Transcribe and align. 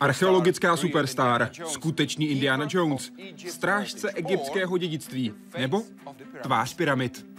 Archeologická 0.00 0.76
superstar, 0.76 1.50
skutečný 1.66 2.26
Indiana 2.26 2.66
Jones, 2.70 3.12
strážce 3.48 4.12
egyptského 4.12 4.78
dědictví, 4.78 5.34
nebo 5.58 5.82
tvář 6.42 6.74
pyramid. 6.74 7.37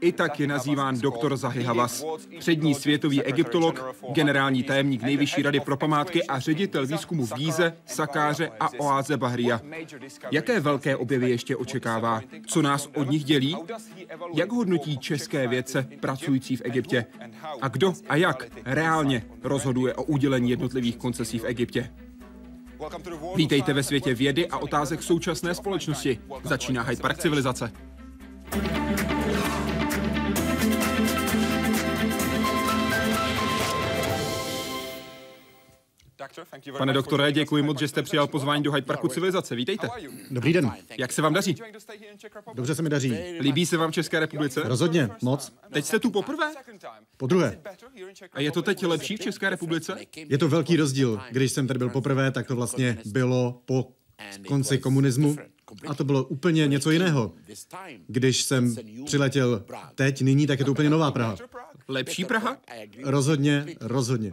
I 0.00 0.12
tak 0.12 0.40
je 0.40 0.46
nazýván 0.46 1.00
doktor 1.00 1.36
Zahi 1.36 1.62
Hawass, 1.62 2.04
přední 2.38 2.74
světový 2.74 3.22
egyptolog, 3.22 3.94
generální 4.12 4.62
tajemník 4.62 5.02
Nejvyšší 5.02 5.42
rady 5.42 5.60
pro 5.60 5.76
památky 5.76 6.26
a 6.26 6.38
ředitel 6.38 6.86
výzkumu 6.86 7.26
v 7.26 7.34
Gíze, 7.34 7.76
Sakáře 7.86 8.50
a 8.60 8.68
oáze 8.78 9.16
Bahria. 9.16 9.60
Jaké 10.30 10.60
velké 10.60 10.96
objevy 10.96 11.30
ještě 11.30 11.56
očekává? 11.56 12.20
Co 12.46 12.62
nás 12.62 12.88
od 12.96 13.10
nich 13.10 13.24
dělí? 13.24 13.56
Jak 14.34 14.52
hodnotí 14.52 14.98
české 14.98 15.48
vědce 15.48 15.88
pracující 16.00 16.56
v 16.56 16.62
Egyptě? 16.64 17.06
A 17.60 17.68
kdo 17.68 17.92
a 18.08 18.16
jak 18.16 18.46
reálně 18.64 19.24
rozhoduje 19.42 19.94
o 19.94 20.02
udělení 20.02 20.50
jednotlivých 20.50 20.96
koncesí 20.96 21.38
v 21.38 21.44
Egyptě? 21.44 21.90
Vítejte 23.36 23.72
ve 23.72 23.82
světě 23.82 24.14
vědy 24.14 24.48
a 24.48 24.58
otázek 24.58 25.02
současné 25.02 25.54
společnosti. 25.54 26.18
Začíná 26.44 26.82
Hyde 26.82 27.02
Park 27.02 27.18
civilizace. 27.18 27.72
Pane 36.78 36.92
doktore, 36.92 37.32
děkuji 37.32 37.62
moc, 37.62 37.78
že 37.78 37.88
jste 37.88 38.02
přijal 38.02 38.26
pozvání 38.26 38.62
do 38.62 38.72
Hyde 38.72 38.86
Parku 38.86 39.08
civilizace. 39.08 39.54
Vítejte. 39.54 39.88
Dobrý 40.30 40.52
den. 40.52 40.72
Jak 40.98 41.12
se 41.12 41.22
vám 41.22 41.34
daří? 41.34 41.56
Dobře 42.54 42.74
se 42.74 42.82
mi 42.82 42.88
daří. 42.88 43.18
Líbí 43.40 43.66
se 43.66 43.76
vám 43.76 43.90
v 43.90 43.94
České 43.94 44.20
republice? 44.20 44.62
Rozhodně, 44.64 45.10
moc. 45.22 45.52
Teď 45.72 45.84
jste 45.84 45.98
tu 45.98 46.10
poprvé? 46.10 46.52
Po 47.16 47.26
druhé. 47.26 47.60
A 48.32 48.40
je 48.40 48.52
to 48.52 48.62
teď 48.62 48.84
lepší 48.86 49.16
v 49.16 49.20
České 49.20 49.50
republice? 49.50 49.96
Je 50.16 50.38
to 50.38 50.48
velký 50.48 50.76
rozdíl. 50.76 51.20
Když 51.30 51.52
jsem 51.52 51.66
tady 51.66 51.78
byl 51.78 51.90
poprvé, 51.90 52.30
tak 52.30 52.46
to 52.46 52.56
vlastně 52.56 52.98
bylo 53.04 53.62
po 53.64 53.88
konci 54.48 54.78
komunismu 54.78 55.36
a 55.86 55.94
to 55.94 56.04
bylo 56.04 56.24
úplně 56.24 56.66
něco 56.66 56.90
jiného. 56.90 57.32
Když 58.06 58.42
jsem 58.42 58.76
přiletěl 59.04 59.64
teď, 59.94 60.22
nyní, 60.22 60.46
tak 60.46 60.58
je 60.58 60.64
to 60.64 60.70
úplně 60.70 60.90
nová 60.90 61.10
Praha. 61.10 61.36
Lepší 61.88 62.24
Praha? 62.24 62.56
Rozhodně, 63.04 63.66
rozhodně. 63.80 64.32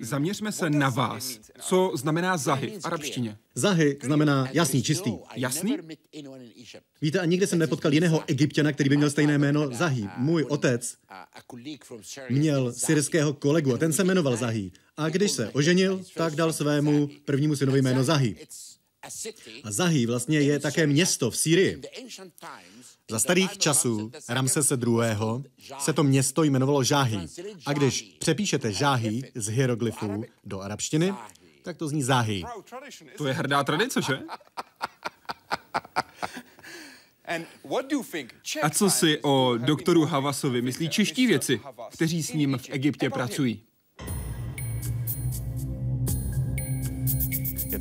Zaměřme 0.00 0.52
se 0.52 0.70
na 0.70 0.88
vás. 0.90 1.38
Co 1.60 1.92
znamená 1.94 2.36
zahy 2.36 2.72
v 2.80 2.86
arabštině? 2.86 3.38
Zahy 3.54 3.98
znamená 4.02 4.48
jasný, 4.52 4.82
čistý. 4.82 5.12
Jasný? 5.36 5.76
Víte, 7.02 7.20
a 7.20 7.24
nikdy 7.24 7.46
jsem 7.46 7.58
nepotkal 7.58 7.92
jiného 7.92 8.24
egyptěna, 8.26 8.72
který 8.72 8.88
by 8.90 8.96
měl 8.96 9.10
stejné 9.10 9.38
jméno 9.38 9.70
Zahy. 9.74 10.08
Můj 10.16 10.44
otec 10.48 10.96
měl 12.30 12.72
syrského 12.72 13.32
kolegu 13.32 13.74
a 13.74 13.78
ten 13.78 13.92
se 13.92 14.04
jmenoval 14.04 14.36
Zahy. 14.36 14.70
A 14.96 15.08
když 15.08 15.30
se 15.30 15.48
oženil, 15.50 16.02
tak 16.14 16.34
dal 16.34 16.52
svému 16.52 17.08
prvnímu 17.24 17.56
synovi 17.56 17.82
jméno 17.82 18.04
Zahy. 18.04 18.36
A 19.64 19.70
Zahy 19.70 20.06
vlastně 20.06 20.40
je 20.40 20.58
také 20.58 20.86
město 20.86 21.30
v 21.30 21.36
Sýrii. 21.36 21.82
Za 23.10 23.18
starých 23.18 23.58
časů 23.58 24.10
Ramsese 24.28 24.78
II. 24.86 24.94
se 25.78 25.92
to 25.92 26.02
město 26.02 26.42
jmenovalo 26.42 26.84
Žáhy. 26.84 27.18
A 27.66 27.72
když 27.72 28.02
přepíšete 28.02 28.72
Žáhy 28.72 29.32
z 29.34 29.48
hieroglyfů 29.48 30.24
do 30.44 30.60
arabštiny, 30.60 31.14
tak 31.62 31.76
to 31.76 31.88
zní 31.88 32.02
Záhy. 32.02 32.42
To 33.16 33.26
je 33.26 33.32
hrdá 33.32 33.64
tradice, 33.64 34.02
že? 34.02 34.18
A 38.62 38.70
co 38.70 38.90
si 38.90 39.18
o 39.22 39.54
doktoru 39.58 40.04
Havasovi 40.04 40.62
myslí 40.62 40.88
čeští 40.88 41.26
věci, 41.26 41.60
kteří 41.90 42.22
s 42.22 42.32
ním 42.32 42.58
v 42.58 42.70
Egyptě 42.70 43.10
pracují? 43.10 43.62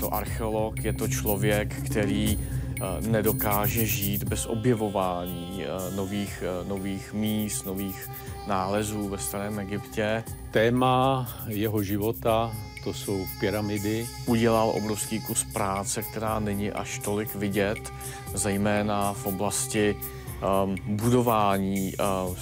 To 0.01 0.13
archeolog, 0.13 0.83
je 0.83 0.93
to 0.93 1.07
člověk, 1.07 1.75
který 1.85 2.39
eh, 2.39 3.07
nedokáže 3.07 3.85
žít 3.85 4.23
bez 4.23 4.45
objevování 4.45 5.63
eh, 5.63 5.95
nových, 5.95 6.43
eh, 6.43 6.67
nových 6.67 7.13
míst, 7.13 7.65
nových 7.65 8.09
nálezů 8.47 9.09
ve 9.09 9.17
starém 9.17 9.59
Egyptě. 9.59 10.23
Téma 10.51 11.27
jeho 11.47 11.83
života 11.83 12.51
to 12.83 12.93
jsou 12.93 13.25
pyramidy. 13.39 14.07
Udělal 14.25 14.69
obrovský 14.69 15.21
kus 15.21 15.45
práce, 15.53 16.01
která 16.01 16.39
není 16.39 16.71
až 16.71 16.99
tolik 16.99 17.35
vidět, 17.35 17.93
zejména 18.33 19.13
v 19.13 19.25
oblasti 19.25 19.95
um, 19.95 20.97
budování 20.97 21.93
uh, 21.93 22.37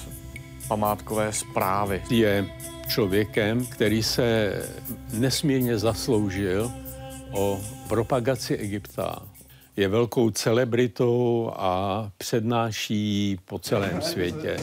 památkové 0.68 1.32
zprávy. 1.32 2.02
Je 2.10 2.48
člověkem, 2.88 3.66
který 3.66 4.02
se 4.02 4.52
nesmírně 5.12 5.78
zasloužil 5.78 6.72
o 7.32 7.60
propagaci 7.88 8.54
Egypta. 8.54 9.22
Je 9.76 9.88
velkou 9.88 10.30
celebritou 10.30 11.52
a 11.56 12.10
přednáší 12.18 13.38
po 13.44 13.58
celém 13.58 14.02
světě. 14.02 14.56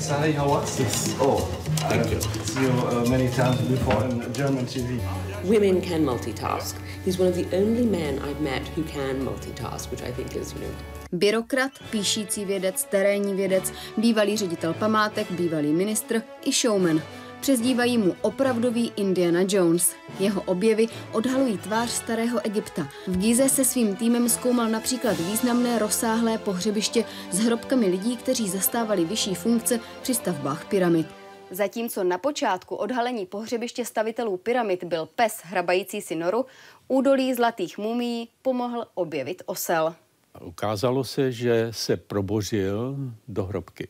Women 5.43 5.81
can 5.81 6.05
multitask. 6.05 6.75
He's 7.05 7.19
one 7.19 7.29
of 7.29 7.35
the 7.35 7.57
only 7.57 7.85
men 7.85 8.15
I've 8.15 8.41
met 8.41 8.77
who 8.77 8.83
can 8.83 9.23
multitask, 9.23 9.91
which 9.91 10.03
I 10.03 10.11
think 10.11 10.35
is, 10.35 10.53
you 10.53 10.59
know, 10.59 10.71
Byrokrat, 11.11 11.71
píšící 11.91 12.45
vědec, 12.45 12.83
terénní 12.83 13.35
vědec, 13.35 13.73
bývalý 13.97 14.37
ředitel 14.37 14.73
památek, 14.73 15.31
bývalý 15.31 15.73
ministr 15.73 16.21
i 16.45 16.51
showman. 16.51 17.01
Přezdívají 17.41 17.97
mu 17.97 18.15
opravdový 18.21 18.91
Indiana 18.95 19.39
Jones. 19.47 19.95
Jeho 20.19 20.41
objevy 20.41 20.87
odhalují 21.13 21.57
tvář 21.57 21.89
starého 21.89 22.45
Egypta. 22.45 22.89
V 23.07 23.17
Gize 23.17 23.49
se 23.49 23.65
svým 23.65 23.95
týmem 23.95 24.29
zkoumal 24.29 24.69
například 24.69 25.17
významné 25.17 25.79
rozsáhlé 25.79 26.37
pohřebiště 26.37 27.05
s 27.31 27.39
hrobkami 27.39 27.87
lidí, 27.87 28.17
kteří 28.17 28.49
zastávali 28.49 29.05
vyšší 29.05 29.35
funkce 29.35 29.79
při 30.01 30.13
stavbách 30.13 30.65
pyramid. 30.65 31.07
Zatímco 31.51 32.03
na 32.03 32.17
počátku 32.17 32.75
odhalení 32.75 33.25
pohřebiště 33.25 33.85
stavitelů 33.85 34.37
pyramid 34.37 34.83
byl 34.83 35.09
pes 35.15 35.41
hrabající 35.43 36.01
si 36.01 36.15
noru, 36.15 36.45
údolí 36.87 37.33
zlatých 37.33 37.77
mumí 37.77 38.29
pomohl 38.41 38.85
objevit 38.93 39.43
osel. 39.45 39.95
Ukázalo 40.41 41.03
se, 41.03 41.31
že 41.31 41.67
se 41.71 41.97
probořil 41.97 42.95
do 43.27 43.43
hrobky. 43.43 43.87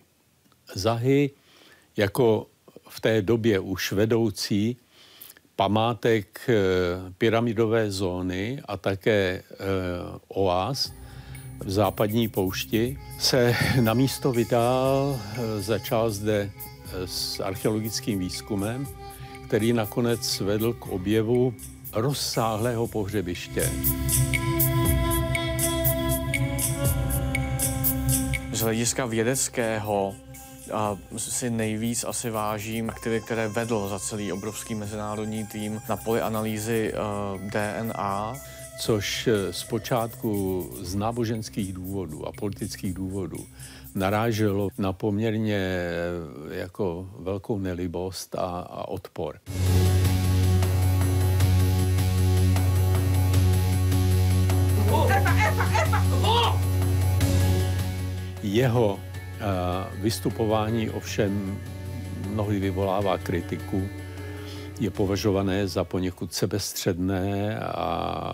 Zahy 0.74 1.32
jako 1.98 2.48
v 2.90 3.00
té 3.00 3.22
době 3.22 3.60
už 3.60 3.92
vedoucí 3.92 4.78
památek 5.56 6.42
eh, 6.50 6.54
pyramidové 7.18 7.92
zóny 7.92 8.62
a 8.66 8.78
také 8.78 9.44
eh, 9.52 9.56
oáz 10.28 10.92
v 11.60 11.72
západní 11.72 12.28
poušti, 12.28 13.00
se 13.20 13.56
na 13.82 13.94
místo 13.94 14.32
vydal, 14.32 15.20
eh, 15.20 15.62
začal 15.62 16.10
zde 16.10 16.52
s 17.06 17.40
archeologickým 17.40 18.20
výzkumem, 18.20 18.88
který 19.48 19.74
nakonec 19.74 20.40
vedl 20.40 20.74
k 20.74 20.88
objevu 20.88 21.54
rozsáhlého 21.94 22.88
pohřebiště. 22.88 23.72
Z 28.52 28.60
hlediska 28.60 29.06
vědeckého 29.06 30.16
a 30.72 30.98
si 31.18 31.50
nejvíc 31.50 32.04
asi 32.04 32.30
vážím 32.30 32.90
aktivity, 32.90 33.26
které 33.26 33.48
vedl 33.48 33.88
za 33.90 34.00
celý 34.00 34.32
obrovský 34.32 34.76
mezinárodní 34.76 35.46
tým 35.46 35.82
na 35.90 35.98
poli 35.98 36.22
analýzy 36.22 36.94
uh, 36.94 37.42
DNA. 37.50 38.34
Což 38.80 39.30
zpočátku 39.52 40.64
z 40.82 40.96
náboženských 40.96 41.74
důvodů 41.74 42.28
a 42.28 42.32
politických 42.32 42.94
důvodů 42.94 43.48
naráželo 43.96 44.70
na 44.78 44.94
poměrně 44.94 45.90
jako 46.52 47.10
velkou 47.20 47.60
nelibost 47.60 48.36
a, 48.36 48.46
a 48.70 48.88
odpor. 48.88 49.40
Jeho 58.44 59.00
Vystupování 59.94 60.90
ovšem 60.90 61.60
mnohdy 62.28 62.60
vyvolává 62.60 63.18
kritiku, 63.18 63.90
je 64.80 64.90
považované 64.90 65.68
za 65.68 65.84
poněkud 65.84 66.34
sebestředné 66.34 67.60
a 67.60 68.34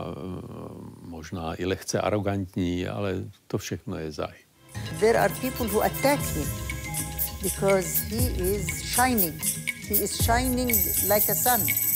možná 1.02 1.56
i 1.56 1.66
lehce 1.66 2.02
arrogantní, 2.02 2.88
ale 2.88 3.16
to 3.48 3.58
všechno 3.58 3.98
je 3.98 4.12
zahy. 4.12 4.38
There 5.00 5.20
are 5.20 5.34
people 5.42 5.68
who 5.68 5.82
attack 5.82 6.20
him 6.20 6.48
because 7.42 8.00
he 8.10 8.28
is 8.56 8.68
shining. 8.96 9.44
He 9.90 9.96
is 9.96 10.24
shining 10.24 10.68
like 11.14 11.32
a 11.32 11.36
sun. 11.36 11.93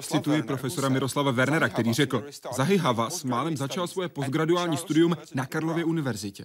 Cituji 0.00 0.42
profesora 0.42 0.88
Miroslava 0.88 1.30
Wernera, 1.30 1.68
který 1.68 1.92
řekl, 1.92 2.24
Zahy 2.56 2.76
Havas 2.76 3.24
málem 3.24 3.56
začal 3.56 3.86
svoje 3.86 4.08
postgraduální 4.08 4.76
studium 4.76 5.16
na 5.34 5.46
Karlově 5.46 5.84
univerzitě. 5.84 6.44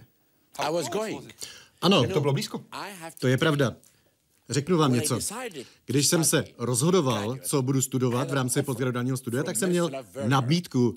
Ano, 1.82 2.08
to 2.12 2.20
bylo 2.20 2.32
blízko. 2.32 2.64
To 3.18 3.26
je 3.26 3.36
pravda. 3.36 3.76
Řeknu 4.48 4.78
vám 4.78 4.92
něco. 4.92 5.18
Když 5.86 6.06
jsem 6.06 6.24
se 6.24 6.44
rozhodoval, 6.58 7.36
co 7.42 7.62
budu 7.62 7.82
studovat 7.82 8.30
v 8.30 8.34
rámci 8.34 8.62
postgraduálního 8.62 9.16
studia, 9.16 9.42
tak 9.42 9.56
jsem 9.56 9.70
měl 9.70 9.90
nabídku 10.26 10.94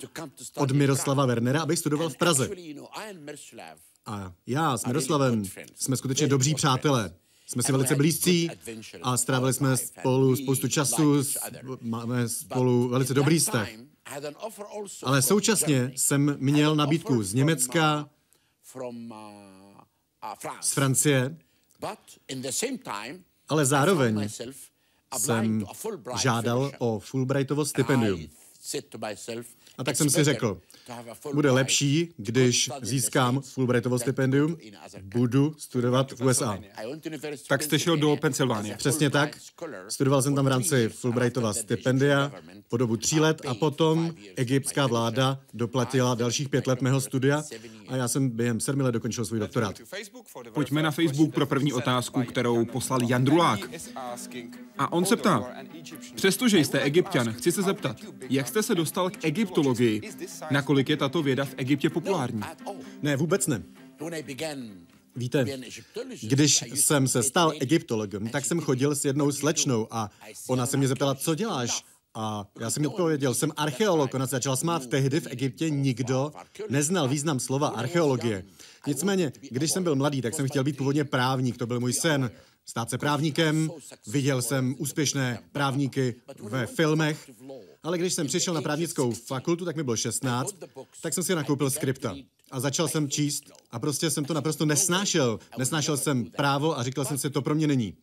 od 0.56 0.70
Miroslava 0.70 1.26
Wernera, 1.26 1.62
abych 1.62 1.78
studoval 1.78 2.08
v 2.08 2.16
Praze. 2.16 2.50
A 4.06 4.32
já 4.46 4.78
s 4.78 4.86
Miroslavem 4.86 5.44
jsme 5.74 5.96
skutečně 5.96 6.26
dobří 6.26 6.54
přátelé. 6.54 7.14
Jsme 7.52 7.62
si 7.62 7.72
velice 7.72 7.94
blízcí 7.94 8.50
a 9.02 9.16
strávili 9.16 9.52
jsme 9.52 9.76
spolu 9.76 10.36
spoustu 10.36 10.68
času, 10.68 11.22
máme 11.80 12.28
spolu 12.28 12.88
velice 12.88 13.14
dobrý 13.14 13.38
vztah. 13.38 13.68
Ale 15.02 15.22
současně 15.22 15.92
jsem 15.96 16.36
měl 16.38 16.76
nabídku 16.76 17.22
z 17.22 17.34
Německa, 17.34 18.10
z 20.60 20.72
Francie, 20.72 21.36
ale 23.48 23.66
zároveň 23.66 24.28
jsem 25.18 25.64
žádal 26.18 26.72
o 26.78 26.98
Fulbrightovo 26.98 27.64
stipendium. 27.64 28.28
A 29.78 29.84
tak 29.84 29.96
jsem 29.96 30.10
si 30.10 30.24
řekl, 30.24 30.60
bude 31.34 31.50
lepší, 31.50 32.14
když 32.16 32.70
získám 32.82 33.40
Fulbrightovo 33.40 33.98
stipendium, 33.98 34.56
budu 35.02 35.54
studovat 35.58 36.12
v 36.12 36.24
USA. 36.24 36.58
Tak 37.48 37.62
jste 37.62 37.78
šel 37.78 37.96
do 37.96 38.16
Pensylvánie. 38.16 38.76
Přesně 38.76 39.10
tak. 39.10 39.36
Studoval 39.88 40.22
jsem 40.22 40.34
tam 40.34 40.44
v 40.44 40.48
rámci 40.48 40.88
Fulbrightova 40.88 41.52
stipendia 41.52 42.32
po 42.68 42.76
dobu 42.76 42.96
tří 42.96 43.20
let 43.20 43.42
a 43.46 43.54
potom 43.54 44.14
egyptská 44.36 44.86
vláda 44.86 45.40
doplatila 45.54 46.14
dalších 46.14 46.48
pět 46.48 46.66
let 46.66 46.82
mého 46.82 47.00
studia 47.00 47.42
a 47.88 47.96
já 47.96 48.08
jsem 48.08 48.28
během 48.28 48.60
sedmi 48.60 48.82
let 48.82 48.92
dokončil 48.92 49.24
svůj 49.24 49.40
doktorát. 49.40 49.76
Pojďme 50.52 50.82
na 50.82 50.90
Facebook 50.90 51.34
pro 51.34 51.46
první 51.46 51.72
otázku, 51.72 52.22
kterou 52.22 52.64
poslal 52.64 53.00
Jan 53.06 53.24
Drulák. 53.24 53.60
A 54.78 54.92
on 54.92 55.04
se 55.04 55.16
ptá, 55.16 55.52
přestože 56.14 56.58
jste 56.58 56.80
egyptian, 56.80 57.32
chci 57.32 57.52
se 57.52 57.62
zeptat, 57.62 57.96
jak 58.30 58.48
jste 58.48 58.62
se 58.62 58.74
dostal 58.74 59.10
k 59.10 59.24
egyptologii? 59.24 60.10
Nakolik 60.50 60.69
je 60.88 60.96
tato 60.96 61.22
věda 61.22 61.44
v 61.44 61.54
Egyptě 61.56 61.90
populární? 61.90 62.40
Ne, 63.02 63.16
vůbec 63.16 63.46
ne. 63.46 63.62
Víte, 65.16 65.46
když 66.22 66.64
jsem 66.74 67.08
se 67.08 67.22
stal 67.22 67.52
egyptologem, 67.60 68.28
tak 68.28 68.44
jsem 68.44 68.60
chodil 68.60 68.94
s 68.94 69.04
jednou 69.04 69.32
slečnou 69.32 69.88
a 69.90 70.10
ona 70.48 70.66
se 70.66 70.76
mě 70.76 70.88
zeptala, 70.88 71.14
co 71.14 71.34
děláš? 71.34 71.84
A 72.14 72.46
já 72.60 72.70
jsem 72.70 72.86
odpověděl, 72.86 73.34
jsem 73.34 73.52
archeolog. 73.56 74.14
Ona 74.14 74.26
se 74.26 74.36
začala 74.36 74.56
smát. 74.56 74.86
Tehdy 74.86 75.20
v 75.20 75.26
Egyptě 75.26 75.70
nikdo 75.70 76.32
neznal 76.68 77.08
význam 77.08 77.40
slova 77.40 77.68
archeologie. 77.68 78.44
Nicméně, 78.86 79.32
když 79.50 79.70
jsem 79.70 79.82
byl 79.82 79.96
mladý, 79.96 80.22
tak 80.22 80.34
jsem 80.34 80.48
chtěl 80.48 80.64
být 80.64 80.76
původně 80.76 81.04
právník. 81.04 81.56
To 81.56 81.66
byl 81.66 81.80
můj 81.80 81.92
sen. 81.92 82.30
Stát 82.66 82.90
se 82.90 82.98
právníkem. 82.98 83.70
Viděl 84.06 84.42
jsem 84.42 84.74
úspěšné 84.78 85.38
právníky 85.52 86.14
ve 86.42 86.66
filmech. 86.66 87.30
Ale 87.82 87.98
když 87.98 88.14
jsem 88.14 88.26
přišel 88.26 88.54
na 88.54 88.62
právnickou 88.62 89.12
fakultu, 89.12 89.64
tak 89.64 89.76
mi 89.76 89.82
bylo 89.82 89.96
16, 89.96 90.56
tak 91.02 91.14
jsem 91.14 91.24
si 91.24 91.34
nakoupil 91.34 91.70
skripta. 91.70 92.14
A 92.50 92.60
začal 92.60 92.88
jsem 92.88 93.10
číst 93.10 93.44
a 93.70 93.78
prostě 93.78 94.10
jsem 94.10 94.24
to 94.24 94.34
naprosto 94.34 94.66
nesnášel. 94.66 95.38
Nesnášel 95.58 95.96
jsem 95.96 96.24
právo 96.24 96.78
a 96.78 96.82
říkal 96.82 97.04
jsem 97.04 97.18
si, 97.18 97.30
to 97.30 97.42
pro 97.42 97.54
mě 97.54 97.66
není 97.66 97.96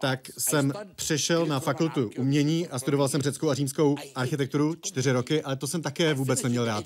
tak 0.00 0.30
jsem 0.38 0.72
přešel 0.94 1.46
na 1.46 1.60
fakultu 1.60 2.10
umění 2.18 2.68
a 2.68 2.78
studoval 2.78 3.08
jsem 3.08 3.22
řeckou 3.22 3.50
a 3.50 3.54
římskou 3.54 3.96
architekturu 4.14 4.74
čtyři 4.74 5.12
roky, 5.12 5.42
ale 5.42 5.56
to 5.56 5.66
jsem 5.66 5.82
také 5.82 6.14
vůbec 6.14 6.42
neměl 6.42 6.64
rád. 6.64 6.84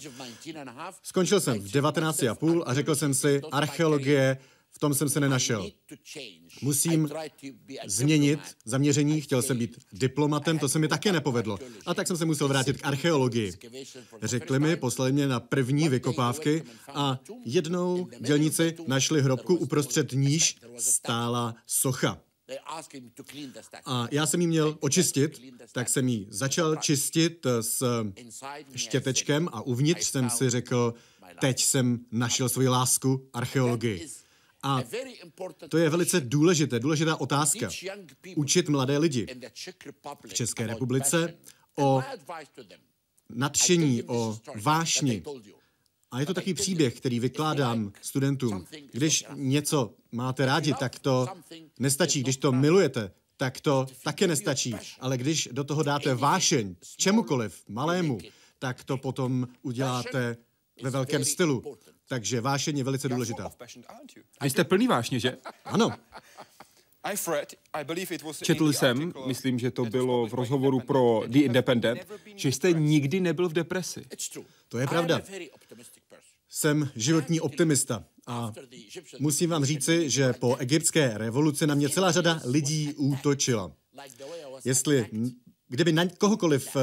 Skončil 1.02 1.40
jsem 1.40 1.60
v 1.60 1.70
19 1.70 2.22
a 2.22 2.34
půl 2.34 2.64
a 2.66 2.74
řekl 2.74 2.94
jsem 2.94 3.14
si, 3.14 3.40
archeologie, 3.52 4.38
tom 4.80 4.94
jsem 4.94 5.08
se 5.08 5.20
nenašel. 5.20 5.70
Musím 6.62 7.08
změnit 7.86 8.40
zaměření, 8.64 9.20
chtěl 9.20 9.42
jsem 9.42 9.58
být 9.58 9.78
diplomatem, 9.92 10.58
to 10.58 10.68
se 10.68 10.78
mi 10.78 10.88
také 10.88 11.12
nepovedlo. 11.12 11.58
A 11.86 11.94
tak 11.94 12.06
jsem 12.06 12.16
se 12.16 12.24
musel 12.24 12.48
vrátit 12.48 12.76
k 12.76 12.86
archeologii. 12.86 13.52
Řekli 14.22 14.58
mi, 14.58 14.76
poslali 14.76 15.12
mě 15.12 15.28
na 15.28 15.40
první 15.40 15.88
vykopávky 15.88 16.62
a 16.88 17.20
jednou 17.44 18.08
dělníci 18.20 18.76
našli 18.86 19.22
hrobku 19.22 19.54
uprostřed 19.54 20.12
níž 20.12 20.56
stála 20.78 21.54
socha. 21.66 22.20
A 23.86 24.08
já 24.10 24.26
jsem 24.26 24.40
ji 24.40 24.46
měl 24.46 24.76
očistit, 24.80 25.42
tak 25.72 25.88
jsem 25.88 26.08
ji 26.08 26.26
začal 26.30 26.76
čistit 26.76 27.46
s 27.60 28.04
štětečkem 28.74 29.48
a 29.52 29.62
uvnitř 29.62 30.06
jsem 30.06 30.30
si 30.30 30.50
řekl, 30.50 30.94
teď 31.40 31.64
jsem 31.64 31.98
našel 32.12 32.48
svoji 32.48 32.68
lásku 32.68 33.28
archeologii. 33.32 34.08
A 34.62 34.82
to 35.68 35.78
je 35.78 35.90
velice 35.90 36.20
důležité, 36.20 36.80
důležitá 36.80 37.20
otázka. 37.20 37.68
Učit 38.36 38.68
mladé 38.68 38.98
lidi 38.98 39.26
v 40.26 40.34
České 40.34 40.66
republice 40.66 41.34
o 41.78 42.02
nadšení, 43.28 44.02
o 44.02 44.38
vášni. 44.62 45.22
A 46.10 46.20
je 46.20 46.26
to 46.26 46.34
takový 46.34 46.54
příběh, 46.54 46.96
který 46.96 47.20
vykládám 47.20 47.92
studentům. 48.02 48.66
Když 48.92 49.24
něco 49.34 49.94
máte 50.12 50.46
rádi, 50.46 50.74
tak 50.74 50.98
to 50.98 51.26
nestačí. 51.78 52.22
Když 52.22 52.36
to 52.36 52.52
milujete, 52.52 53.12
tak 53.36 53.60
to 53.60 53.86
také 54.04 54.26
nestačí. 54.26 54.74
Ale 55.00 55.18
když 55.18 55.48
do 55.52 55.64
toho 55.64 55.82
dáte 55.82 56.14
vášeň, 56.14 56.76
čemukoliv, 56.96 57.62
malému, 57.68 58.18
tak 58.58 58.84
to 58.84 58.96
potom 58.96 59.48
uděláte 59.62 60.36
ve 60.82 60.90
velkém 60.90 61.24
stylu. 61.24 61.76
Takže 62.10 62.40
vášeň 62.40 62.78
je 62.78 62.84
velice 62.84 63.08
důležitá. 63.08 63.52
Vy 64.42 64.50
jste 64.50 64.64
plný 64.64 64.86
vášně, 64.86 65.20
že? 65.20 65.36
Ano. 65.64 65.90
Četl 68.42 68.72
jsem, 68.72 69.12
myslím, 69.26 69.58
že 69.58 69.70
to 69.70 69.84
bylo 69.84 70.26
v 70.26 70.34
rozhovoru 70.34 70.80
pro 70.80 71.22
The 71.26 71.38
Independent, 71.38 72.00
že 72.36 72.48
jste 72.48 72.72
nikdy 72.72 73.20
nebyl 73.20 73.48
v 73.48 73.52
depresi. 73.52 74.04
To 74.68 74.78
je 74.78 74.86
pravda. 74.86 75.20
Jsem 76.48 76.90
životní 76.96 77.40
optimista 77.40 78.04
a 78.26 78.52
musím 79.18 79.50
vám 79.50 79.64
říci, 79.64 80.10
že 80.10 80.32
po 80.32 80.56
egyptské 80.56 81.18
revoluci 81.18 81.66
na 81.66 81.74
mě 81.74 81.88
celá 81.88 82.12
řada 82.12 82.40
lidí 82.44 82.94
útočila. 82.94 83.72
Jestli 84.64 85.06
kdyby 85.70 85.92
na 85.92 86.06
kohokoliv 86.18 86.76
uh, 86.76 86.82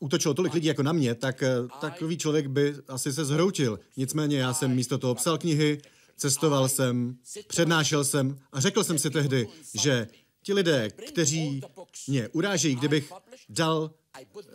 útočilo 0.00 0.34
tolik 0.34 0.54
lidí 0.54 0.66
jako 0.66 0.82
na 0.82 0.92
mě, 0.92 1.14
tak 1.14 1.42
uh, 1.60 1.68
takový 1.80 2.18
člověk 2.18 2.46
by 2.46 2.74
asi 2.88 3.12
se 3.12 3.24
zhroutil. 3.24 3.80
Nicméně 3.96 4.38
já 4.38 4.54
jsem 4.54 4.74
místo 4.74 4.98
toho 4.98 5.14
psal 5.14 5.38
knihy, 5.38 5.80
cestoval 6.16 6.68
jsem, 6.68 7.16
přednášel 7.46 8.04
jsem 8.04 8.38
a 8.52 8.60
řekl 8.60 8.84
jsem 8.84 8.98
si 8.98 9.10
tehdy, 9.10 9.48
že 9.82 10.08
ti 10.42 10.54
lidé, 10.54 10.90
kteří 10.90 11.60
mě 12.08 12.28
urážejí, 12.28 12.74
kdybych 12.74 13.12
dal 13.48 13.90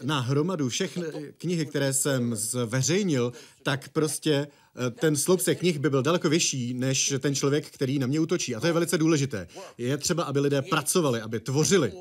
na 0.01 0.19
hromadu 0.19 0.69
všechny 0.69 1.03
knihy, 1.37 1.65
které 1.65 1.93
jsem 1.93 2.35
zveřejnil, 2.35 3.33
tak 3.63 3.89
prostě 3.89 4.47
eh, 4.87 4.91
ten 4.91 5.15
sloupce 5.15 5.55
knih 5.55 5.79
by 5.79 5.89
byl 5.89 6.03
daleko 6.03 6.29
vyšší 6.29 6.73
než 6.73 7.13
ten 7.19 7.35
člověk, 7.35 7.69
který 7.69 7.99
na 7.99 8.07
mě 8.07 8.19
útočí. 8.19 8.55
A 8.55 8.59
to 8.59 8.67
je 8.67 8.73
velice 8.73 8.97
důležité. 8.97 9.47
Je 9.77 9.97
třeba, 9.97 10.23
aby 10.23 10.39
lidé 10.39 10.61
pracovali, 10.61 11.21
aby 11.21 11.39
tvořili 11.39 11.93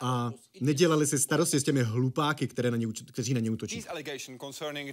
a 0.00 0.32
nedělali 0.60 1.06
si 1.06 1.18
starosti 1.18 1.60
s 1.60 1.62
těmi 1.62 1.82
hlupáky, 1.82 2.48
které 2.48 2.70
na 2.70 2.76
ně, 2.76 2.86
kteří 3.12 3.34
na 3.34 3.40
ně 3.40 3.50
útočí. 3.50 3.84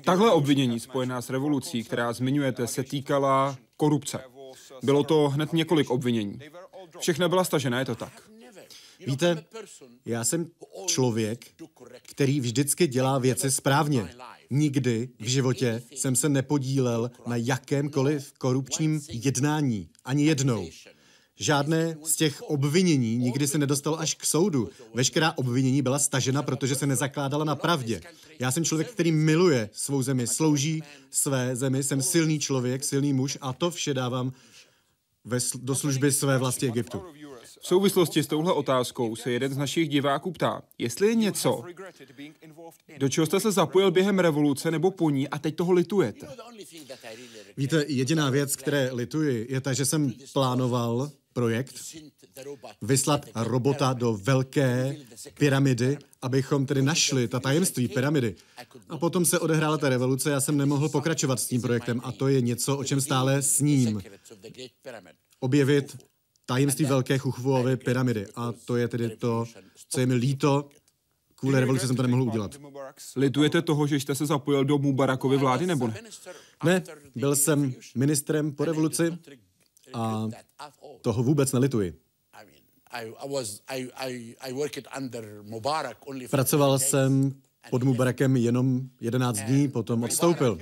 Takhle 0.03 0.31
obvinění 0.31 0.79
spojená 0.79 1.21
s 1.21 1.29
revolucí, 1.29 1.83
která 1.83 2.13
zmiňujete, 2.13 2.67
se 2.67 2.83
týkala 2.83 3.57
korupce. 3.77 4.19
Bylo 4.83 5.03
to 5.03 5.29
hned 5.29 5.53
několik 5.53 5.89
obvinění. 5.89 6.39
Všechno 6.99 7.29
byla 7.29 7.43
stažena, 7.43 7.79
je 7.79 7.85
to 7.85 7.95
tak? 7.95 8.29
Víte, 9.07 9.45
já 10.05 10.23
jsem 10.23 10.51
člověk, 10.87 11.45
který 12.01 12.39
vždycky 12.39 12.87
dělá 12.87 13.19
věci 13.19 13.51
správně. 13.51 14.15
Nikdy 14.49 15.09
v 15.19 15.27
životě 15.27 15.83
jsem 15.95 16.15
se 16.15 16.29
nepodílel 16.29 17.11
na 17.25 17.35
jakémkoliv 17.35 18.33
korupčním 18.33 19.01
jednání. 19.09 19.89
Ani 20.05 20.25
jednou. 20.25 20.69
Žádné 21.39 21.97
z 22.03 22.15
těch 22.15 22.41
obvinění 22.41 23.17
nikdy 23.17 23.47
se 23.47 23.57
nedostalo 23.57 23.99
až 23.99 24.13
k 24.13 24.25
soudu. 24.25 24.69
Veškerá 24.93 25.33
obvinění 25.37 25.81
byla 25.81 25.99
stažena, 25.99 26.43
protože 26.43 26.75
se 26.75 26.87
nezakládala 26.87 27.45
na 27.45 27.55
pravdě. 27.55 28.01
Já 28.39 28.51
jsem 28.51 28.65
člověk, 28.65 28.91
který 28.91 29.11
miluje 29.11 29.69
svou 29.73 30.01
zemi, 30.01 30.27
slouží 30.27 30.83
své 31.11 31.55
zemi, 31.55 31.83
jsem 31.83 32.01
silný 32.01 32.39
člověk, 32.39 32.83
silný 32.83 33.13
muž 33.13 33.37
a 33.41 33.53
to 33.53 33.71
vše 33.71 33.93
dávám 33.93 34.31
ve, 35.25 35.37
do 35.55 35.75
služby 35.75 36.11
své 36.11 36.37
vlasti 36.37 36.67
Egyptu. 36.67 37.01
V 37.61 37.67
souvislosti 37.67 38.23
s 38.23 38.27
touhle 38.27 38.53
otázkou 38.53 39.15
se 39.15 39.31
jeden 39.31 39.53
z 39.53 39.57
našich 39.57 39.89
diváků 39.89 40.31
ptá, 40.31 40.61
jestli 40.77 41.07
je 41.07 41.15
něco, 41.15 41.63
do 42.97 43.09
čeho 43.09 43.25
jste 43.25 43.39
se 43.39 43.51
zapojil 43.51 43.91
během 43.91 44.19
revoluce 44.19 44.71
nebo 44.71 44.91
po 44.91 45.09
ní 45.09 45.27
a 45.27 45.39
teď 45.39 45.55
toho 45.55 45.71
litujete. 45.73 46.27
Víte, 47.57 47.85
jediná 47.87 48.29
věc, 48.29 48.55
které 48.55 48.89
lituji, 48.93 49.47
je 49.49 49.61
ta, 49.61 49.73
že 49.73 49.85
jsem 49.85 50.13
plánoval 50.33 51.11
projekt 51.37 51.75
vyslat 52.81 53.25
robota 53.35 53.93
do 53.93 54.17
velké 54.23 54.95
pyramidy, 55.33 55.97
abychom 56.21 56.65
tedy 56.65 56.81
našli 56.81 57.27
ta 57.27 57.39
tajemství 57.39 57.87
pyramidy. 57.87 58.35
A 58.89 58.97
potom 58.97 59.25
se 59.25 59.39
odehrála 59.39 59.77
ta 59.77 59.89
revoluce, 59.89 60.29
já 60.29 60.41
jsem 60.41 60.57
nemohl 60.57 60.89
pokračovat 60.89 61.39
s 61.39 61.47
tím 61.47 61.61
projektem 61.61 62.01
a 62.03 62.11
to 62.11 62.27
je 62.27 62.41
něco, 62.41 62.77
o 62.77 62.83
čem 62.83 63.01
stále 63.01 63.41
sním. 63.41 64.01
Objevit 65.39 65.97
tajemství 66.45 66.85
velké 66.85 67.17
Chuchvuovy 67.17 67.77
pyramidy. 67.77 68.25
A 68.35 68.53
to 68.65 68.75
je 68.75 68.87
tedy 68.87 69.09
to, 69.17 69.45
co 69.89 69.99
je 69.99 70.05
mi 70.05 70.13
líto, 70.13 70.69
kvůli 71.35 71.59
revoluci 71.59 71.87
jsem 71.87 71.95
to 71.95 72.01
nemohl 72.01 72.23
udělat. 72.23 72.55
Litujete 73.15 73.61
toho, 73.61 73.87
že 73.87 73.95
jste 73.95 74.15
se 74.15 74.25
zapojil 74.25 74.65
do 74.65 74.77
Mubarakovy 74.77 75.37
vlády, 75.37 75.67
nebo 75.67 75.87
ne? 75.87 76.01
Ne, 76.63 76.83
byl 77.15 77.35
jsem 77.35 77.73
ministrem 77.95 78.51
po 78.51 78.65
revoluci 78.65 79.17
a 79.93 80.27
toho 81.01 81.23
vůbec 81.23 81.51
nelituji. 81.51 81.99
Pracoval 86.29 86.79
jsem 86.79 87.41
pod 87.69 87.83
Mubarakem 87.83 88.37
jenom 88.37 88.81
11 88.99 89.39
dní, 89.39 89.67
potom 89.67 90.03
odstoupil. 90.03 90.59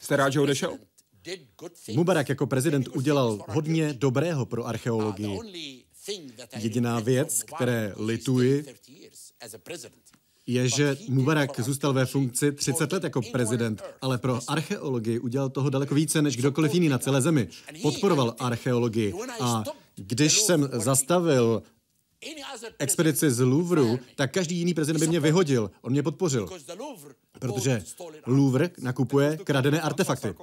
Jste 0.00 0.16
rád, 0.16 0.30
že 0.30 0.40
odešel? 0.40 0.78
Mubarak 1.94 2.28
jako 2.28 2.46
prezident 2.46 2.88
udělal 2.88 3.44
hodně 3.48 3.92
dobrého 3.92 4.46
pro 4.46 4.66
archeologii. 4.66 5.38
Jediná 6.56 7.00
věc, 7.00 7.42
které 7.42 7.92
lituji, 7.96 8.64
je, 10.54 10.68
že 10.68 10.96
Mubarak 11.08 11.60
zůstal 11.60 11.92
ve 11.92 12.06
funkci 12.06 12.52
30 12.52 12.92
let 12.92 13.04
jako 13.04 13.22
prezident, 13.32 13.82
ale 14.00 14.18
pro 14.18 14.40
archeologii 14.48 15.18
udělal 15.18 15.48
toho 15.48 15.70
daleko 15.70 15.94
více 15.94 16.22
než 16.22 16.36
kdokoliv 16.36 16.74
jiný 16.74 16.88
na 16.88 16.98
celé 16.98 17.22
zemi. 17.22 17.48
Podporoval 17.82 18.34
archeologii 18.38 19.14
a 19.40 19.64
když 19.96 20.40
jsem 20.40 20.68
zastavil 20.72 21.62
expedici 22.78 23.30
z 23.30 23.40
Louvru, 23.40 23.98
tak 24.16 24.32
každý 24.32 24.56
jiný 24.56 24.74
prezident 24.74 25.00
by 25.00 25.06
mě 25.06 25.20
vyhodil. 25.20 25.70
On 25.82 25.92
mě 25.92 26.02
podpořil. 26.02 26.48
Protože 27.38 27.82
Louvre 28.26 28.70
nakupuje 28.78 29.38
kradené 29.44 29.80
artefakty. 29.80 30.34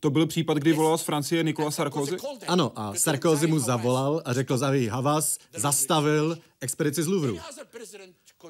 To 0.00 0.10
byl 0.10 0.26
případ, 0.26 0.58
kdy 0.58 0.72
volal 0.72 0.98
z 0.98 1.02
Francie 1.02 1.42
Nikola 1.42 1.70
Sarkozy? 1.70 2.16
Ano, 2.48 2.72
a 2.76 2.94
Sarkozy 2.94 3.46
mu 3.46 3.58
zavolal 3.58 4.22
a 4.24 4.32
řekl, 4.32 4.58
Zavi 4.58 4.86
Havas 4.86 5.38
zastavil 5.56 6.38
expedici 6.60 7.02
z 7.02 7.06
Louvru. 7.06 7.38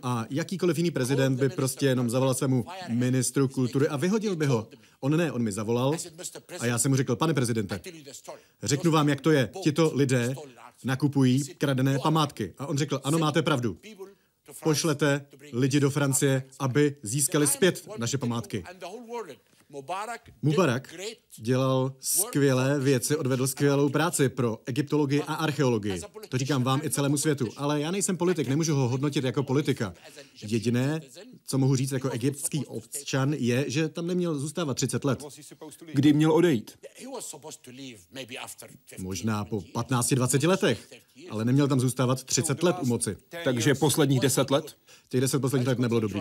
A 0.02 0.26
jakýkoliv 0.30 0.76
jiný 0.76 0.90
prezident 0.90 1.36
by 1.36 1.48
prostě 1.48 1.86
jenom 1.86 2.10
zavolal 2.10 2.34
svému 2.34 2.64
ministru 2.88 3.48
kultury 3.48 3.88
a 3.88 3.96
vyhodil 3.96 4.36
by 4.36 4.46
ho. 4.46 4.68
On 5.00 5.16
ne, 5.16 5.32
on 5.32 5.42
mi 5.42 5.52
zavolal 5.52 5.92
a 6.60 6.66
já 6.66 6.78
jsem 6.78 6.90
mu 6.90 6.96
řekl, 6.96 7.16
pane 7.16 7.34
prezidente, 7.34 7.80
řeknu 8.62 8.90
vám, 8.90 9.08
jak 9.08 9.20
to 9.20 9.30
je. 9.30 9.50
Tito 9.62 9.92
lidé 9.94 10.34
nakupují 10.84 11.44
kradené 11.44 11.98
památky. 11.98 12.54
A 12.58 12.66
on 12.66 12.78
řekl, 12.78 13.00
ano, 13.04 13.18
máte 13.18 13.42
pravdu. 13.42 13.78
Pošlete 14.62 15.26
lidi 15.52 15.80
do 15.80 15.90
Francie, 15.90 16.42
aby 16.58 16.96
získali 17.02 17.46
zpět 17.46 17.88
naše 17.98 18.18
památky. 18.18 18.64
Mubarak 20.42 20.94
dělal 21.38 21.92
skvělé 22.00 22.80
věci, 22.80 23.16
odvedl 23.16 23.46
skvělou 23.46 23.88
práci 23.88 24.28
pro 24.28 24.58
egyptologii 24.66 25.22
a 25.22 25.34
archeologii. 25.34 26.00
To 26.28 26.38
říkám 26.38 26.62
vám 26.62 26.80
i 26.84 26.90
celému 26.90 27.16
světu. 27.16 27.48
Ale 27.56 27.80
já 27.80 27.90
nejsem 27.90 28.16
politik, 28.16 28.48
nemůžu 28.48 28.74
ho 28.74 28.88
hodnotit 28.88 29.24
jako 29.24 29.42
politika. 29.42 29.94
Jediné, 30.42 31.00
co 31.46 31.58
mohu 31.58 31.76
říct 31.76 31.92
jako 31.92 32.10
egyptský 32.10 32.66
občan, 32.66 33.32
je, 33.32 33.64
že 33.70 33.88
tam 33.88 34.06
neměl 34.06 34.38
zůstávat 34.38 34.76
30 34.76 35.04
let. 35.04 35.24
Kdy 35.92 36.12
měl 36.12 36.32
odejít? 36.32 36.78
Možná 38.98 39.44
po 39.44 39.60
15-20 39.60 40.48
letech, 40.48 40.88
ale 41.30 41.44
neměl 41.44 41.68
tam 41.68 41.80
zůstávat 41.80 42.24
30 42.24 42.62
let 42.62 42.76
u 42.82 42.86
moci. 42.86 43.16
Takže 43.44 43.74
posledních 43.74 44.20
10 44.20 44.50
let? 44.50 44.76
Těch 45.08 45.20
10 45.20 45.38
posledních 45.40 45.68
let 45.68 45.78
nebylo 45.78 46.00
dobrý. 46.00 46.20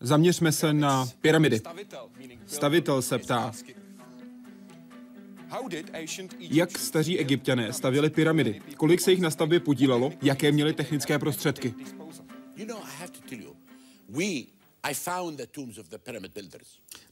Zaměřme 0.00 0.52
se 0.52 0.72
na 0.72 1.08
pyramidy. 1.20 1.60
Stavitel 2.46 3.02
se 3.02 3.18
ptá, 3.18 3.52
jak 6.38 6.78
staří 6.78 7.18
egyptiané 7.18 7.72
stavěli 7.72 8.10
pyramidy? 8.10 8.60
Kolik 8.76 9.00
se 9.00 9.10
jich 9.10 9.20
na 9.20 9.30
stavbě 9.30 9.60
podílelo? 9.60 10.12
Jaké 10.22 10.52
měli 10.52 10.72
technické 10.72 11.18
prostředky? 11.18 11.74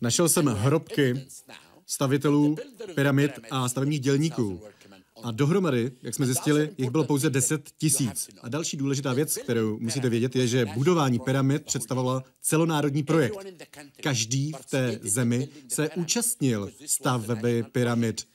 Našel 0.01 0.29
jsem 0.29 0.47
hrobky 0.47 1.27
stavitelů 1.87 2.57
pyramid 2.95 3.31
a 3.51 3.69
stavebních 3.69 4.01
dělníků. 4.01 4.63
A 5.25 5.31
dohromady, 5.31 5.93
jak 6.03 6.15
jsme 6.15 6.27
zjistili, 6.27 6.71
jich 6.79 6.91
bylo 6.91 7.05
pouze 7.05 7.31
10 7.31 7.71
tisíc. 7.79 8.29
A 8.43 8.49
další 8.49 8.77
důležitá 8.77 9.13
věc, 9.13 9.39
kterou 9.39 9.79
musíte 9.79 10.09
vědět, 10.09 10.37
je, 10.37 10.47
že 10.47 10.67
budování 10.67 11.19
pyramid 11.19 11.65
představovalo 11.65 12.23
celonárodní 12.43 13.03
projekt. 13.03 13.35
Každý 14.03 14.53
v 14.53 14.67
té 14.71 14.99
zemi 15.03 15.49
se 15.69 15.91
účastnil 15.91 16.71
stavby 16.87 17.65
pyramid. 17.73 18.27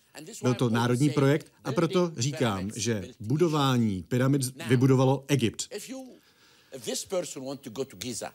Byl 0.43 0.53
to 0.53 0.69
národní 0.69 1.09
projekt 1.09 1.51
a 1.63 1.71
proto 1.71 2.11
říkám, 2.17 2.69
že 2.75 3.07
budování 3.19 4.03
pyramid 4.03 4.41
vybudovalo 4.67 5.25
Egypt. 5.27 5.69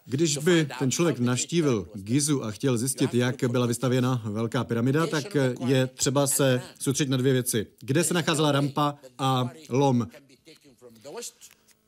Když 0.04 0.38
by 0.38 0.68
ten 0.78 0.90
člověk 0.90 1.18
navštívil 1.18 1.88
Gizu 1.94 2.44
a 2.44 2.50
chtěl 2.50 2.78
zjistit, 2.78 3.14
jak 3.14 3.44
byla 3.44 3.66
vystavěna 3.66 4.22
velká 4.24 4.64
pyramida, 4.64 5.06
tak 5.06 5.36
je 5.66 5.86
třeba 5.86 6.26
se 6.26 6.62
soustředit 6.80 7.10
na 7.10 7.16
dvě 7.16 7.32
věci. 7.32 7.66
Kde 7.80 8.04
se 8.04 8.14
nacházela 8.14 8.52
rampa 8.52 8.94
a 9.18 9.50
lom? 9.68 10.08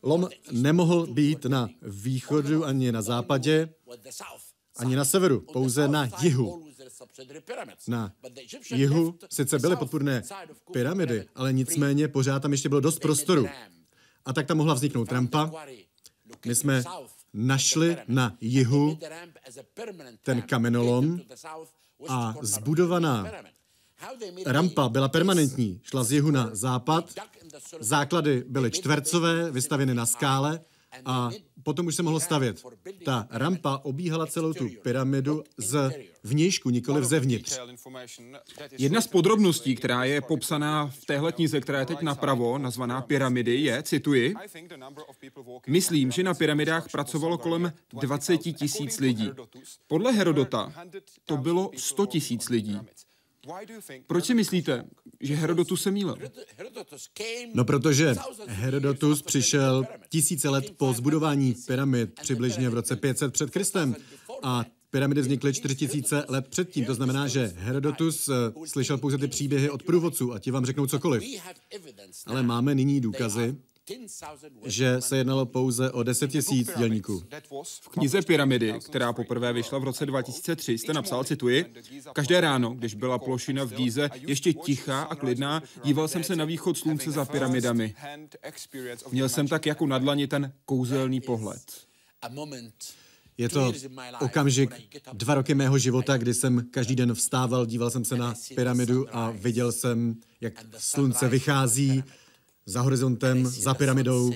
Lom 0.03 0.29
nemohl 0.51 1.07
být 1.07 1.45
na 1.45 1.69
východu 1.83 2.65
ani 2.65 2.93
na 2.93 3.03
západě, 3.03 3.69
ani 4.77 4.97
na 4.97 5.05
severu, 5.05 5.41
pouze 5.41 5.89
na 5.89 6.09
jihu. 6.21 6.63
Na 7.89 8.13
jihu 8.75 9.19
sice 9.31 9.59
byly 9.59 9.77
podpůrné 9.77 10.23
pyramidy, 10.73 11.25
ale 11.35 11.53
nicméně 11.53 12.09
pořád 12.09 12.41
tam 12.41 12.53
ještě 12.53 12.69
bylo 12.69 12.81
dost 12.81 12.99
prostoru. 12.99 13.47
A 14.25 14.33
tak 14.33 14.47
tam 14.47 14.57
mohla 14.57 14.75
vzniknout 14.75 15.13
rampa, 15.13 15.53
my 16.47 16.55
jsme 16.55 16.83
našli 17.35 17.97
na 18.09 18.37
jihu 18.41 18.99
ten 20.23 20.43
kamenolom 20.43 21.21
a 22.09 22.35
zbudovaná 22.43 23.33
rampa 24.47 24.89
byla 24.89 25.09
permanentní, 25.09 25.81
šla 25.83 26.05
z 26.05 26.13
jihu 26.13 26.31
na 26.31 26.51
západ, 26.53 27.15
základy 27.81 28.45
byly 28.49 28.71
čtvercové, 28.71 29.51
vystavěny 29.51 29.95
na 29.95 30.07
skále 30.07 30.61
a 31.05 31.31
potom 31.67 31.87
už 31.87 31.95
se 31.95 32.03
mohlo 32.03 32.21
stavět. 32.21 32.63
Ta 33.05 33.29
rampa 33.31 33.81
obíhala 33.83 34.27
celou 34.27 34.53
tu 34.53 34.69
pyramidu 34.83 35.45
z 35.57 35.91
vnějšku, 36.25 36.71
nikoli 36.71 37.05
zevnitř. 37.05 37.59
Jedna 38.79 39.01
z 39.01 39.07
podrobností, 39.07 39.75
která 39.75 40.05
je 40.05 40.21
popsaná 40.21 40.87
v 40.87 41.05
téhle 41.05 41.33
knize, 41.33 41.61
která 41.61 41.79
je 41.81 41.87
teď 41.87 42.01
napravo, 42.03 42.59
nazvaná 42.59 43.03
Pyramidy, 43.03 43.57
je, 43.57 43.83
cituji, 43.83 44.35
Myslím, 45.67 46.11
že 46.11 46.23
na 46.23 46.35
pyramidách 46.35 46.91
pracovalo 46.91 47.39
kolem 47.39 47.73
20 48.01 48.39
tisíc 48.39 49.01
lidí. 49.01 49.31
Podle 49.87 50.13
Herodota 50.13 50.73
to 51.25 51.37
bylo 51.37 51.71
100 51.77 52.07
tisíc 52.07 52.49
lidí. 52.49 52.81
Proč 54.07 54.25
si 54.25 54.35
myslíte, 54.35 54.85
že 55.21 55.35
Herodotus 55.35 55.83
se 55.83 55.91
mýlil? 55.91 56.17
No 57.55 57.65
protože 57.65 58.15
Herodotus 58.47 59.23
přišel 59.23 59.85
tisíce 60.09 60.49
let 60.49 60.71
po 60.77 60.93
zbudování 60.93 61.55
pyramid, 61.67 62.15
přibližně 62.21 62.71
v 62.71 62.75
roce 62.75 62.97
500 62.97 63.33
před 63.33 63.51
Kristem. 63.51 63.97
A 64.43 64.65
pyramidy 64.91 65.21
vznikly 65.21 65.55
4000 65.55 66.25
let 66.29 66.49
předtím. 66.49 66.85
To 66.85 66.95
znamená, 66.95 67.29
že 67.29 67.53
Herodotus 67.57 68.29
uh, 68.29 68.35
slyšel 68.65 68.99
pouze 68.99 69.19
ty 69.19 69.29
příběhy 69.29 69.71
od 69.71 69.83
průvodců 69.83 70.33
a 70.33 70.39
ti 70.39 70.51
vám 70.51 70.67
řeknou 70.67 70.87
cokoliv. 70.87 71.23
Ale 72.27 72.43
máme 72.43 72.75
nyní 72.75 73.01
důkazy, 73.01 73.57
že 74.65 75.01
se 75.01 75.17
jednalo 75.17 75.47
pouze 75.47 75.91
o 75.91 76.03
10 76.03 76.31
tisíc 76.31 76.71
dělníků. 76.79 77.23
V 77.81 77.89
knize 77.89 78.23
Pyramidy, 78.23 78.75
která 78.85 79.13
poprvé 79.13 79.53
vyšla 79.53 79.79
v 79.79 79.85
roce 79.85 80.07
2003, 80.07 80.79
jste 80.79 80.93
napsal, 80.93 81.25
cituji, 81.25 81.75
Každé 82.13 82.41
ráno, 82.41 82.75
když 82.75 82.95
byla 82.95 83.19
plošina 83.19 83.65
v 83.65 83.75
Gíze 83.75 84.11
ještě 84.27 84.53
tichá 84.53 85.03
a 85.03 85.15
klidná, 85.15 85.63
díval 85.85 86.09
jsem 86.09 86.25
se 86.25 86.37
na 86.37 86.45
východ 86.45 86.79
slunce 86.79 87.11
za 87.11 87.25
pyramidami. 87.25 87.95
Měl 89.11 89.29
jsem 89.29 89.49
tak 89.49 89.67
jako 89.67 89.87
na 89.87 89.99
dlani 89.99 90.27
ten 90.27 90.53
kouzelný 90.65 91.21
pohled. 91.21 91.87
Je 93.39 93.49
to 93.49 93.73
okamžik 94.21 94.75
dva 95.13 95.35
roky 95.35 95.55
mého 95.55 95.79
života, 95.79 96.17
kdy 96.17 96.35
jsem 96.35 96.67
každý 96.71 96.97
den 96.97 97.15
vstával, 97.15 97.67
díval 97.67 97.91
jsem 97.91 98.05
se 98.05 98.17
na 98.17 98.35
pyramidu 98.55 99.17
a 99.17 99.31
viděl 99.31 99.73
jsem, 99.73 100.15
jak 100.41 100.67
slunce 100.79 101.29
vychází 101.29 102.05
za 102.67 102.81
horizontem, 102.81 103.47
za 103.47 103.75
pyramidou. 103.75 104.33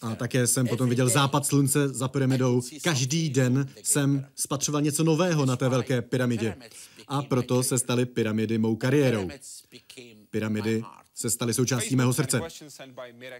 A 0.00 0.14
také 0.14 0.46
jsem 0.46 0.66
potom 0.66 0.88
viděl 0.88 1.08
západ 1.08 1.46
slunce 1.46 1.88
za 1.88 2.08
pyramidou. 2.08 2.62
Každý 2.82 3.30
den 3.30 3.68
jsem 3.82 4.26
spatřoval 4.34 4.82
něco 4.82 5.04
nového 5.04 5.46
na 5.46 5.56
té 5.56 5.68
velké 5.68 6.02
pyramidě. 6.02 6.56
A 7.08 7.22
proto 7.22 7.62
se 7.62 7.78
staly 7.78 8.06
pyramidy 8.06 8.58
mou 8.58 8.76
kariérou. 8.76 9.28
Pyramidy 10.30 10.82
se 11.14 11.30
staly 11.30 11.54
součástí 11.54 11.96
mého 11.96 12.12
srdce. 12.12 12.40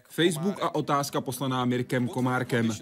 Facebook 0.09 0.55
a 0.61 0.75
otázka 0.75 1.21
poslaná 1.21 1.65
Mirkem 1.65 2.07
Komárkem. 2.07 2.75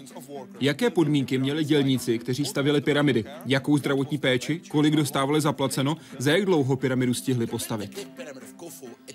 Jaké 0.60 0.90
podmínky 0.90 1.38
měli 1.38 1.64
dělníci, 1.64 2.18
kteří 2.18 2.44
stavili 2.44 2.80
pyramidy? 2.80 3.24
Jakou 3.46 3.78
zdravotní 3.78 4.18
péči? 4.18 4.60
Kolik 4.68 4.96
dostávali 4.96 5.40
zaplaceno? 5.40 5.96
Za 6.18 6.30
jak 6.30 6.44
dlouho 6.44 6.76
pyramidu 6.76 7.14
stihli 7.14 7.46
postavit? 7.46 8.08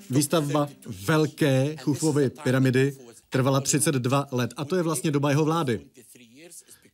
Výstavba 0.10 0.70
velké 1.06 1.76
Chufovy 1.78 2.30
pyramidy 2.30 2.98
trvala 3.30 3.62
32 3.62 4.28
let 4.32 4.54
a 4.58 4.66
to 4.66 4.76
je 4.76 4.84
vlastně 4.84 5.12
doba 5.12 5.30
jeho 5.30 5.46
vlády. 5.46 5.82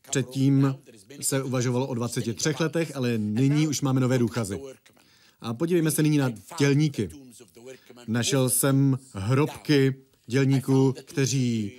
Předtím 0.10 0.76
se 1.22 1.44
uvažovalo 1.44 1.88
o 1.88 1.94
23 1.94 2.50
letech, 2.60 2.96
ale 2.96 3.18
nyní 3.18 3.68
už 3.68 3.82
máme 3.82 4.00
nové 4.02 4.18
důkazy. 4.18 4.60
A 5.42 5.54
podívejme 5.54 5.92
se 5.92 6.04
nyní 6.04 6.18
na 6.18 6.32
dělníky. 6.60 7.10
Našel 8.08 8.50
jsem 8.50 8.98
hrobky 9.14 9.96
dělníků, 10.28 10.96
kteří 11.06 11.72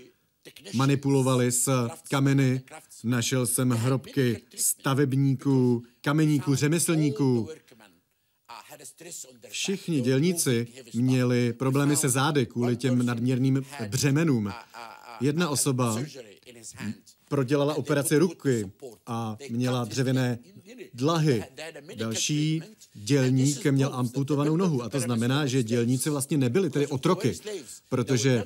manipulovali 0.74 1.52
s 1.52 1.88
kameny. 2.10 2.62
Našel 3.04 3.46
jsem 3.46 3.70
hrobky 3.70 4.42
stavebníků, 4.56 5.82
kameníků, 6.00 6.54
řemeslníků. 6.54 7.48
Všichni 9.48 10.00
dělníci 10.00 10.66
měli 10.94 11.52
problémy 11.52 11.96
se 11.96 12.08
zády 12.08 12.46
kvůli 12.46 12.76
těm 12.76 13.06
nadměrným 13.06 13.62
břemenům. 13.88 14.52
Jedna 15.20 15.48
osoba 15.48 16.02
prodělala 17.28 17.74
operaci 17.74 18.16
ruky 18.16 18.70
a 19.06 19.36
měla 19.50 19.84
dřevěné 19.84 20.38
dlahy. 20.94 21.44
Další 21.94 22.62
dělník 22.94 23.66
měl 23.66 23.90
amputovanou 23.94 24.56
nohu 24.56 24.82
a 24.82 24.88
to 24.88 25.00
znamená, 25.00 25.46
že 25.46 25.62
dělníci 25.62 26.10
vlastně 26.10 26.36
nebyli 26.36 26.70
tedy 26.70 26.86
otroky, 26.86 27.38
protože 27.88 28.44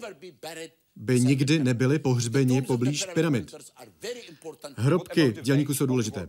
by 0.97 1.21
nikdy 1.21 1.59
nebyli 1.59 1.99
pohřbeni 1.99 2.62
poblíž 2.62 3.07
pyramid. 3.14 3.55
Hrobky 4.76 5.35
dělníků 5.43 5.75
jsou 5.75 5.87
důležité. 5.87 6.29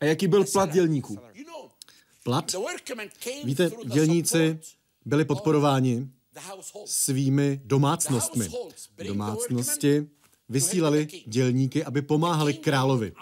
A 0.00 0.04
jaký 0.04 0.28
byl 0.28 0.44
plat 0.44 0.72
dělníků? 0.72 1.18
Plat? 2.24 2.54
Víte, 3.44 3.70
dělníci 3.84 4.58
byli 5.04 5.24
podporováni 5.24 6.08
svými 6.84 7.60
domácnostmi. 7.64 8.48
Domácnosti 9.06 10.06
vysílali 10.48 11.08
dělníky, 11.26 11.84
aby 11.84 12.02
pomáhali 12.02 12.54
královi. 12.54 13.12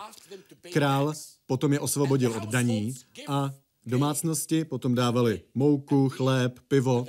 Král 0.73 1.13
potom 1.47 1.73
je 1.73 1.81
osvobodil 1.81 2.33
od 2.33 2.49
daní 2.49 2.95
a 3.29 3.55
domácnosti 3.87 4.65
potom 4.65 4.95
dávali 4.95 5.43
mouku, 5.55 6.09
chléb, 6.09 6.59
pivo 6.69 7.07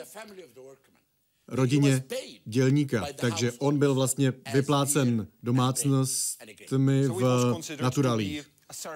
rodině 1.48 2.04
dělníka. 2.46 3.06
Takže 3.16 3.52
on 3.52 3.80
byl 3.80 3.94
vlastně 3.94 4.34
vyplácen 4.54 5.28
domácnostmi 5.44 7.08
v 7.08 7.56
naturálích. 7.82 8.52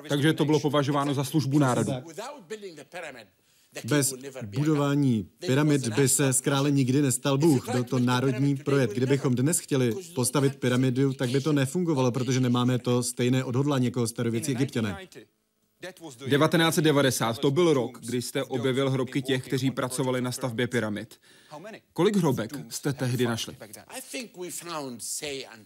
Takže 0.10 0.34
to 0.34 0.46
bylo 0.46 0.60
považováno 0.60 1.14
za 1.14 1.24
službu 1.24 1.60
národu. 1.60 1.92
Bez 3.84 4.14
budování 4.44 5.30
pyramid 5.40 5.88
by 5.88 6.10
se 6.10 6.34
z 6.34 6.42
krále 6.42 6.72
nikdy 6.72 7.02
nestal 7.02 7.38
Bůh. 7.38 7.70
Byl 7.70 7.84
to 7.84 8.00
národní 8.00 8.56
projekt. 8.56 8.94
Kdybychom 8.94 9.36
dnes 9.36 9.60
chtěli 9.60 9.96
postavit 10.16 10.56
pyramidu, 10.56 11.14
tak 11.14 11.30
by 11.30 11.42
to 11.42 11.54
nefungovalo, 11.54 12.12
protože 12.12 12.40
nemáme 12.40 12.80
to 12.80 13.04
stejné 13.04 13.44
odhodlání 13.44 13.86
jako 13.86 14.08
starověcí 14.08 14.52
egyptěné. 14.52 14.98
1990 15.82 17.38
to 17.38 17.52
byl 17.52 17.74
rok, 17.74 18.00
kdy 18.00 18.22
jste 18.22 18.44
objevil 18.44 18.90
hrobky 18.90 19.22
těch, 19.22 19.46
kteří 19.46 19.72
pracovali 19.72 20.22
na 20.22 20.32
stavbě 20.32 20.68
pyramid. 20.68 21.20
Kolik 21.94 22.16
hrobek 22.16 22.52
jste 22.70 22.94
tehdy 22.94 23.26
našli? 23.26 23.58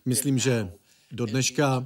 Myslím, 0.05 0.37
že 0.37 0.71
do 1.11 1.25
dneška 1.25 1.85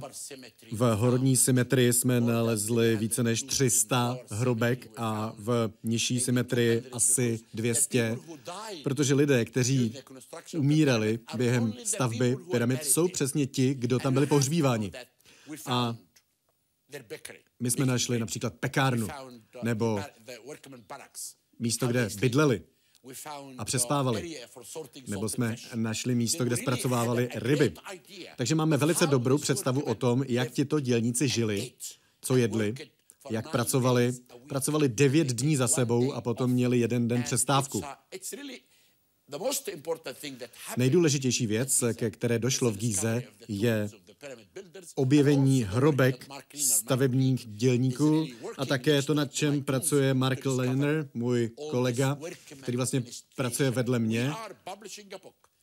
v 0.72 0.94
horodní 0.94 1.36
symetrii 1.36 1.92
jsme 1.92 2.20
nalezli 2.20 2.96
více 2.96 3.22
než 3.22 3.42
300 3.42 4.18
hrobek 4.30 4.90
a 4.96 5.34
v 5.38 5.72
nižší 5.82 6.20
symetrii 6.20 6.82
asi 6.92 7.40
200, 7.54 8.18
protože 8.82 9.14
lidé, 9.14 9.44
kteří 9.44 9.94
umírali 10.58 11.18
během 11.36 11.72
stavby 11.84 12.36
pyramid, 12.50 12.84
jsou 12.84 13.08
přesně 13.08 13.46
ti, 13.46 13.74
kdo 13.74 13.98
tam 13.98 14.14
byli 14.14 14.26
pohřbíváni. 14.26 14.92
A 15.66 15.96
my 17.60 17.70
jsme 17.70 17.86
našli 17.86 18.18
například 18.18 18.54
pekárnu 18.54 19.08
nebo 19.62 20.00
místo, 21.58 21.86
kde 21.86 22.08
bydleli 22.20 22.62
a 23.58 23.64
přespávali. 23.64 24.40
Nebo 25.06 25.28
jsme 25.28 25.56
našli 25.74 26.14
místo, 26.14 26.44
kde 26.44 26.56
zpracovávali 26.56 27.28
ryby. 27.34 27.72
Takže 28.36 28.54
máme 28.54 28.76
velice 28.76 29.06
dobrou 29.06 29.38
představu 29.38 29.80
o 29.80 29.94
tom, 29.94 30.24
jak 30.28 30.50
tito 30.50 30.80
dělníci 30.80 31.28
žili, 31.28 31.72
co 32.20 32.36
jedli, 32.36 32.74
jak 33.30 33.50
pracovali. 33.50 34.12
Pracovali 34.48 34.88
devět 34.88 35.28
dní 35.28 35.56
za 35.56 35.68
sebou 35.68 36.12
a 36.12 36.20
potom 36.20 36.50
měli 36.50 36.78
jeden 36.78 37.08
den 37.08 37.22
přestávku. 37.22 37.82
Nejdůležitější 40.76 41.46
věc, 41.46 41.84
ke 41.94 42.10
které 42.10 42.38
došlo 42.38 42.70
v 42.70 42.76
Gíze, 42.76 43.22
je 43.48 43.90
objevení 44.94 45.64
hrobek 45.64 46.26
stavebních 46.54 47.46
dělníků 47.46 48.26
a 48.58 48.66
také 48.66 49.02
to, 49.02 49.14
nad 49.14 49.32
čem 49.32 49.62
pracuje 49.62 50.14
Mark 50.14 50.46
Lehner, 50.46 51.08
můj 51.14 51.50
kolega, 51.70 52.18
který 52.62 52.76
vlastně 52.76 53.02
pracuje 53.36 53.70
vedle 53.70 53.98
mě. 53.98 54.32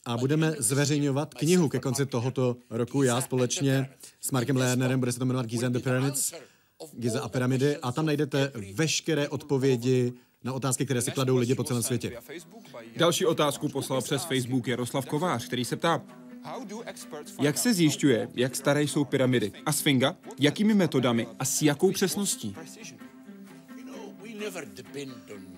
A 0.06 0.18
budeme 0.18 0.56
zveřejňovat 0.60 1.34
knihu 1.34 1.70
ke 1.70 1.80
konci 1.80 2.06
tohoto 2.06 2.58
roku. 2.70 3.04
Já 3.04 3.22
společně 3.22 3.90
s 4.22 4.32
Markem 4.32 4.56
Lernerem, 4.58 5.00
bude 5.00 5.12
se 5.12 5.20
to 5.20 5.26
jmenovat 5.26 5.46
Giza 5.46 5.66
and 5.66 5.74
the 5.74 5.80
Pyramids, 5.80 6.34
Giza 6.94 7.22
a 7.22 7.30
pyramidy, 7.30 7.78
a 7.78 7.92
tam 7.92 8.06
najdete 8.06 8.52
veškeré 8.74 9.30
odpovědi 9.30 10.14
na 10.44 10.54
otázky, 10.54 10.86
které 10.86 11.02
si 11.02 11.12
kladou 11.12 11.38
lidi 11.38 11.56
po 11.56 11.64
celém 11.64 11.84
světě. 11.84 12.18
Další 12.98 13.26
otázku 13.26 13.70
poslal 13.70 14.02
přes 14.02 14.24
Facebook 14.24 14.68
Jaroslav 14.68 15.06
Kovář, 15.06 15.48
který 15.48 15.66
se 15.66 15.76
ptá, 15.76 16.02
jak 17.42 17.58
se 17.58 17.74
zjišťuje, 17.74 18.30
jak 18.34 18.56
staré 18.56 18.84
jsou 18.84 19.06
pyramidy? 19.06 19.52
A 19.66 19.72
sfinga? 19.72 20.18
Jakými 20.40 20.74
metodami 20.74 21.28
a 21.40 21.46
s 21.46 21.62
jakou 21.62 21.92
přesností? 21.92 22.56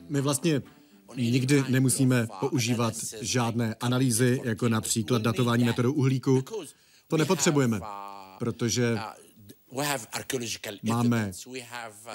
My 0.09 0.21
vlastně 0.21 0.61
nikdy 1.15 1.63
nemusíme 1.69 2.27
používat 2.39 2.93
žádné 3.21 3.75
analýzy, 3.79 4.41
jako 4.43 4.69
například 4.69 5.21
datování 5.21 5.63
metodou 5.63 5.93
uhlíku. 5.93 6.43
To 7.07 7.17
nepotřebujeme, 7.17 7.79
protože 8.39 8.97
máme 10.83 11.31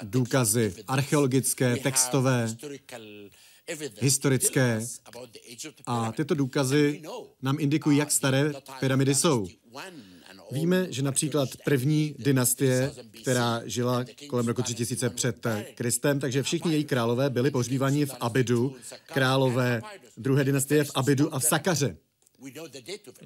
důkazy 0.03 0.75
archeologické, 0.87 1.77
textové, 1.77 2.55
historické 3.99 4.81
a 5.85 6.11
tyto 6.11 6.35
důkazy 6.35 7.01
nám 7.41 7.57
indikují, 7.59 7.97
jak 7.97 8.11
staré 8.11 8.53
pyramidy 8.79 9.15
jsou. 9.15 9.47
Víme, 10.51 10.87
že 10.89 11.01
například 11.01 11.49
první 11.65 12.15
dynastie, 12.19 12.91
která 13.21 13.61
žila 13.65 14.05
kolem 14.27 14.47
roku 14.47 14.61
3000 14.61 15.09
před 15.09 15.47
Kristem, 15.75 16.19
takže 16.19 16.43
všichni 16.43 16.71
její 16.71 16.83
králové 16.83 17.29
byli 17.29 17.51
pohřbíváni 17.51 18.05
v 18.05 18.15
Abidu, 18.19 18.75
králové 19.05 19.81
druhé 20.17 20.43
dynastie 20.43 20.83
v 20.83 20.91
Abidu 20.95 21.35
a 21.35 21.39
v 21.39 21.43
Sakaře. 21.43 21.97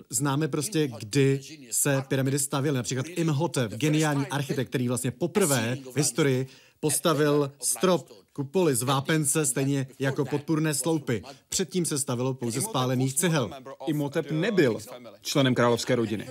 Známe 0.10 0.47
prostě, 0.47 0.88
kdy 0.88 1.41
se 1.71 2.03
pyramidy 2.08 2.39
stavěly. 2.39 2.75
Například 2.75 3.06
Imhotep, 3.10 3.71
geniální 3.71 4.27
architekt, 4.27 4.69
který 4.69 4.88
vlastně 4.88 5.12
poprvé 5.12 5.77
v 5.93 5.97
historii 5.97 6.47
postavil 6.79 7.51
strop 7.62 8.22
kupoly 8.33 8.75
z 8.75 8.83
vápence, 8.83 9.45
stejně 9.45 9.87
jako 9.99 10.25
podpůrné 10.25 10.73
sloupy. 10.73 11.23
Předtím 11.49 11.85
se 11.85 11.99
stavilo 11.99 12.33
pouze 12.33 12.61
z 12.61 12.67
pálených 12.67 13.13
cihel. 13.13 13.51
Imhotep 13.87 14.31
nebyl 14.31 14.79
členem 15.21 15.55
královské 15.55 15.95
rodiny. 15.95 16.27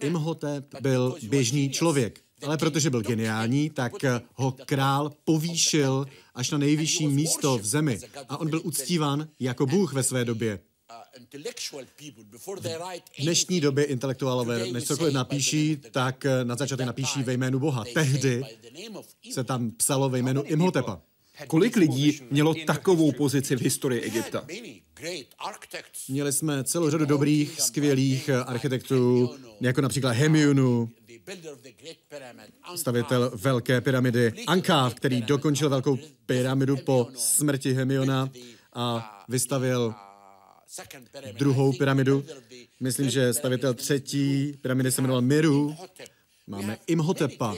Imhotep 0.00 0.74
byl 0.80 1.16
běžný 1.22 1.70
člověk, 1.70 2.20
ale 2.42 2.58
protože 2.58 2.90
byl 2.90 3.02
geniální, 3.02 3.70
tak 3.70 3.92
ho 4.34 4.54
král 4.66 5.12
povýšil 5.24 6.06
až 6.34 6.50
na 6.50 6.58
nejvyšší 6.58 7.06
místo 7.06 7.58
v 7.58 7.66
zemi 7.66 8.00
a 8.28 8.36
on 8.36 8.50
byl 8.50 8.60
uctíván 8.64 9.28
jako 9.40 9.66
bůh 9.66 9.92
ve 9.92 10.02
své 10.02 10.24
době. 10.24 10.60
V 13.18 13.22
dnešní 13.22 13.60
době 13.60 13.84
intelektuálové, 13.84 14.72
než 14.72 14.84
cokoliv 14.84 15.14
napíší, 15.14 15.76
tak 15.90 16.26
na 16.44 16.56
začátek 16.56 16.86
napíší 16.86 17.22
ve 17.22 17.32
jménu 17.32 17.58
Boha. 17.58 17.84
Tehdy 17.94 18.42
se 19.32 19.44
tam 19.44 19.70
psalo 19.70 20.08
ve 20.08 20.18
jménu 20.18 20.42
Imhotepa. 20.42 21.00
Kolik 21.46 21.76
lidí 21.76 22.20
mělo 22.30 22.54
takovou 22.54 23.12
pozici 23.12 23.56
v 23.56 23.60
historii 23.60 24.00
Egypta? 24.00 24.46
Měli 26.08 26.32
jsme 26.32 26.64
celou 26.64 26.90
řadu 26.90 27.04
dobrých, 27.04 27.60
skvělých 27.60 28.30
architektů, 28.30 29.30
jako 29.60 29.80
například 29.80 30.10
Hemiunu, 30.10 30.90
stavitel 32.76 33.30
Velké 33.34 33.80
pyramidy, 33.80 34.32
Ankáv, 34.46 34.94
který 34.94 35.22
dokončil 35.22 35.68
Velkou 35.68 35.98
pyramidu 36.26 36.76
po 36.76 37.08
smrti 37.14 37.72
Hemiona 37.72 38.30
a 38.72 39.24
vystavil 39.28 39.94
druhou 41.38 41.72
pyramidu. 41.72 42.24
Myslím, 42.80 43.10
že 43.10 43.34
stavitel 43.34 43.74
třetí 43.74 44.54
pyramidy 44.62 44.92
se 44.92 45.02
jmenoval 45.02 45.22
Miru. 45.22 45.76
Máme 46.46 46.78
Imhotepa, 46.86 47.54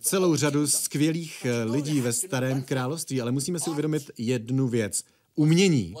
celou 0.00 0.36
řadu 0.36 0.66
skvělých 0.66 1.46
lidí 1.64 2.00
ve 2.00 2.12
starém 2.12 2.62
království, 2.62 3.20
ale 3.20 3.32
musíme 3.32 3.60
si 3.60 3.70
uvědomit 3.70 4.10
jednu 4.18 4.68
věc. 4.68 5.04
umění 5.34 5.94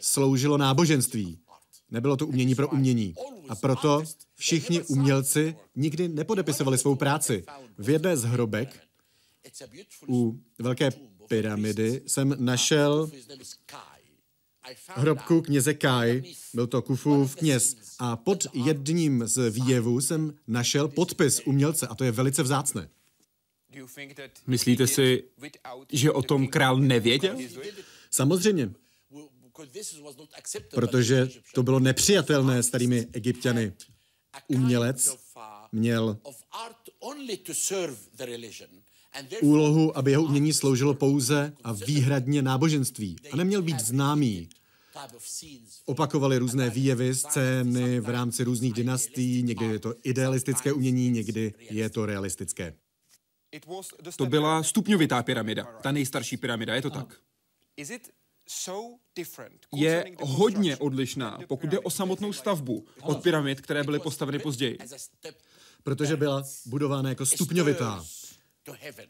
sloužilo 0.00 0.58
náboženství. 0.58 1.38
Nebylo 1.90 2.16
to 2.16 2.26
umění 2.26 2.54
pro 2.54 2.68
umění. 2.68 3.14
A 3.48 3.54
proto 3.54 4.02
všichni 4.34 4.82
umělci 4.82 5.56
nikdy 5.76 6.08
nepodepisovali 6.08 6.78
svou 6.78 6.94
práci. 6.94 7.44
V 7.78 7.90
jedné 7.90 8.16
z 8.16 8.24
hrobek 8.24 8.80
u 10.08 10.40
velké 10.58 10.90
pyramidy 11.28 12.02
jsem 12.06 12.36
našel 12.38 13.10
hrobku 14.88 15.42
kněze 15.42 15.74
Kai, 15.74 16.34
byl 16.54 16.66
to 16.66 16.82
Kufův 16.82 17.36
kněz, 17.36 17.76
a 17.98 18.16
pod 18.16 18.46
jedním 18.54 19.22
z 19.26 19.50
výjevů 19.50 20.00
jsem 20.00 20.34
našel 20.46 20.88
podpis 20.88 21.40
umělce 21.44 21.86
a 21.86 21.94
to 21.94 22.04
je 22.04 22.12
velice 22.12 22.42
vzácné. 22.42 22.88
Myslíte 24.46 24.86
si, 24.86 25.24
že 25.92 26.12
o 26.12 26.22
tom 26.22 26.48
král 26.48 26.78
nevěděl? 26.78 27.38
Samozřejmě, 28.10 28.72
protože 30.70 31.28
to 31.54 31.62
bylo 31.62 31.80
nepřijatelné 31.80 32.62
starými 32.62 33.06
egyptiany. 33.12 33.72
Umělec 34.48 35.16
měl 35.72 36.18
úlohu, 39.42 39.98
aby 39.98 40.10
jeho 40.10 40.22
umění 40.22 40.52
sloužilo 40.52 40.94
pouze 40.94 41.52
a 41.64 41.72
výhradně 41.72 42.42
náboženství 42.42 43.16
a 43.32 43.36
neměl 43.36 43.62
být 43.62 43.80
známý. 43.80 44.48
Opakovali 45.84 46.38
různé 46.38 46.70
výjevy, 46.70 47.14
scény 47.14 48.00
v 48.00 48.08
rámci 48.08 48.44
různých 48.44 48.72
dynastií, 48.72 49.42
někdy 49.42 49.64
je 49.64 49.78
to 49.78 49.94
idealistické 50.02 50.72
umění, 50.72 51.10
někdy 51.10 51.54
je 51.70 51.90
to 51.90 52.06
realistické. 52.06 52.74
To 54.16 54.26
byla 54.26 54.62
stupňovitá 54.62 55.22
pyramida, 55.22 55.64
ta 55.82 55.92
nejstarší 55.92 56.36
pyramida, 56.36 56.74
je 56.74 56.82
to 56.82 56.90
tak? 56.90 57.16
Je 59.74 60.04
hodně 60.20 60.76
odlišná, 60.76 61.38
pokud 61.48 61.70
jde 61.70 61.78
o 61.78 61.90
samotnou 61.90 62.32
stavbu, 62.32 62.86
od 63.02 63.22
pyramid, 63.22 63.60
které 63.60 63.84
byly 63.84 63.98
postaveny 63.98 64.38
později. 64.38 64.78
Protože 65.82 66.16
byla 66.16 66.44
budována 66.66 67.08
jako 67.08 67.26
stupňovitá. 67.26 68.04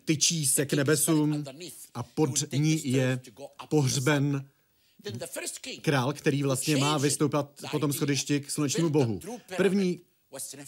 Tyčí 0.04 0.46
se 0.46 0.66
k 0.66 0.72
nebesům 0.72 1.44
a 1.94 2.02
pod 2.02 2.52
ní 2.52 2.90
je 2.90 3.20
pohřben 3.68 4.48
král, 5.80 6.12
který 6.12 6.42
vlastně 6.42 6.76
má 6.76 6.98
vystoupat 6.98 7.50
po 7.70 7.78
tom 7.78 7.92
schodišti 7.92 8.40
k 8.40 8.50
slunečnímu 8.50 8.90
bohu. 8.90 9.20
První 9.56 10.00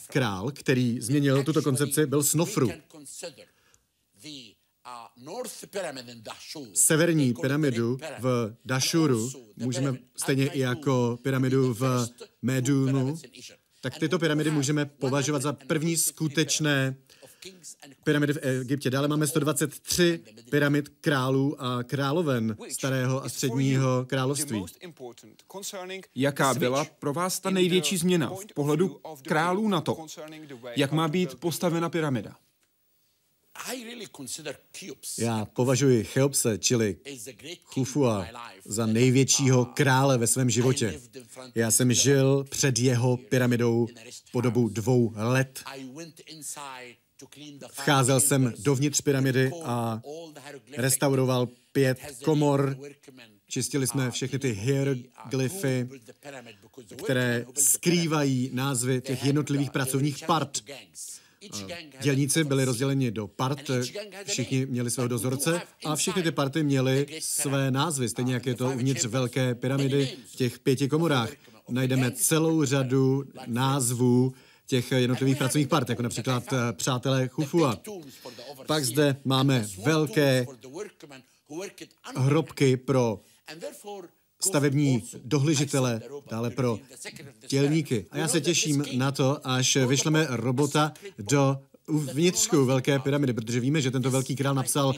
král, 0.07 0.51
který 0.51 1.01
změnil 1.01 1.43
tuto 1.43 1.61
koncepci, 1.61 2.05
byl 2.05 2.23
Snofru. 2.23 2.69
Severní 6.73 7.33
pyramidu 7.33 7.97
v 8.19 8.55
Dashuru. 8.65 9.31
Můžeme 9.55 9.97
stejně 10.15 10.47
i 10.47 10.59
jako 10.59 11.19
pyramidu 11.23 11.73
v 11.73 12.07
Medunu, 12.41 13.19
tak 13.81 13.97
tyto 13.97 14.19
pyramidy 14.19 14.51
můžeme 14.51 14.85
považovat 14.85 15.41
za 15.41 15.53
první 15.53 15.97
skutečné 15.97 16.95
pyramidy 18.03 18.33
v 18.33 18.37
Egyptě. 18.41 18.89
Dále 18.89 19.07
máme 19.07 19.27
123 19.27 20.23
pyramid 20.49 20.89
králů 21.01 21.61
a 21.61 21.83
královen 21.83 22.57
starého 22.69 23.23
a 23.23 23.29
středního 23.29 24.05
království. 24.05 24.65
Jaká 26.15 26.53
byla 26.53 26.85
pro 26.85 27.13
vás 27.13 27.39
ta 27.39 27.49
největší 27.49 27.97
změna 27.97 28.29
v 28.29 28.53
pohledu 28.53 29.01
králů 29.23 29.67
na 29.67 29.81
to, 29.81 30.05
jak 30.75 30.91
má 30.91 31.07
být 31.07 31.35
postavena 31.35 31.89
pyramida? 31.89 32.35
Já 35.19 35.45
považuji 35.45 36.03
Cheopse, 36.03 36.57
čili 36.57 36.97
Chufua, 37.63 38.27
za 38.65 38.85
největšího 38.85 39.65
krále 39.65 40.17
ve 40.17 40.27
svém 40.27 40.49
životě. 40.49 41.01
Já 41.55 41.71
jsem 41.71 41.93
žil 41.93 42.45
před 42.49 42.79
jeho 42.79 43.17
pyramidou 43.17 43.87
po 44.31 44.41
dobu 44.41 44.69
dvou 44.69 45.13
let. 45.15 45.63
Vcházel 47.71 48.19
jsem 48.19 48.53
dovnitř 48.59 49.01
pyramidy 49.01 49.51
a 49.63 50.01
restauroval 50.77 51.47
pět 51.71 51.99
komor. 52.23 52.77
Čistili 53.47 53.87
jsme 53.87 54.11
všechny 54.11 54.39
ty 54.39 54.51
hieroglyfy, 54.51 55.89
které 57.03 57.45
skrývají 57.57 58.49
názvy 58.53 59.01
těch 59.01 59.23
jednotlivých 59.25 59.71
pracovních 59.71 60.25
part. 60.25 60.63
Dělníci 62.01 62.43
byli 62.43 62.65
rozděleni 62.65 63.11
do 63.11 63.27
part, 63.27 63.71
všichni 64.25 64.65
měli 64.65 64.91
svého 64.91 65.07
dozorce 65.07 65.61
a 65.85 65.95
všechny 65.95 66.23
ty 66.23 66.31
party 66.31 66.63
měly 66.63 67.07
své 67.19 67.71
názvy, 67.71 68.09
stejně 68.09 68.33
jak 68.33 68.45
je 68.45 68.55
to 68.55 68.71
uvnitř 68.71 69.05
velké 69.05 69.55
pyramidy 69.55 70.17
v 70.33 70.35
těch 70.35 70.59
pěti 70.59 70.89
komorách. 70.89 71.31
Najdeme 71.69 72.11
celou 72.11 72.65
řadu 72.65 73.23
názvů 73.47 74.33
těch 74.69 74.91
jednotlivých 74.91 75.37
pracovních 75.37 75.67
part, 75.67 75.89
jako 75.89 76.01
například 76.01 76.53
eh, 76.53 76.73
přátelé 76.73 77.27
Chufua. 77.27 77.79
Pak 78.67 78.85
zde 78.85 79.15
máme 79.25 79.67
velké 79.85 80.45
hrobky 82.15 82.77
pro 82.77 83.19
stavební 84.41 85.03
dohlížitele, 85.23 86.01
dále 86.29 86.49
pro 86.49 86.79
dělníky. 87.47 88.05
A 88.11 88.17
já 88.17 88.27
se 88.27 88.41
těším 88.41 88.85
na 88.97 89.11
to, 89.11 89.47
až 89.47 89.75
vyšleme 89.75 90.27
robota 90.29 90.93
do 91.17 91.57
vnitřku 91.87 92.65
Velké 92.65 92.99
pyramidy, 92.99 93.33
protože 93.33 93.59
víme, 93.59 93.81
že 93.81 93.91
tento 93.91 94.11
velký 94.11 94.35
král 94.35 94.55
napsal 94.55 94.93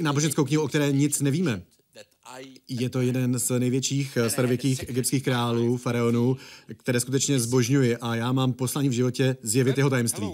náboženskou 0.00 0.44
knihu, 0.44 0.62
o 0.62 0.68
které 0.68 0.92
nic 0.92 1.20
nevíme. 1.20 1.62
Je 2.68 2.90
to 2.90 3.00
jeden 3.00 3.38
z 3.38 3.58
největších 3.58 4.18
starověkých 4.28 4.88
egyptských 4.88 5.22
králů, 5.22 5.76
faraonů, 5.76 6.36
které 6.76 7.00
skutečně 7.00 7.40
zbožňuji 7.40 7.96
a 7.96 8.14
já 8.14 8.32
mám 8.32 8.52
poslání 8.52 8.88
v 8.88 8.92
životě 8.92 9.36
zjevit 9.42 9.78
jeho 9.78 9.90
tajemství. 9.90 10.30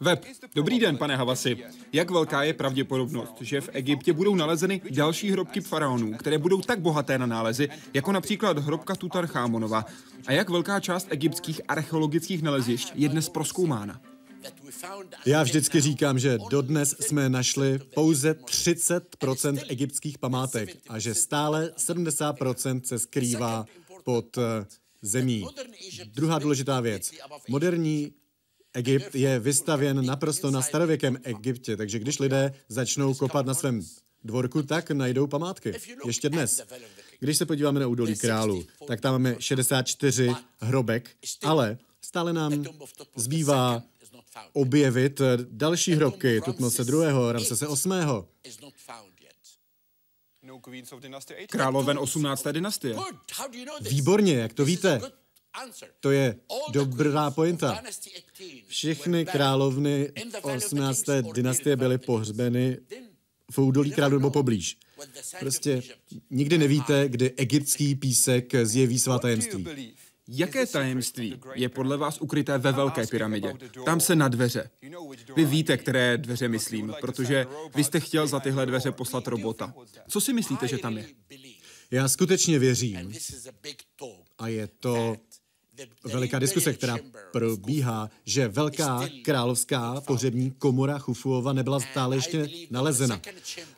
Web, 0.00 0.24
dobrý 0.54 0.78
den, 0.78 0.96
pane 0.96 1.16
Havasi. 1.16 1.58
Jak 1.92 2.10
velká 2.10 2.42
je 2.42 2.52
pravděpodobnost, 2.54 3.34
že 3.40 3.60
v 3.60 3.68
Egyptě 3.72 4.12
budou 4.12 4.34
nalezeny 4.34 4.80
další 4.90 5.30
hrobky 5.30 5.60
faraonů, 5.60 6.12
které 6.12 6.38
budou 6.38 6.60
tak 6.60 6.80
bohaté 6.80 7.18
na 7.18 7.26
nálezy, 7.26 7.68
jako 7.94 8.12
například 8.12 8.58
hrobka 8.58 8.94
Tutarchamonova? 8.94 9.84
A 10.26 10.32
jak 10.32 10.50
velká 10.50 10.80
část 10.80 11.06
egyptských 11.10 11.60
archeologických 11.68 12.42
nalezišť 12.42 12.92
je 12.94 13.08
dnes 13.08 13.28
proskoumána? 13.28 14.00
Já 15.26 15.42
vždycky 15.42 15.80
říkám, 15.80 16.18
že 16.18 16.38
dodnes 16.50 16.94
jsme 17.00 17.28
našli 17.28 17.78
pouze 17.78 18.32
30% 18.32 19.60
egyptských 19.68 20.18
památek 20.18 20.76
a 20.88 20.98
že 20.98 21.14
stále 21.14 21.72
70% 21.76 22.80
se 22.84 22.98
skrývá 22.98 23.66
pod 24.04 24.38
eh, 24.38 24.66
zemí. 25.02 25.46
Druhá 26.14 26.38
důležitá 26.38 26.80
věc. 26.80 27.12
Moderní 27.48 28.12
Egypt 28.74 29.14
je 29.14 29.38
vystavěn 29.38 30.06
naprosto 30.06 30.50
na 30.50 30.62
starověkém 30.62 31.18
Egyptě, 31.22 31.76
takže 31.76 31.98
když 31.98 32.18
lidé 32.18 32.54
začnou 32.68 33.14
kopat 33.14 33.46
na 33.46 33.54
svém 33.54 33.82
dvorku, 34.24 34.62
tak 34.62 34.90
najdou 34.90 35.26
památky. 35.26 35.72
Ještě 36.06 36.28
dnes. 36.28 36.62
Když 37.20 37.36
se 37.36 37.46
podíváme 37.46 37.80
na 37.80 37.86
údolí 37.86 38.16
králu, 38.16 38.64
tak 38.86 39.00
tam 39.00 39.14
máme 39.14 39.36
64 39.38 40.34
hrobek, 40.60 41.10
ale 41.42 41.78
stále 42.00 42.32
nám 42.32 42.64
zbývá 43.16 43.82
objevit 44.52 45.20
další 45.50 45.92
hrobky 45.94 46.40
Tutmose 46.40 46.82
II., 46.82 47.32
Ramsese 47.32 47.66
VIII. 47.66 48.04
Královen 51.48 51.98
18. 51.98 52.46
dynastie. 52.52 52.96
Výborně, 53.80 54.34
jak 54.34 54.52
to 54.52 54.64
víte? 54.64 55.00
To 56.00 56.10
je 56.10 56.36
dobrá 56.72 57.30
pointa. 57.30 57.82
Všechny 58.66 59.26
královny 59.26 60.12
18. 60.42 61.04
dynastie 61.32 61.76
byly 61.76 61.98
pohřbeny 61.98 62.78
v 63.50 63.58
údolí 63.58 63.92
králu 63.92 64.18
nebo 64.18 64.30
poblíž. 64.30 64.78
Prostě 65.40 65.82
nikdy 66.30 66.58
nevíte, 66.58 67.08
kdy 67.08 67.30
egyptský 67.36 67.94
písek 67.94 68.54
zjeví 68.62 68.98
svá 68.98 69.18
tajemství. 69.18 69.66
Jaké 70.28 70.66
tajemství 70.66 71.40
je 71.54 71.68
podle 71.68 71.96
vás 71.96 72.20
ukryté 72.20 72.58
ve 72.58 72.72
Velké 72.72 73.06
pyramidě? 73.06 73.54
Tam 73.84 74.00
se 74.00 74.16
na 74.16 74.28
dveře. 74.28 74.70
Vy 75.36 75.44
víte, 75.44 75.76
které 75.76 76.18
dveře 76.18 76.48
myslím, 76.48 76.94
protože 77.00 77.46
vy 77.74 77.84
jste 77.84 78.00
chtěl 78.00 78.26
za 78.26 78.40
tyhle 78.40 78.66
dveře 78.66 78.92
poslat 78.92 79.26
robota. 79.28 79.74
Co 80.08 80.20
si 80.20 80.32
myslíte, 80.32 80.68
že 80.68 80.78
tam 80.78 80.96
je? 80.96 81.06
Já 81.90 82.08
skutečně 82.08 82.58
věřím, 82.58 83.12
a 84.38 84.48
je 84.48 84.66
to 84.66 85.16
veliká 86.04 86.38
diskuse, 86.38 86.72
která 86.72 86.98
probíhá, 87.32 88.10
že 88.24 88.48
velká 88.48 89.08
královská 89.24 90.00
pohřební 90.00 90.50
komora 90.50 90.98
Chufuova 90.98 91.52
nebyla 91.52 91.80
stále 91.80 92.16
ještě 92.16 92.48
nalezena. 92.70 93.20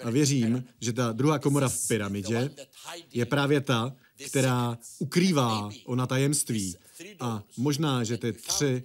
A 0.04 0.10
věřím, 0.10 0.64
že 0.80 0.92
ta 0.92 1.12
druhá 1.12 1.38
komora 1.38 1.68
v 1.68 1.88
pyramidě 1.88 2.50
je 3.12 3.26
právě 3.26 3.60
ta, 3.60 3.94
která 4.26 4.78
ukrývá 4.98 5.70
ona 5.84 6.06
tajemství. 6.06 6.76
A 7.20 7.42
možná, 7.56 8.04
že 8.04 8.18
ty 8.18 8.32
tři 8.32 8.82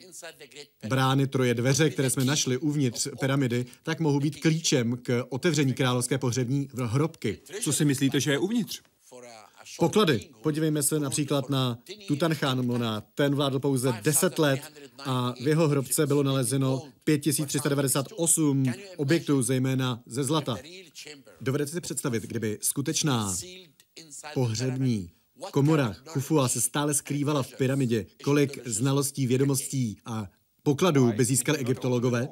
brány, 0.87 1.27
troje 1.27 1.53
dveře, 1.53 1.89
které 1.89 2.09
jsme 2.09 2.25
našli 2.25 2.57
uvnitř 2.57 3.07
pyramidy, 3.19 3.65
tak 3.83 3.99
mohou 3.99 4.19
být 4.19 4.41
klíčem 4.41 4.97
k 4.97 5.25
otevření 5.29 5.73
královské 5.73 6.17
pohřební 6.17 6.69
hrobky. 6.83 7.39
Co 7.61 7.73
si 7.73 7.85
myslíte, 7.85 8.19
že 8.19 8.31
je 8.31 8.39
uvnitř? 8.39 8.81
Poklady. 9.79 10.29
Podívejme 10.41 10.83
se 10.83 10.99
například 10.99 11.49
na 11.49 11.77
Tutanchamona. 12.07 13.01
Ten 13.01 13.35
vládl 13.35 13.59
pouze 13.59 13.93
10 14.03 14.39
let 14.39 14.61
a 14.99 15.33
v 15.43 15.47
jeho 15.47 15.67
hrobce 15.67 16.07
bylo 16.07 16.23
nalezeno 16.23 16.81
5398 17.03 18.65
objektů, 18.97 19.41
zejména 19.41 20.01
ze 20.05 20.23
zlata. 20.23 20.57
Dovedete 21.41 21.71
si 21.71 21.81
představit, 21.81 22.23
kdyby 22.23 22.59
skutečná 22.61 23.35
pohřební 24.33 25.11
komora 25.51 25.95
Kufua 26.13 26.47
se 26.47 26.61
stále 26.61 26.93
skrývala 26.93 27.43
v 27.43 27.53
pyramidě, 27.57 28.05
kolik 28.23 28.67
znalostí, 28.67 29.27
vědomostí 29.27 29.97
a 30.05 30.27
pokladů 30.63 31.11
by 31.11 31.25
získali 31.25 31.57
egyptologové? 31.57 32.27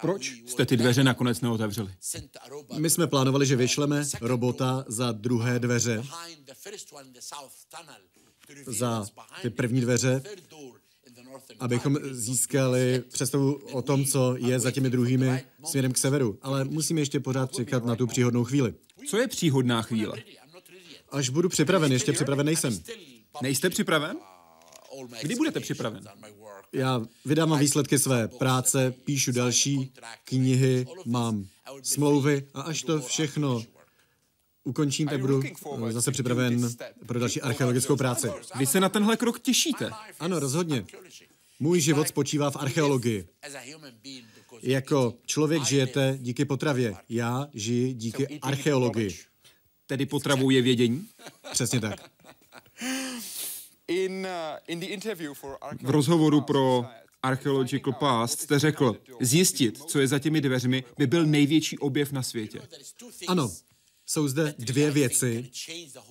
Proč 0.00 0.32
jste 0.46 0.66
ty 0.66 0.76
dveře 0.76 1.04
nakonec 1.04 1.40
neotevřeli? 1.40 1.94
My 2.78 2.90
jsme 2.90 3.06
plánovali, 3.06 3.46
že 3.46 3.56
vyšleme 3.56 4.04
robota 4.20 4.84
za 4.88 5.12
druhé 5.12 5.58
dveře, 5.58 6.02
za 8.66 9.06
ty 9.42 9.50
první 9.50 9.80
dveře, 9.80 10.22
abychom 11.60 11.96
získali 12.10 13.02
představu 13.12 13.54
o 13.54 13.82
tom, 13.82 14.04
co 14.04 14.36
je 14.38 14.60
za 14.60 14.70
těmi 14.70 14.90
druhými 14.90 15.44
směrem 15.64 15.92
k 15.92 15.98
severu. 15.98 16.38
Ale 16.42 16.64
musíme 16.64 17.00
ještě 17.00 17.20
pořád 17.20 17.54
čekat 17.54 17.84
na 17.84 17.96
tu 17.96 18.06
příhodnou 18.06 18.44
chvíli. 18.44 18.74
Co 19.06 19.16
je 19.16 19.28
příhodná 19.28 19.82
chvíle? 19.82 20.22
Až 21.10 21.28
budu 21.28 21.48
připraven, 21.48 21.92
ještě 21.92 22.12
připraven 22.12 22.46
nejsem. 22.46 22.82
Nejste 23.42 23.70
připraven? 23.70 24.16
Kdy 25.22 25.34
budete 25.34 25.60
připraven? 25.60 26.04
Já 26.72 27.02
vydávám 27.24 27.58
výsledky 27.58 27.98
své 27.98 28.28
práce, 28.28 28.94
píšu 29.04 29.32
další 29.32 29.92
knihy, 30.24 30.86
mám 31.06 31.46
smlouvy 31.82 32.48
a 32.54 32.60
až 32.60 32.82
to 32.82 33.00
všechno 33.00 33.62
ukončím, 34.64 35.08
tak 35.08 35.20
budu 35.20 35.42
zase 35.90 36.10
připraven 36.10 36.70
pro 37.06 37.20
další 37.20 37.40
archeologickou 37.40 37.96
práci. 37.96 38.28
Vy 38.58 38.66
se 38.66 38.80
na 38.80 38.88
tenhle 38.88 39.16
krok 39.16 39.40
těšíte? 39.40 39.90
Ano, 40.20 40.38
rozhodně. 40.38 40.84
Můj 41.60 41.80
život 41.80 42.08
spočívá 42.08 42.50
v 42.50 42.56
archeologii. 42.56 43.28
Jako 44.62 45.14
člověk 45.26 45.64
žijete 45.64 46.18
díky 46.20 46.44
potravě. 46.44 46.94
Já 47.08 47.48
žiji 47.54 47.94
díky 47.94 48.38
archeologii. 48.42 49.18
Tedy 49.90 50.06
potravou 50.06 50.50
je 50.50 50.62
vědění? 50.62 51.06
Přesně 51.52 51.80
tak. 51.80 52.10
V 55.82 55.90
rozhovoru 55.90 56.40
pro 56.40 56.84
Archaeological 57.22 57.92
Past 57.92 58.40
jste 58.40 58.58
řekl, 58.58 58.96
zjistit, 59.20 59.78
co 59.78 60.00
je 60.00 60.08
za 60.08 60.18
těmi 60.18 60.40
dveřmi, 60.40 60.84
by 60.98 61.06
byl 61.06 61.26
největší 61.26 61.78
objev 61.78 62.12
na 62.12 62.22
světě. 62.22 62.60
Ano, 63.26 63.52
jsou 64.06 64.28
zde 64.28 64.54
dvě 64.58 64.90
věci, 64.90 65.50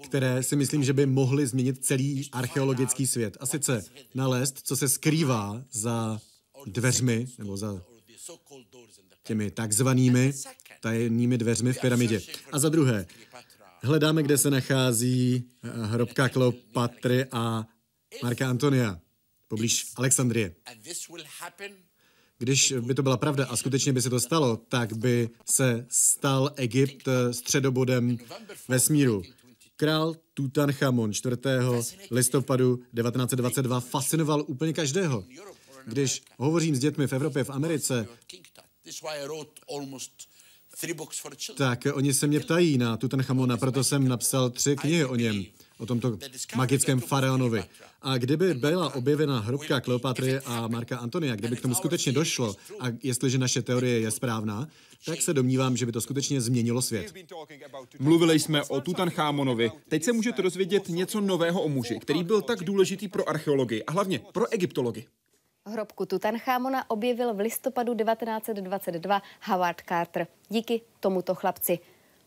které 0.05 0.43
si 0.43 0.55
myslím, 0.55 0.83
že 0.83 0.93
by 0.93 1.05
mohly 1.05 1.47
změnit 1.47 1.85
celý 1.85 2.29
archeologický 2.31 3.07
svět. 3.07 3.37
A 3.39 3.45
sice 3.45 3.85
nalézt, 4.15 4.59
co 4.63 4.75
se 4.75 4.89
skrývá 4.89 5.63
za 5.71 6.19
dveřmi, 6.65 7.27
nebo 7.37 7.57
za 7.57 7.81
těmi 9.23 9.51
takzvanými 9.51 10.33
tajemnými 10.81 11.37
dveřmi 11.37 11.73
v 11.73 11.81
pyramidě. 11.81 12.21
A 12.51 12.59
za 12.59 12.69
druhé, 12.69 13.05
hledáme, 13.81 14.23
kde 14.23 14.37
se 14.37 14.49
nachází 14.49 15.49
hrobka 15.63 16.29
Kleopatry 16.29 17.25
a 17.31 17.67
Marka 18.23 18.49
Antonia, 18.49 18.99
poblíž 19.47 19.85
Alexandrie. 19.95 20.55
Když 22.37 22.73
by 22.81 22.93
to 22.93 23.03
byla 23.03 23.17
pravda 23.17 23.45
a 23.45 23.57
skutečně 23.57 23.93
by 23.93 24.01
se 24.01 24.09
to 24.09 24.19
stalo, 24.19 24.57
tak 24.57 24.93
by 24.93 25.29
se 25.45 25.85
stal 25.89 26.51
Egypt 26.55 27.07
středobodem 27.31 28.17
vesmíru. 28.67 29.21
Král 29.75 30.15
Tutanchamon 30.33 31.13
4. 31.13 31.35
listopadu 32.11 32.77
1922 32.77 33.79
fascinoval 33.79 34.43
úplně 34.47 34.73
každého. 34.73 35.25
Když 35.85 36.21
hovořím 36.37 36.75
s 36.75 36.79
dětmi 36.79 37.07
v 37.07 37.13
Evropě, 37.13 37.43
v 37.43 37.49
Americe, 37.49 38.07
tak 41.57 41.87
oni 41.93 42.13
se 42.13 42.27
mě 42.27 42.39
ptají 42.39 42.77
na 42.77 42.97
Tutanchamona, 42.97 43.57
proto 43.57 43.83
jsem 43.83 44.07
napsal 44.07 44.49
tři 44.49 44.75
knihy 44.75 45.05
o 45.05 45.15
něm, 45.15 45.45
o 45.77 45.85
tomto 45.85 46.17
magickém 46.55 46.99
faraonovi. 46.99 47.63
A 48.01 48.17
kdyby 48.17 48.53
byla 48.53 48.95
objevena 48.95 49.39
hrobka 49.39 49.81
Kleopatry 49.81 50.39
a 50.39 50.67
Marka 50.67 50.97
Antonia, 50.97 51.35
kdyby 51.35 51.55
k 51.55 51.61
tomu 51.61 51.75
skutečně 51.75 52.11
došlo, 52.11 52.55
a 52.79 52.85
jestliže 53.03 53.37
naše 53.37 53.61
teorie 53.61 53.99
je 53.99 54.11
správná, 54.11 54.67
tak 55.05 55.21
se 55.21 55.33
domnívám, 55.33 55.77
že 55.77 55.85
by 55.85 55.91
to 55.91 56.01
skutečně 56.01 56.41
změnilo 56.41 56.81
svět. 56.81 57.13
Mluvili 57.99 58.39
jsme 58.39 58.63
o 58.63 58.81
Tutanchamonovi. 58.81 59.71
Teď 59.87 60.03
se 60.03 60.13
můžete 60.13 60.41
dozvědět 60.41 60.89
něco 60.89 61.21
nového 61.21 61.61
o 61.61 61.69
muži, 61.69 61.99
který 62.01 62.23
byl 62.23 62.41
tak 62.41 62.63
důležitý 62.63 63.07
pro 63.07 63.29
archeologii 63.29 63.83
a 63.83 63.91
hlavně 63.91 64.19
pro 64.33 64.53
egyptologii. 64.53 65.05
Hrobku 65.69 66.05
Tutanchamona 66.05 66.89
objevil 66.89 67.33
v 67.33 67.39
listopadu 67.39 67.95
1922 67.95 69.21
Howard 69.41 69.81
Carter. 69.89 70.27
Díky 70.49 70.81
tomuto 70.99 71.35
chlapci. 71.35 71.79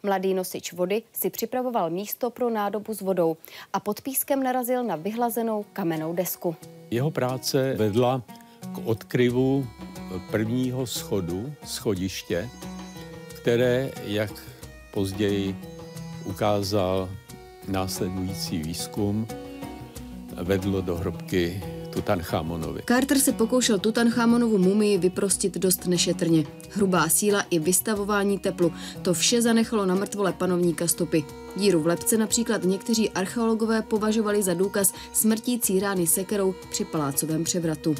Mladý 0.02 0.35
nosič 0.35 0.72
vody 0.72 1.02
si 1.12 1.31
připravoval 1.31 1.90
místo 1.90 2.31
pro 2.31 2.50
nádobu 2.50 2.94
s 2.94 3.00
vodou 3.00 3.37
a 3.72 3.81
pod 3.81 4.00
pískem 4.00 4.42
narazil 4.42 4.85
na 4.85 4.96
vyhlazenou 4.96 5.64
kamennou 5.72 6.14
desku. 6.14 6.57
Jeho 6.90 7.11
práce 7.11 7.74
vedla 7.74 8.22
k 8.74 8.78
odkryvu 8.85 9.66
prvního 10.31 10.87
schodu, 10.87 11.52
schodiště, 11.64 12.48
které, 13.28 13.90
jak 14.05 14.31
později 14.90 15.57
ukázal 16.24 17.09
následující 17.68 18.59
výzkum, 18.59 19.26
vedlo 20.42 20.81
do 20.81 20.96
hrobky 20.96 21.62
Tutanchamonovi. 21.92 22.83
Carter 22.88 23.18
se 23.18 23.33
pokoušel 23.33 23.78
Tutanchamonovu 23.78 24.59
mumii 24.59 24.98
vyprostit 24.98 25.59
dost 25.59 25.87
nešetrně. 25.87 26.44
Hrubá 26.70 27.09
síla 27.09 27.44
i 27.50 27.59
vystavování 27.59 28.38
teplu, 28.38 28.72
to 29.02 29.14
vše 29.14 29.42
zanechalo 29.42 29.87
na 29.87 29.94
mrtvole 29.94 30.33
panovníka 30.33 30.87
stopy. 30.87 31.24
Díru 31.57 31.83
v 31.83 31.87
lepce 31.87 32.16
například 32.16 32.64
někteří 32.64 33.11
archeologové 33.11 33.83
považovali 33.83 34.42
za 34.42 34.55
důkaz 34.55 34.92
smrtící 35.12 35.81
rány 35.81 36.07
sekerou 36.07 36.55
při 36.70 36.85
palácovém 36.85 37.44
převratu. 37.44 37.94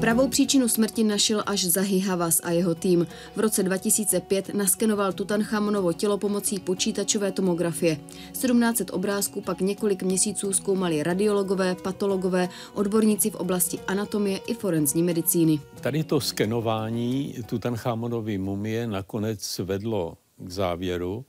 Pravou 0.00 0.28
příčinu 0.28 0.68
smrti 0.68 1.04
našel 1.04 1.42
až 1.46 1.64
Zahi 1.64 1.98
Havas 1.98 2.40
a 2.44 2.50
jeho 2.50 2.74
tým. 2.74 3.06
V 3.36 3.40
roce 3.40 3.62
2005 3.62 4.54
naskenoval 4.54 5.12
Tutanchamonovo 5.12 5.92
tělo 5.92 6.18
pomocí 6.18 6.58
počítačové 6.58 7.32
tomografie. 7.32 7.96
1700 8.32 8.90
obrázků 8.90 9.40
pak 9.40 9.60
několik 9.60 10.02
měsíců 10.02 10.52
zkoumali 10.52 11.02
radiologové, 11.02 11.74
patologové, 11.74 12.48
odborníci 12.74 13.30
v 13.30 13.34
oblasti 13.34 13.78
anatomie 13.86 14.38
i 14.46 14.54
forenzní 14.54 15.02
medicíny. 15.02 15.60
Tady 15.80 16.04
to 16.04 16.20
skenování 16.20 17.34
Tutanchamonovy 17.46 18.38
mumie 18.38 18.86
nakonec 18.86 19.58
vedlo 19.58 20.16
k 20.38 20.50
závěru, 20.50 21.24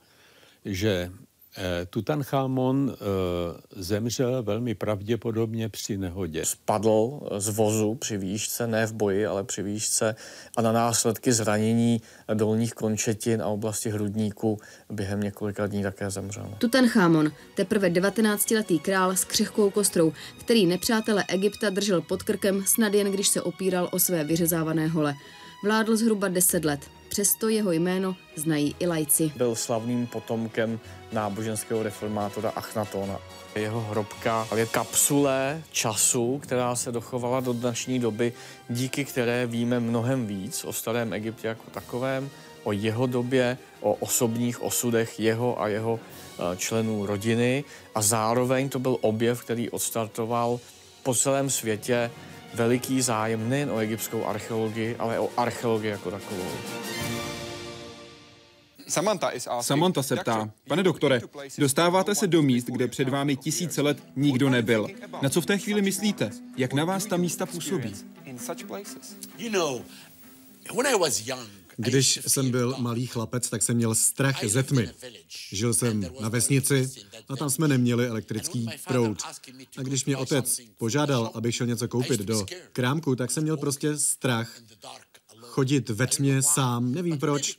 že 0.64 1.12
Eh, 1.56 1.86
Tutanchamon 1.86 2.94
eh, 2.94 3.82
zemřel 3.82 4.42
velmi 4.42 4.74
pravděpodobně 4.74 5.68
při 5.68 5.96
nehodě. 5.96 6.44
Spadl 6.44 7.20
z 7.38 7.48
vozu 7.48 7.94
při 7.94 8.16
výšce, 8.16 8.66
ne 8.66 8.86
v 8.86 8.92
boji, 8.92 9.26
ale 9.26 9.44
při 9.44 9.62
výšce 9.62 10.14
a 10.56 10.62
na 10.62 10.72
následky 10.72 11.32
zranění 11.32 12.02
dolních 12.34 12.74
končetin 12.74 13.42
a 13.42 13.46
oblasti 13.46 13.90
hrudníku 13.90 14.58
během 14.90 15.20
několika 15.20 15.66
dní 15.66 15.82
také 15.82 16.10
zemřel. 16.10 16.54
Tutanchamon, 16.58 17.32
teprve 17.54 17.90
19-letý 17.90 18.78
král 18.78 19.16
s 19.16 19.24
křehkou 19.24 19.70
kostrou, 19.70 20.12
který 20.38 20.66
nepřátele 20.66 21.24
Egypta 21.28 21.70
držel 21.70 22.00
pod 22.00 22.22
krkem 22.22 22.64
snad 22.66 22.94
jen 22.94 23.12
když 23.12 23.28
se 23.28 23.42
opíral 23.42 23.88
o 23.92 23.98
své 23.98 24.24
vyřezávané 24.24 24.88
hole. 24.88 25.14
Vládl 25.64 25.96
zhruba 25.96 26.28
10 26.28 26.64
let, 26.64 26.80
přesto 27.08 27.48
jeho 27.48 27.72
jméno 27.72 28.16
znají 28.36 28.76
i 28.78 28.86
lajci. 28.86 29.32
Byl 29.36 29.54
slavným 29.54 30.06
potomkem 30.06 30.80
náboženského 31.12 31.82
reformátora 31.82 32.50
Achnatona. 32.50 33.18
Jeho 33.54 33.80
hrobka 33.80 34.48
je 34.56 34.66
kapsule 34.66 35.62
času, 35.70 36.38
která 36.38 36.76
se 36.76 36.92
dochovala 36.92 37.40
do 37.40 37.52
dnešní 37.52 37.98
doby, 37.98 38.32
díky 38.68 39.04
které 39.04 39.46
víme 39.46 39.80
mnohem 39.80 40.26
víc 40.26 40.64
o 40.64 40.72
starém 40.72 41.12
Egyptě 41.12 41.48
jako 41.48 41.70
takovém, 41.70 42.30
o 42.64 42.72
jeho 42.72 43.06
době, 43.06 43.58
o 43.80 43.94
osobních 43.94 44.62
osudech 44.62 45.20
jeho 45.20 45.62
a 45.62 45.68
jeho 45.68 46.00
eh, 46.00 46.56
členů 46.56 47.06
rodiny 47.06 47.64
a 47.94 48.02
zároveň 48.02 48.68
to 48.68 48.78
byl 48.78 48.98
objev, 49.00 49.42
který 49.42 49.70
odstartoval 49.70 50.60
po 51.02 51.14
celém 51.14 51.50
světě 51.50 52.10
veliký 52.54 53.00
zájem 53.00 53.48
nejen 53.48 53.70
o 53.70 53.78
egyptskou 53.78 54.24
archeologii, 54.24 54.96
ale 54.98 55.18
o 55.18 55.30
archeologii 55.36 55.90
jako 55.90 56.10
takovou. 56.10 56.50
Samantha 59.62 60.02
se 60.02 60.16
ptá, 60.16 60.50
pane 60.68 60.82
doktore, 60.82 61.20
dostáváte 61.58 62.14
se 62.14 62.26
do 62.26 62.42
míst, 62.42 62.66
kde 62.66 62.88
před 62.88 63.08
vámi 63.08 63.36
tisíce 63.36 63.82
let 63.82 64.02
nikdo 64.16 64.50
nebyl. 64.50 64.86
Na 65.22 65.28
co 65.28 65.40
v 65.40 65.46
té 65.46 65.58
chvíli 65.58 65.82
myslíte? 65.82 66.30
Jak 66.56 66.72
na 66.72 66.84
vás 66.84 67.06
ta 67.06 67.16
místa 67.16 67.46
působí? 67.46 67.94
Když 71.76 72.20
jsem 72.26 72.50
byl 72.50 72.74
malý 72.78 73.06
chlapec, 73.06 73.50
tak 73.50 73.62
jsem 73.62 73.76
měl 73.76 73.94
strach 73.94 74.44
ze 74.44 74.62
tmy. 74.62 74.90
Žil 75.52 75.74
jsem 75.74 76.06
na 76.20 76.28
vesnici 76.28 76.90
a 77.28 77.36
tam 77.36 77.50
jsme 77.50 77.68
neměli 77.68 78.06
elektrický 78.06 78.66
proud. 78.86 79.18
A 79.76 79.82
když 79.82 80.04
mě 80.04 80.16
otec 80.16 80.60
požádal, 80.76 81.30
abych 81.34 81.54
šel 81.54 81.66
něco 81.66 81.88
koupit 81.88 82.20
do 82.20 82.46
krámku, 82.72 83.16
tak 83.16 83.30
jsem 83.30 83.42
měl 83.42 83.56
prostě 83.56 83.98
strach 83.98 84.60
chodit 85.40 85.90
ve 85.90 86.06
tmě 86.06 86.42
sám, 86.42 86.92
nevím 86.92 87.18
proč, 87.18 87.56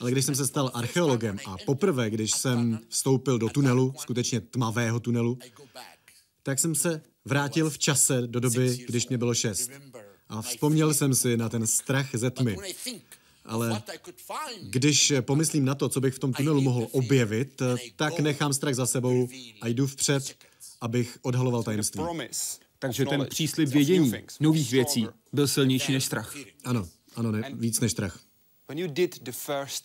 ale 0.00 0.10
když 0.10 0.24
jsem 0.24 0.34
se 0.34 0.46
stal 0.46 0.70
archeologem 0.74 1.38
a 1.46 1.56
poprvé, 1.66 2.10
když 2.10 2.30
jsem 2.30 2.78
vstoupil 2.88 3.38
do 3.38 3.48
tunelu, 3.48 3.94
skutečně 3.98 4.40
tmavého 4.40 5.00
tunelu, 5.00 5.38
tak 6.42 6.58
jsem 6.58 6.74
se 6.74 7.02
vrátil 7.24 7.70
v 7.70 7.78
čase 7.78 8.22
do 8.26 8.40
doby, 8.40 8.84
když 8.88 9.08
mě 9.08 9.18
bylo 9.18 9.34
šest. 9.34 9.70
A 10.28 10.42
vzpomněl 10.42 10.94
jsem 10.94 11.14
si 11.14 11.36
na 11.36 11.48
ten 11.48 11.66
strach 11.66 12.14
ze 12.14 12.30
tmy. 12.30 12.56
Ale 13.44 13.82
když 14.62 15.12
pomyslím 15.20 15.64
na 15.64 15.74
to, 15.74 15.88
co 15.88 16.00
bych 16.00 16.14
v 16.14 16.18
tom 16.18 16.32
tunelu 16.32 16.60
mohl 16.60 16.88
objevit, 16.92 17.62
tak 17.96 18.20
nechám 18.20 18.52
strach 18.52 18.74
za 18.74 18.86
sebou 18.86 19.28
a 19.60 19.68
jdu 19.68 19.86
vpřed, 19.86 20.36
abych 20.80 21.18
odhaloval 21.22 21.62
tajemství. 21.62 22.02
Takže 22.78 23.06
ten 23.06 23.26
příslip 23.26 23.68
vědění, 23.68 24.12
nových 24.40 24.72
věcí, 24.72 25.06
byl 25.32 25.48
silnější 25.48 25.92
než 25.92 26.04
strach. 26.04 26.34
Ano, 26.64 26.88
ano, 27.16 27.32
ne, 27.32 27.50
víc 27.54 27.80
než 27.80 27.92
strach. 27.92 28.18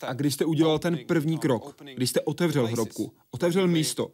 A 0.02 0.12
když 0.12 0.34
jste 0.34 0.44
udělal 0.44 0.78
ten 0.78 0.98
první 1.06 1.38
krok, 1.38 1.82
když 1.94 2.10
jste 2.10 2.20
otevřel 2.20 2.66
hrobku, 2.66 3.12
otevřel 3.30 3.66
místo, 3.66 4.10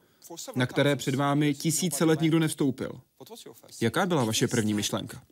na 0.54 0.66
které 0.66 0.96
před 0.96 1.14
vámi 1.14 1.54
tisíce 1.54 2.04
let 2.04 2.20
nikdo 2.20 2.38
nevstoupil, 2.38 3.00
jaká 3.80 4.06
byla 4.06 4.24
vaše 4.24 4.48
první 4.48 4.74
myšlenka? 4.74 5.22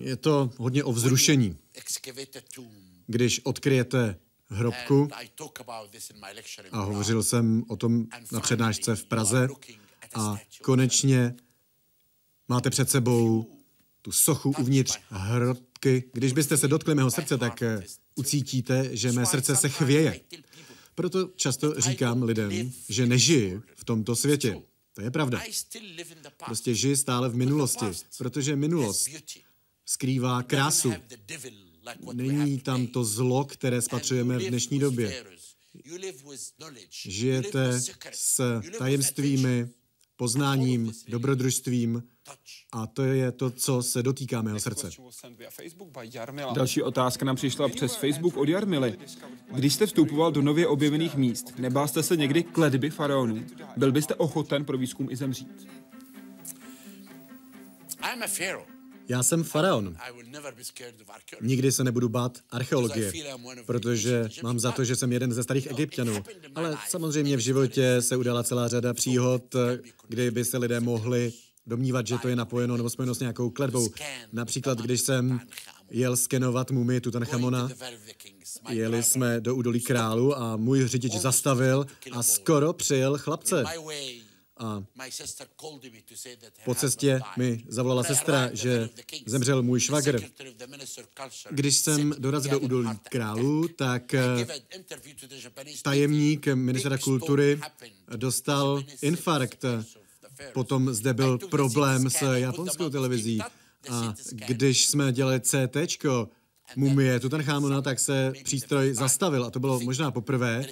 Je 0.00 0.16
to 0.16 0.50
hodně 0.56 0.84
o 0.84 0.92
vzrušení. 0.92 1.56
Když 3.06 3.40
odkryjete 3.44 4.18
hrobku, 4.48 5.08
a 6.72 6.80
hovořil 6.80 7.22
jsem 7.22 7.64
o 7.68 7.76
tom 7.76 8.06
na 8.32 8.40
přednášce 8.40 8.96
v 8.96 9.04
Praze, 9.04 9.48
a 10.14 10.36
konečně 10.62 11.34
máte 12.48 12.70
před 12.70 12.90
sebou 12.90 13.46
tu 14.02 14.12
sochu 14.12 14.54
uvnitř 14.58 14.98
hrobky. 15.08 16.04
Když 16.12 16.32
byste 16.32 16.56
se 16.56 16.68
dotkli 16.68 16.94
mého 16.94 17.10
srdce, 17.10 17.38
tak 17.38 17.62
eh, 17.62 17.82
ucítíte, 18.14 18.96
že 18.96 19.12
mé 19.12 19.26
srdce 19.26 19.56
se 19.56 19.68
chvěje. 19.68 20.20
Proto 20.94 21.30
často 21.36 21.80
říkám 21.80 22.22
lidem, 22.22 22.72
že 22.88 23.06
nežiji 23.06 23.60
v 23.74 23.84
tomto 23.84 24.16
světě. 24.16 24.62
To 24.94 25.02
je 25.02 25.10
pravda. 25.10 25.42
Prostě 26.44 26.74
žiji 26.74 26.96
stále 26.96 27.28
v 27.28 27.36
minulosti, 27.36 27.86
protože 28.18 28.56
minulost 28.56 29.08
skrývá 29.86 30.42
krásu. 30.42 30.92
Není 32.12 32.58
tam 32.60 32.86
to 32.86 33.04
zlo, 33.04 33.44
které 33.44 33.82
spatřujeme 33.82 34.38
v 34.38 34.48
dnešní 34.48 34.78
době. 34.78 35.24
Žijete 36.90 37.80
s 38.12 38.60
tajemstvími, 38.78 39.68
poznáním, 40.16 40.92
dobrodružstvím 41.08 42.02
a 42.72 42.86
to 42.86 43.02
je 43.02 43.32
to, 43.32 43.50
co 43.50 43.82
se 43.82 44.02
dotýká 44.02 44.42
mého 44.42 44.60
srdce. 44.60 44.90
Další 46.54 46.82
otázka 46.82 47.24
nám 47.24 47.36
přišla 47.36 47.68
přes 47.68 47.94
Facebook 47.94 48.36
od 48.36 48.48
Jarmily. 48.48 48.98
Když 49.54 49.74
jste 49.74 49.86
vstupoval 49.86 50.32
do 50.32 50.42
nově 50.42 50.66
objevených 50.66 51.16
míst, 51.16 51.58
nebál 51.58 51.88
jste 51.88 52.02
se 52.02 52.16
někdy 52.16 52.42
kledby 52.42 52.90
faraonů? 52.90 53.46
Byl 53.76 53.92
byste 53.92 54.14
ochoten 54.14 54.64
pro 54.64 54.78
výzkum 54.78 55.10
i 55.10 55.16
zemřít? 55.16 55.68
Já 59.08 59.22
jsem 59.22 59.44
faraon. 59.44 59.96
Nikdy 61.40 61.72
se 61.72 61.84
nebudu 61.84 62.08
bát 62.08 62.38
archeologie, 62.50 63.12
protože 63.66 64.28
mám 64.42 64.60
za 64.60 64.72
to, 64.72 64.84
že 64.84 64.96
jsem 64.96 65.12
jeden 65.12 65.32
ze 65.32 65.42
starých 65.42 65.66
egyptianů. 65.66 66.24
Ale 66.54 66.76
samozřejmě 66.88 67.36
v 67.36 67.40
životě 67.40 67.96
se 68.02 68.16
udala 68.16 68.42
celá 68.42 68.68
řada 68.68 68.94
příhod, 68.94 69.56
kdy 70.08 70.30
by 70.30 70.44
se 70.44 70.58
lidé 70.58 70.80
mohli 70.80 71.32
domnívat, 71.66 72.06
že 72.06 72.18
to 72.18 72.28
je 72.28 72.36
napojeno 72.36 72.76
nebo 72.76 72.90
spojeno 72.90 73.14
s 73.14 73.20
nějakou 73.20 73.50
kletbou. 73.50 73.88
Například, 74.32 74.78
když 74.78 75.00
jsem 75.00 75.40
jel 75.90 76.16
skenovat 76.16 76.70
mumii 76.70 77.00
Tutanchamona, 77.00 77.68
jeli 78.68 79.02
jsme 79.02 79.40
do 79.40 79.56
údolí 79.56 79.80
králu 79.80 80.38
a 80.38 80.56
můj 80.56 80.86
řidič 80.86 81.12
zastavil 81.12 81.86
a 82.12 82.22
skoro 82.22 82.72
přijel 82.72 83.18
chlapce. 83.18 83.64
A 84.56 84.84
po 86.64 86.74
cestě 86.74 87.20
mi 87.36 87.64
zavolala 87.68 88.04
sestra, 88.04 88.50
že 88.52 88.88
zemřel 89.26 89.62
můj 89.62 89.80
švagr. 89.80 90.20
Když 91.50 91.76
jsem 91.76 92.14
dorazil 92.18 92.50
do 92.50 92.60
údolí 92.60 92.88
králu, 93.10 93.68
tak 93.68 94.14
eh, 94.14 94.46
tajemník 95.82 96.46
ministra 96.46 96.98
kultury 96.98 97.60
dostal 98.16 98.82
infarkt. 99.02 99.64
Potom 100.52 100.94
zde 100.94 101.14
byl 101.14 101.38
problém 101.38 102.10
s 102.10 102.34
japonskou 102.34 102.90
televizí. 102.90 103.40
A 103.90 104.14
když 104.32 104.86
jsme 104.86 105.12
dělali 105.12 105.40
CT, 105.40 105.76
mumie 106.76 107.20
Tutanchamona, 107.20 107.82
tak 107.82 108.00
se 108.00 108.32
přístroj 108.44 108.94
zastavil 108.94 109.44
a 109.44 109.50
to 109.50 109.60
bylo 109.60 109.80
možná 109.80 110.10
poprvé, 110.10 110.66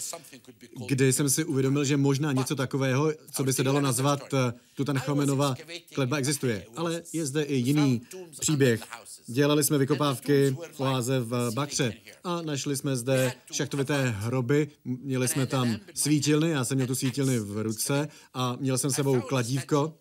kdy 0.86 1.12
jsem 1.12 1.30
si 1.30 1.44
uvědomil, 1.44 1.84
že 1.84 1.96
možná 1.96 2.32
něco 2.32 2.56
takového, 2.56 3.12
co 3.32 3.44
by 3.44 3.52
se 3.52 3.64
dalo 3.64 3.80
nazvat 3.80 4.34
eh, 4.34 4.52
Tutanchamonova 4.74 5.54
kletba 5.94 6.16
existuje. 6.16 6.66
Ale 6.76 7.02
je 7.12 7.26
zde 7.26 7.42
i 7.42 7.54
jiný 7.54 8.02
příběh. 8.40 8.82
Dělali 9.26 9.64
jsme 9.64 9.78
vykopávky 9.78 10.56
v 10.72 10.80
oáze 10.80 11.20
v 11.20 11.50
Bakře 11.54 11.94
a 12.24 12.42
našli 12.42 12.76
jsme 12.76 12.96
zde 12.96 13.32
šachtovité 13.52 14.08
hroby, 14.08 14.68
měli 14.84 15.28
jsme 15.28 15.46
tam 15.46 15.76
svítilny, 15.94 16.50
já 16.50 16.64
jsem 16.64 16.76
měl 16.76 16.86
tu 16.86 16.94
svítilny 16.94 17.38
v 17.38 17.62
ruce 17.62 18.08
a 18.34 18.56
měl 18.60 18.78
jsem 18.78 18.90
sebou 18.90 19.20
kladívko 19.20 19.94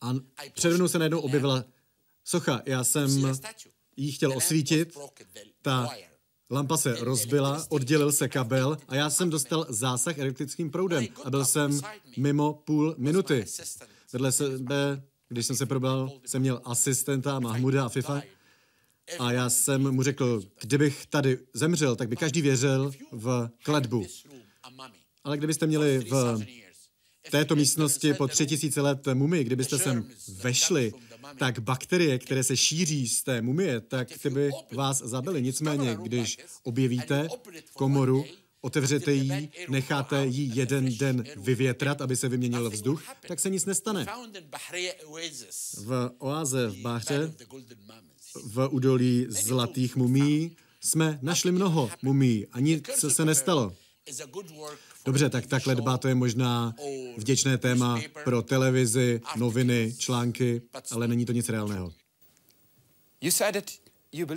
a 0.00 0.14
přede 0.54 0.74
mnou 0.74 0.88
se 0.88 0.98
najednou 0.98 1.20
objevila 1.20 1.64
socha. 2.24 2.62
Já 2.66 2.84
jsem 2.84 3.32
jí 3.96 4.12
chtěl 4.12 4.36
osvítit, 4.36 4.98
ta 5.62 5.88
lampa 6.50 6.76
se 6.76 6.94
rozbila, 6.94 7.66
oddělil 7.68 8.12
se 8.12 8.28
kabel 8.28 8.78
a 8.88 8.94
já 8.94 9.10
jsem 9.10 9.30
dostal 9.30 9.66
zásah 9.68 10.18
elektrickým 10.18 10.70
proudem 10.70 11.06
a 11.24 11.30
byl 11.30 11.44
jsem 11.44 11.80
mimo 12.16 12.52
půl 12.52 12.94
minuty. 12.98 13.44
Vedle 14.12 14.32
sebe, 14.32 15.02
když 15.28 15.46
jsem 15.46 15.56
se 15.56 15.66
probral, 15.66 16.12
jsem 16.26 16.42
měl 16.42 16.60
asistenta 16.64 17.40
Mahmuda 17.40 17.84
a 17.84 17.88
FIFA 17.88 18.22
a 19.18 19.32
já 19.32 19.50
jsem 19.50 19.90
mu 19.90 20.02
řekl, 20.02 20.42
kdybych 20.60 21.06
tady 21.06 21.38
zemřel, 21.54 21.96
tak 21.96 22.08
by 22.08 22.16
každý 22.16 22.42
věřil 22.42 22.92
v 23.12 23.50
kletbu. 23.62 24.06
Ale 25.24 25.36
kdybyste 25.36 25.66
měli 25.66 25.98
v 25.98 26.44
této 27.30 27.56
místnosti 27.56 28.14
po 28.14 28.28
tři 28.28 28.46
tisíce 28.46 28.80
let 28.80 29.08
mumy, 29.14 29.44
kdybyste 29.44 29.78
sem 29.78 30.10
vešli, 30.42 30.92
tak 31.38 31.58
bakterie, 31.58 32.18
které 32.18 32.44
se 32.44 32.56
šíří 32.56 33.08
z 33.08 33.22
té 33.22 33.42
mumie, 33.42 33.80
tak 33.80 34.18
ty 34.18 34.30
by 34.30 34.50
vás 34.72 34.98
zabily. 34.98 35.42
Nicméně, 35.42 35.98
když 36.02 36.38
objevíte 36.62 37.28
komoru, 37.74 38.24
otevřete 38.60 39.12
ji, 39.12 39.50
necháte 39.68 40.26
ji 40.26 40.50
jeden 40.54 40.96
den 40.98 41.24
vyvětrat, 41.36 42.00
aby 42.00 42.16
se 42.16 42.28
vyměnil 42.28 42.70
vzduch, 42.70 43.02
tak 43.28 43.40
se 43.40 43.50
nic 43.50 43.64
nestane. 43.64 44.06
V 45.84 46.10
oáze 46.18 46.68
v 46.68 46.76
Báře, 46.76 47.32
v 48.44 48.68
údolí 48.70 49.26
zlatých 49.28 49.96
mumí, 49.96 50.56
jsme 50.80 51.18
našli 51.22 51.52
mnoho 51.52 51.90
mumí 52.02 52.46
a 52.52 52.60
nic 52.60 52.88
se 53.08 53.24
nestalo. 53.24 53.76
Dobře, 55.04 55.30
tak 55.30 55.46
takhle 55.46 55.74
dbá 55.74 55.98
to 55.98 56.08
je 56.08 56.14
možná 56.14 56.74
vděčné 57.16 57.58
téma 57.58 58.00
pro 58.24 58.42
televizi, 58.42 59.20
noviny, 59.36 59.94
články, 59.98 60.62
ale 60.90 61.08
není 61.08 61.26
to 61.26 61.32
nic 61.32 61.48
reálného. 61.48 61.92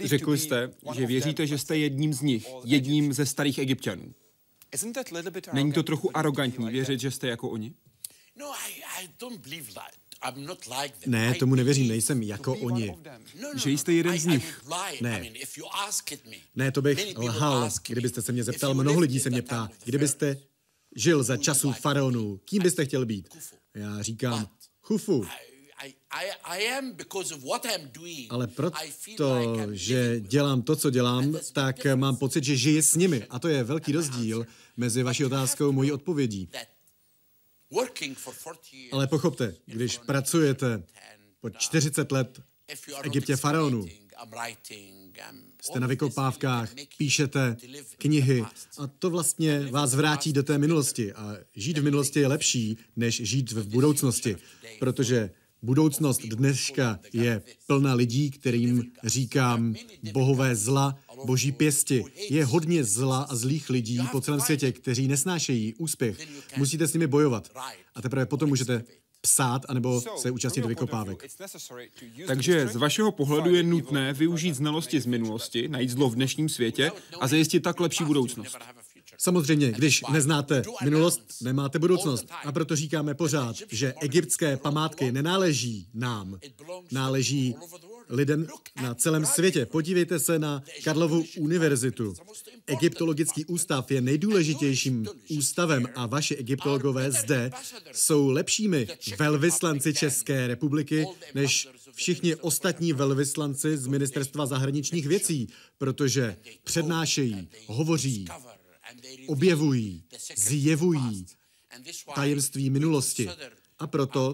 Řekl 0.03 0.38
jste, 0.38 0.71
že 0.95 1.05
věříte, 1.05 1.47
že 1.47 1.57
jste 1.57 1.78
jedním 1.78 2.13
z 2.13 2.21
nich, 2.21 2.47
jedním 2.63 3.13
ze 3.13 3.26
starých 3.26 3.57
egyptianů. 3.59 4.13
Není 5.53 5.71
to 5.71 5.84
trochu 5.84 6.17
arrogantní 6.17 6.65
věřit, 6.69 6.99
že 6.99 7.11
jste 7.11 7.28
jako 7.28 7.49
oni? 7.49 7.74
No, 10.36 10.55
ne, 11.05 11.36
tomu 11.36 11.55
nevěřím, 11.55 11.88
nejsem 11.88 12.24
jako 12.24 12.53
oni. 12.55 12.95
No, 13.41 13.49
že 13.55 13.71
jste 13.71 13.93
jeden 13.93 14.19
z 14.19 14.26
nich. 14.26 14.61
Ne. 15.01 15.24
Ne, 16.55 16.71
to 16.71 16.82
bych 16.82 17.17
lhal, 17.17 17.69
kdybyste 17.88 18.21
se 18.21 18.32
mě 18.32 18.43
zeptal. 18.43 18.74
Mnoho 18.74 18.99
lidí 18.99 19.19
se 19.19 19.30
mě 19.30 19.41
ptá, 19.41 19.69
kdybyste 19.86 20.38
žil 20.95 21.24
za 21.24 21.38
časů 21.38 21.71
faraonů, 21.71 22.39
kým 22.45 22.63
byste 22.63 22.86
chtěl 22.86 23.05
být? 23.05 23.30
Já 23.76 24.01
říkám, 24.01 24.47
Chufu. 24.82 25.26
Ale 28.30 28.47
proto, 28.47 28.78
že 29.71 30.19
dělám 30.19 30.61
to, 30.61 30.76
co 30.76 30.89
dělám, 30.89 31.38
tak 31.53 31.76
mám 31.95 32.15
pocit, 32.15 32.43
že 32.43 32.57
žiji 32.57 32.82
s 32.82 32.95
nimi. 32.95 33.24
A 33.30 33.39
to 33.39 33.47
je 33.47 33.63
velký 33.63 33.91
rozdíl 33.91 34.45
mezi 34.78 35.03
vaší 35.03 35.26
otázkou 35.26 35.69
a 35.69 35.71
mojí 35.71 35.91
odpovědí. 35.91 36.49
Ale 38.91 39.07
pochopte, 39.07 39.55
když 39.65 39.97
pracujete 39.97 40.84
po 41.41 41.49
40 41.49 42.11
let 42.11 42.41
v 42.76 42.89
Egyptě 43.03 43.36
faraonu, 43.36 43.86
jste 45.61 45.80
na 45.80 45.88
vykopávkách, 45.88 46.74
píšete 46.97 47.57
knihy 47.97 48.43
a 48.78 48.88
to 48.88 49.09
vlastně 49.09 49.59
vás 49.59 49.93
vrátí 49.95 50.34
do 50.34 50.43
té 50.43 50.57
minulosti. 50.57 51.13
A 51.13 51.38
žít 51.55 51.78
v 51.78 51.84
minulosti 51.84 52.19
je 52.19 52.28
lepší, 52.28 52.78
než 52.95 53.15
žít 53.15 53.51
v 53.51 53.67
budoucnosti, 53.67 54.38
protože 54.80 55.30
budoucnost 55.64 56.22
dneška 56.22 56.99
je 57.14 57.41
plná 57.68 57.93
lidí, 57.93 58.32
kterým 58.32 58.91
říkám 59.03 59.76
bohové 60.14 60.55
zla, 60.55 60.95
boží 61.26 61.51
pěsti. 61.51 62.05
Je 62.30 62.45
hodně 62.45 62.84
zla 62.84 63.22
a 63.22 63.36
zlých 63.36 63.70
lidí 63.70 63.99
po 64.11 64.22
celém 64.22 64.41
světě, 64.41 64.72
kteří 64.72 65.07
nesnášejí 65.07 65.74
úspěch. 65.74 66.28
Musíte 66.57 66.88
s 66.88 66.93
nimi 66.93 67.07
bojovat. 67.07 67.49
A 67.95 68.01
teprve 68.01 68.26
potom 68.26 68.49
můžete 68.49 68.84
psát 69.22 69.61
anebo 69.70 70.01
se 70.18 70.32
účastnit 70.32 70.66
vykopávek. 70.66 71.24
Takže 72.28 72.68
z 72.68 72.76
vašeho 72.76 73.11
pohledu 73.11 73.55
je 73.55 73.64
nutné 73.64 74.14
využít 74.14 74.55
znalosti 74.55 75.01
z 75.01 75.05
minulosti, 75.05 75.68
najít 75.68 75.89
zlo 75.89 76.09
v 76.09 76.16
dnešním 76.16 76.49
světě 76.49 76.91
a 77.20 77.28
zajistit 77.28 77.59
tak 77.59 77.80
lepší 77.80 78.03
budoucnost. 78.03 78.57
Samozřejmě, 79.24 79.71
když 79.71 80.03
neznáte 80.11 80.63
minulost, 80.84 81.21
nemáte 81.41 81.80
budoucnost. 81.80 82.26
A 82.45 82.51
proto 82.51 82.76
říkáme 82.76 83.13
pořád, 83.13 83.55
že 83.71 83.93
egyptské 84.01 84.57
památky 84.57 85.11
nenáleží 85.11 85.88
nám, 85.93 86.39
náleží 86.91 87.55
lidem 88.09 88.47
na 88.82 88.95
celém 88.95 89.26
světě. 89.26 89.65
Podívejte 89.65 90.19
se 90.19 90.39
na 90.39 90.63
Karlovu 90.84 91.26
univerzitu. 91.38 92.13
Egyptologický 92.67 93.45
ústav 93.45 93.91
je 93.91 94.01
nejdůležitějším 94.01 95.07
ústavem 95.30 95.88
a 95.95 96.05
vaši 96.05 96.36
egyptologové 96.36 97.11
zde 97.11 97.51
jsou 97.91 98.30
lepšími 98.30 98.88
velvyslanci 99.19 99.93
České 99.93 100.47
republiky 100.47 101.05
než 101.36 101.67
všichni 101.95 102.36
ostatní 102.36 102.93
velvyslanci 102.93 103.78
z 103.78 103.88
Ministerstva 103.88 104.45
zahraničních 104.45 105.07
věcí, 105.07 105.47
protože 105.78 106.38
přednášejí, 106.63 107.47
hovoří, 107.67 108.26
objevují, 109.27 110.03
zjevují 110.35 111.25
tajemství 112.15 112.69
minulosti. 112.69 113.29
A 113.79 113.87
proto 113.87 114.33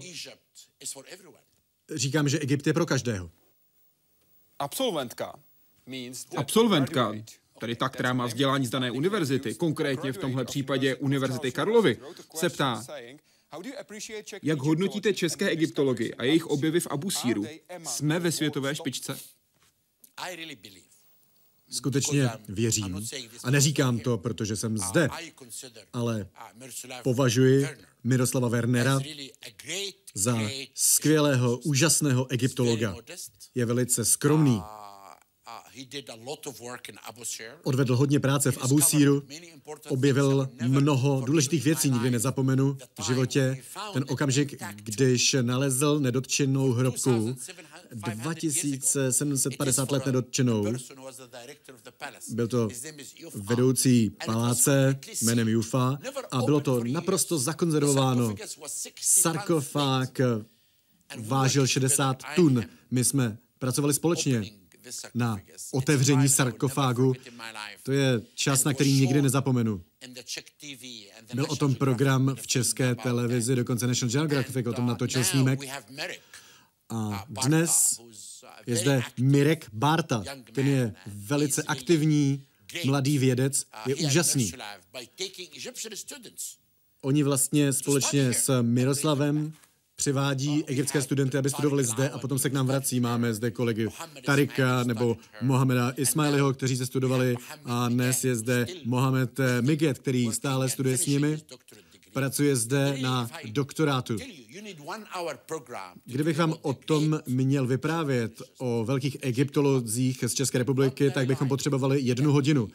říkám, 1.94 2.28
že 2.28 2.38
Egypt 2.38 2.66
je 2.66 2.72
pro 2.72 2.86
každého. 2.86 3.30
Absolventka. 4.58 5.40
Absolventka, 6.36 7.14
tedy 7.60 7.76
ta, 7.76 7.88
která 7.88 8.12
má 8.12 8.26
vzdělání 8.26 8.66
z 8.66 8.70
dané 8.70 8.90
univerzity, 8.90 9.54
konkrétně 9.54 10.12
v 10.12 10.18
tomhle 10.18 10.44
případě 10.44 10.94
Univerzity 10.94 11.52
Karlovy, 11.52 11.96
se 12.34 12.48
ptá, 12.48 12.84
jak 14.42 14.58
hodnotíte 14.58 15.14
české 15.14 15.48
egyptology 15.48 16.14
a 16.14 16.24
jejich 16.24 16.46
objevy 16.46 16.80
v 16.80 16.86
Abusíru? 16.86 17.46
Jsme 17.86 18.18
ve 18.18 18.32
světové 18.32 18.74
špičce? 18.74 19.18
Skutečně 21.70 22.28
věřím, 22.48 23.06
a 23.44 23.50
neříkám 23.50 23.98
to, 23.98 24.18
protože 24.18 24.56
jsem 24.56 24.78
zde, 24.78 25.08
ale 25.92 26.28
považuji 27.02 27.66
Miroslava 28.04 28.48
Wernera 28.48 29.00
za 30.14 30.38
skvělého, 30.74 31.58
úžasného 31.58 32.30
egyptologa. 32.30 32.96
Je 33.54 33.66
velice 33.66 34.04
skromný. 34.04 34.62
Odvedl 37.62 37.96
hodně 37.96 38.20
práce 38.20 38.52
v 38.52 38.58
Abu 38.58 38.80
Síru, 38.80 39.22
objevil 39.88 40.48
mnoho 40.66 41.22
důležitých 41.26 41.64
věcí, 41.64 41.90
nikdy 41.90 42.10
nezapomenu 42.10 42.78
v 43.00 43.06
životě. 43.06 43.62
Ten 43.92 44.04
okamžik, 44.08 44.62
když 44.74 45.36
nalezl 45.42 46.00
nedotčenou 46.00 46.72
hrobku, 46.72 47.36
2750 47.94 49.90
let 49.90 50.06
nedotčenou. 50.06 50.66
Byl 52.30 52.48
to 52.48 52.68
vedoucí 53.34 54.10
paláce 54.26 54.98
jménem 55.22 55.48
Jufa 55.48 55.98
a 56.30 56.42
bylo 56.42 56.60
to 56.60 56.84
naprosto 56.84 57.38
zakonzervováno. 57.38 58.34
Sarkofág 59.00 60.20
vážil 61.18 61.66
60 61.66 62.22
tun. 62.34 62.64
My 62.90 63.04
jsme 63.04 63.38
pracovali 63.58 63.94
společně 63.94 64.42
na 65.14 65.40
otevření 65.72 66.28
sarkofágu. 66.28 67.14
To 67.82 67.92
je 67.92 68.22
čas, 68.34 68.64
na 68.64 68.74
který 68.74 68.92
nikdy 68.92 69.22
nezapomenu. 69.22 69.84
Byl 71.34 71.46
o 71.48 71.56
tom 71.56 71.74
program 71.74 72.36
v 72.40 72.46
české 72.46 72.94
televizi, 72.94 73.56
dokonce 73.56 73.86
National 73.86 74.10
Geographic 74.12 74.66
o 74.66 74.72
tom 74.72 74.86
natočil 74.86 75.24
snímek. 75.24 75.60
A 76.90 77.26
dnes 77.28 78.00
je 78.66 78.76
zde 78.76 79.02
Mirek 79.20 79.66
Barta. 79.72 80.24
Ten 80.52 80.66
je 80.66 80.94
velice 81.06 81.62
aktivní, 81.62 82.42
mladý 82.84 83.18
vědec, 83.18 83.66
je 83.86 83.94
úžasný. 83.94 84.52
Oni 87.02 87.22
vlastně 87.22 87.72
společně 87.72 88.32
s 88.32 88.62
Miroslavem 88.62 89.52
přivádí 89.96 90.64
egyptské 90.66 91.02
studenty, 91.02 91.38
aby 91.38 91.50
studovali 91.50 91.84
zde 91.84 92.10
a 92.10 92.18
potom 92.18 92.38
se 92.38 92.50
k 92.50 92.52
nám 92.52 92.66
vrací. 92.66 93.00
Máme 93.00 93.34
zde 93.34 93.50
kolegy 93.50 93.88
Tarika 94.24 94.84
nebo 94.84 95.16
Mohameda 95.42 95.92
Ismailiho, 95.96 96.52
kteří 96.54 96.76
se 96.76 96.86
studovali 96.86 97.36
a 97.64 97.88
dnes 97.88 98.24
je 98.24 98.36
zde 98.36 98.66
Mohamed 98.84 99.40
Miget, 99.60 99.98
který 99.98 100.32
stále 100.32 100.68
studuje 100.68 100.98
s 100.98 101.06
nimi. 101.06 101.38
Pracuje 102.12 102.56
zde 102.56 102.98
na 103.00 103.30
doktorátu. 103.44 104.16
Kdybych 106.04 106.38
vám 106.38 106.54
o 106.62 106.72
tom 106.72 107.20
měl 107.26 107.66
vyprávět, 107.66 108.42
o 108.58 108.84
velkých 108.84 109.16
egyptolozích 109.20 110.24
z 110.26 110.34
České 110.34 110.58
republiky, 110.58 111.10
tak 111.10 111.26
bychom 111.26 111.48
potřebovali 111.48 112.00
jednu 112.00 112.32
hodinu. 112.32 112.68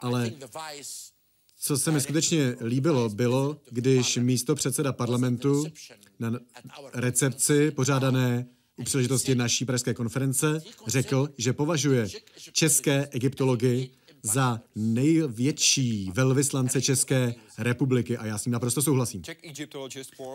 Ale 0.00 0.32
co 1.64 1.78
se 1.78 1.90
mi 1.90 2.00
skutečně 2.00 2.56
líbilo, 2.60 3.08
bylo, 3.08 3.60
když 3.70 4.16
místo 4.16 4.54
předseda 4.54 4.92
parlamentu 4.92 5.64
na 6.18 6.38
recepci 6.94 7.70
pořádané 7.70 8.46
u 8.76 8.84
příležitosti 8.84 9.34
naší 9.34 9.64
pražské 9.64 9.94
konference 9.94 10.62
řekl, 10.86 11.28
že 11.38 11.52
považuje 11.52 12.08
české 12.52 13.08
egyptology 13.10 13.90
za 14.22 14.60
největší 14.74 16.10
velvyslance 16.14 16.82
České 16.82 17.34
republiky 17.58 18.16
a 18.16 18.26
já 18.26 18.38
s 18.38 18.44
ním 18.44 18.52
naprosto 18.52 18.82
souhlasím. 18.82 19.22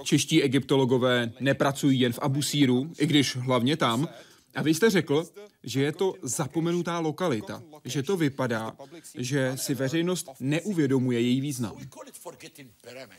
Čeští 0.04 0.44
egyptologové 0.44 1.32
nepracují 1.40 2.00
jen 2.00 2.14
v 2.14 2.20
Abusíru, 2.20 2.92
i 3.00 3.06
když 3.06 3.36
hlavně 3.36 3.78
tam, 3.78 4.08
a 4.56 4.62
vy 4.62 4.74
jste 4.74 4.90
řekl, 4.90 5.26
že 5.64 5.82
je 5.82 5.92
to 5.92 6.14
zapomenutá 6.22 7.00
lokalita, 7.00 7.64
že 7.86 8.04
to 8.04 8.18
vypadá, 8.18 8.76
že 9.18 9.54
si 9.56 9.76
veřejnost 9.76 10.30
neuvědomuje 10.40 11.22
její 11.22 11.42
význam. 11.42 11.78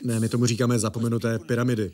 Ne, 0.03 0.19
my 0.19 0.29
tomu 0.29 0.45
říkáme 0.45 0.79
zapomenuté 0.79 1.39
pyramidy. 1.39 1.93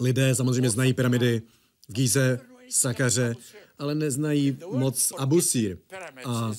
Lidé 0.00 0.34
samozřejmě 0.34 0.70
znají 0.70 0.92
pyramidy 0.94 1.42
v 1.88 1.92
Gíze, 1.92 2.40
Sakaře, 2.68 3.36
ale 3.80 3.94
neznají 3.94 4.56
moc 4.72 5.12
Abusír. 5.18 5.78
A 6.24 6.52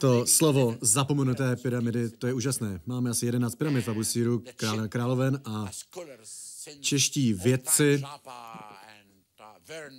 to 0.00 0.26
slovo 0.26 0.78
zapomenuté 0.80 1.56
pyramidy, 1.56 2.10
to 2.10 2.26
je 2.26 2.32
úžasné. 2.32 2.80
Máme 2.86 3.10
asi 3.10 3.26
11 3.26 3.54
pyramid 3.54 3.84
v 3.84 3.90
Abusíru, 3.90 4.42
krále 4.56 4.88
královen 4.88 5.40
a 5.44 5.70
čeští 6.80 7.34
vědci, 7.34 8.02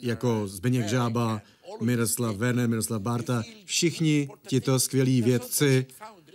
jako 0.01 0.47
Zbigněk 0.47 0.87
Žába, 0.87 1.41
Miroslav 1.81 2.35
Werner, 2.35 2.69
Miroslav 2.69 3.01
Barta, 3.01 3.43
všichni 3.65 4.29
tito 4.47 4.79
skvělí 4.79 5.21
vědci 5.21 5.85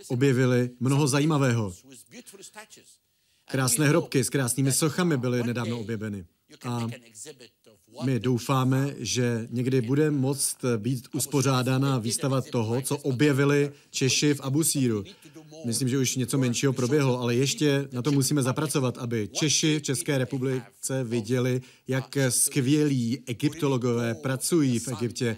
objevili 0.07 0.69
mnoho 0.79 1.07
zajímavého. 1.07 1.73
Krásné 3.45 3.89
hrobky 3.89 4.23
s 4.23 4.29
krásnými 4.29 4.71
sochami 4.71 5.17
byly 5.17 5.43
nedávno 5.43 5.79
objeveny. 5.79 6.25
A 6.63 6.87
my 8.03 8.19
doufáme, 8.19 8.95
že 8.97 9.47
někdy 9.49 9.81
bude 9.81 10.11
moct 10.11 10.57
být 10.77 11.07
uspořádána 11.13 11.97
výstava 11.97 12.41
toho, 12.41 12.81
co 12.81 12.97
objevili 12.97 13.71
Češi 13.89 14.33
v 14.33 14.41
Abusíru. 14.41 15.03
Myslím, 15.65 15.89
že 15.89 15.97
už 15.97 16.15
něco 16.15 16.37
menšího 16.37 16.73
proběhlo, 16.73 17.19
ale 17.19 17.35
ještě 17.35 17.87
na 17.91 18.01
to 18.01 18.11
musíme 18.11 18.43
zapracovat, 18.43 18.97
aby 18.97 19.29
Češi 19.33 19.79
v 19.79 19.81
České 19.83 20.17
republice 20.17 21.03
viděli, 21.03 21.61
jak 21.87 22.17
skvělí 22.29 23.23
egyptologové 23.25 24.15
pracují 24.15 24.79
v 24.79 24.87
Egyptě. 24.87 25.37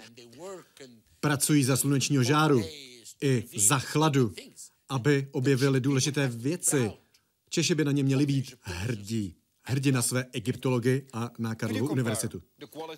Pracují 1.20 1.64
za 1.64 1.78
slunečního 1.78 2.24
žáru 2.24 2.62
i 3.22 3.44
za 3.56 3.80
chladu, 3.80 4.34
aby 4.90 5.28
objevili 5.32 5.82
důležité 5.82 6.28
věci. 6.28 6.92
Češi 7.50 7.76
by 7.76 7.86
na 7.86 7.92
ně 7.92 8.04
měli 8.04 8.26
být 8.26 8.54
hrdí. 8.62 9.36
Hrdina 9.64 10.02
své 10.02 10.26
egyptology 10.34 11.06
a 11.14 11.30
na 11.40 11.56
Karlovu 11.56 11.90
univerzitu. 11.90 12.42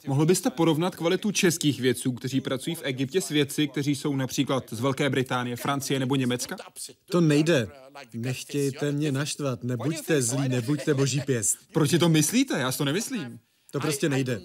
Mohl 0.08 0.26
byste 0.26 0.50
porovnat 0.50 0.96
kvalitu 0.96 1.32
českých 1.32 1.80
vědců, 1.80 2.12
kteří 2.12 2.42
pracují 2.42 2.76
v 2.76 2.82
Egyptě 2.84 3.22
s 3.22 3.30
vědci, 3.30 3.68
kteří 3.68 3.96
jsou 3.96 4.16
například 4.16 4.64
z 4.72 4.80
Velké 4.80 5.10
Británie, 5.10 5.56
Francie 5.56 6.00
nebo 6.00 6.16
Německa? 6.16 6.56
To 7.12 7.22
nejde. 7.22 7.68
Nechtějte 8.14 8.92
mě 8.92 9.12
naštvat, 9.12 9.64
nebuďte 9.64 10.22
zlí, 10.22 10.50
nebuďte 10.50 10.94
boží 10.94 11.22
pěst. 11.22 11.58
Proč 11.74 11.90
si 11.90 12.00
to 12.00 12.10
myslíte? 12.10 12.60
Já 12.60 12.72
si 12.72 12.78
to 12.78 12.86
nemyslím. 12.86 13.40
To 13.72 13.80
prostě 13.80 14.10
nejde. 14.10 14.42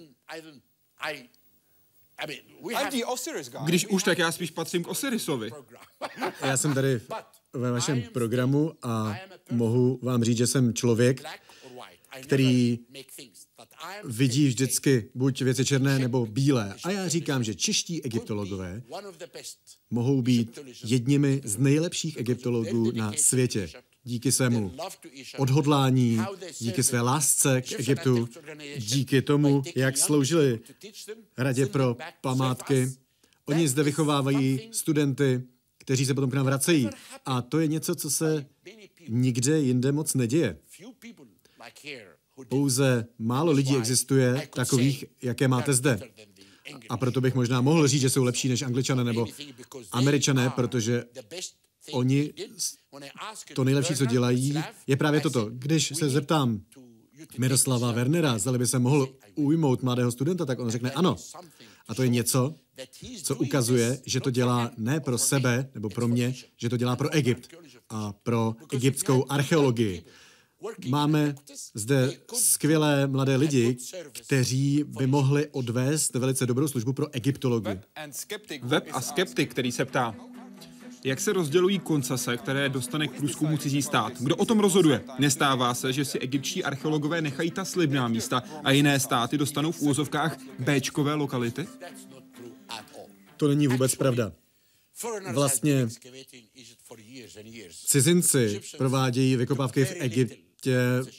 Když 3.65 3.85
už, 3.85 4.03
tak 4.03 4.17
já 4.17 4.31
spíš 4.31 4.51
patřím 4.51 4.83
k 4.83 4.87
Osirisovi. 4.87 5.51
Já 6.41 6.57
jsem 6.57 6.73
tady 6.73 7.01
ve 7.53 7.71
vašem 7.71 8.01
programu 8.01 8.73
a 8.81 9.15
mohu 9.51 9.99
vám 10.01 10.23
říct, 10.23 10.37
že 10.37 10.47
jsem 10.47 10.73
člověk, 10.73 11.23
který 12.21 12.79
vidí 14.03 14.47
vždycky 14.47 15.09
buď 15.15 15.41
věci 15.41 15.65
černé 15.65 15.99
nebo 15.99 16.25
bílé. 16.25 16.75
A 16.83 16.91
já 16.91 17.07
říkám, 17.07 17.43
že 17.43 17.55
čeští 17.55 18.03
egyptologové 18.03 18.81
mohou 19.89 20.21
být 20.21 20.59
jedněmi 20.85 21.41
z 21.43 21.57
nejlepších 21.57 22.17
egyptologů 22.17 22.91
na 22.91 23.13
světě. 23.17 23.69
Díky 24.03 24.31
svému 24.31 24.71
odhodlání, 25.37 26.19
díky 26.59 26.83
své 26.83 27.01
lásce 27.01 27.61
k 27.61 27.79
Egyptu, 27.79 28.29
díky 28.77 29.21
tomu, 29.21 29.63
jak 29.75 29.97
sloužili 29.97 30.59
Radě 31.37 31.65
pro 31.65 31.97
památky. 32.21 32.91
Oni 33.45 33.67
zde 33.67 33.83
vychovávají 33.83 34.69
studenty, 34.71 35.41
kteří 35.77 36.05
se 36.05 36.13
potom 36.13 36.29
k 36.29 36.33
nám 36.33 36.45
vracejí. 36.45 36.89
A 37.25 37.41
to 37.41 37.59
je 37.59 37.67
něco, 37.67 37.95
co 37.95 38.09
se 38.09 38.45
nikde 39.07 39.59
jinde 39.59 39.91
moc 39.91 40.13
neděje. 40.13 40.57
Pouze 42.49 43.05
málo 43.19 43.51
lidí 43.51 43.77
existuje 43.77 44.47
takových, 44.53 45.05
jaké 45.21 45.47
máte 45.47 45.73
zde. 45.73 45.99
A 46.89 46.97
proto 46.97 47.21
bych 47.21 47.35
možná 47.35 47.61
mohl 47.61 47.87
říct, 47.87 48.01
že 48.01 48.09
jsou 48.09 48.23
lepší 48.23 48.49
než 48.49 48.61
angličané 48.61 49.03
nebo 49.03 49.25
američané, 49.91 50.49
protože 50.49 51.05
oni 51.91 52.33
to 53.53 53.63
nejlepší, 53.63 53.95
co 53.95 54.05
dělají, 54.05 54.53
je 54.87 54.97
právě 54.97 55.21
toto. 55.21 55.49
Když 55.53 55.93
se 55.95 56.09
zeptám 56.09 56.61
Miroslava 57.37 57.91
Wernera, 57.91 58.37
zda 58.37 58.57
by 58.57 58.67
se 58.67 58.79
mohl 58.79 59.07
ujmout 59.35 59.83
mladého 59.83 60.11
studenta, 60.11 60.45
tak 60.45 60.59
on 60.59 60.69
řekne 60.69 60.91
ano. 60.91 61.15
A 61.87 61.95
to 61.95 62.03
je 62.03 62.09
něco, 62.09 62.55
co 63.23 63.35
ukazuje, 63.35 64.01
že 64.05 64.19
to 64.19 64.31
dělá 64.31 64.71
ne 64.77 64.99
pro 64.99 65.17
sebe 65.17 65.69
nebo 65.73 65.89
pro 65.89 66.07
mě, 66.07 66.35
že 66.57 66.69
to 66.69 66.77
dělá 66.77 66.95
pro 66.95 67.09
Egypt 67.09 67.55
a 67.89 68.13
pro 68.13 68.55
egyptskou 68.71 69.25
archeologii. 69.29 70.03
Máme 70.87 71.35
zde 71.73 72.11
skvělé 72.33 73.07
mladé 73.07 73.35
lidi, 73.35 73.77
kteří 74.11 74.83
by 74.87 75.07
mohli 75.07 75.47
odvést 75.47 76.15
velice 76.15 76.45
dobrou 76.45 76.67
službu 76.67 76.93
pro 76.93 77.15
egyptologii. 77.15 77.79
Web 78.61 78.87
a 78.91 79.01
skeptik, 79.01 79.51
který 79.51 79.71
se 79.71 79.85
ptá, 79.85 80.15
jak 81.03 81.19
se 81.19 81.33
rozdělují 81.33 81.79
koncese, 81.79 82.37
které 82.37 82.69
dostane 82.69 83.07
k 83.07 83.11
průzkumu 83.11 83.57
cizí 83.57 83.81
stát? 83.81 84.13
Kdo 84.19 84.35
o 84.35 84.45
tom 84.45 84.59
rozhoduje? 84.59 85.03
Nestává 85.19 85.73
se, 85.73 85.93
že 85.93 86.05
si 86.05 86.19
egyptští 86.19 86.63
archeologové 86.63 87.21
nechají 87.21 87.51
ta 87.51 87.65
slibná 87.65 88.07
místa 88.07 88.43
a 88.63 88.71
jiné 88.71 88.99
státy 88.99 89.37
dostanou 89.37 89.71
v 89.71 89.81
úzovkách 89.81 90.37
Bčkové 90.59 91.13
lokality? 91.13 91.67
To 93.37 93.47
není 93.47 93.67
vůbec 93.67 93.95
pravda. 93.95 94.31
Vlastně 95.33 95.87
cizinci 97.87 98.61
provádějí 98.77 99.35
vykopávky 99.35 99.85
v 99.85 99.93
Egyptě 100.59 101.11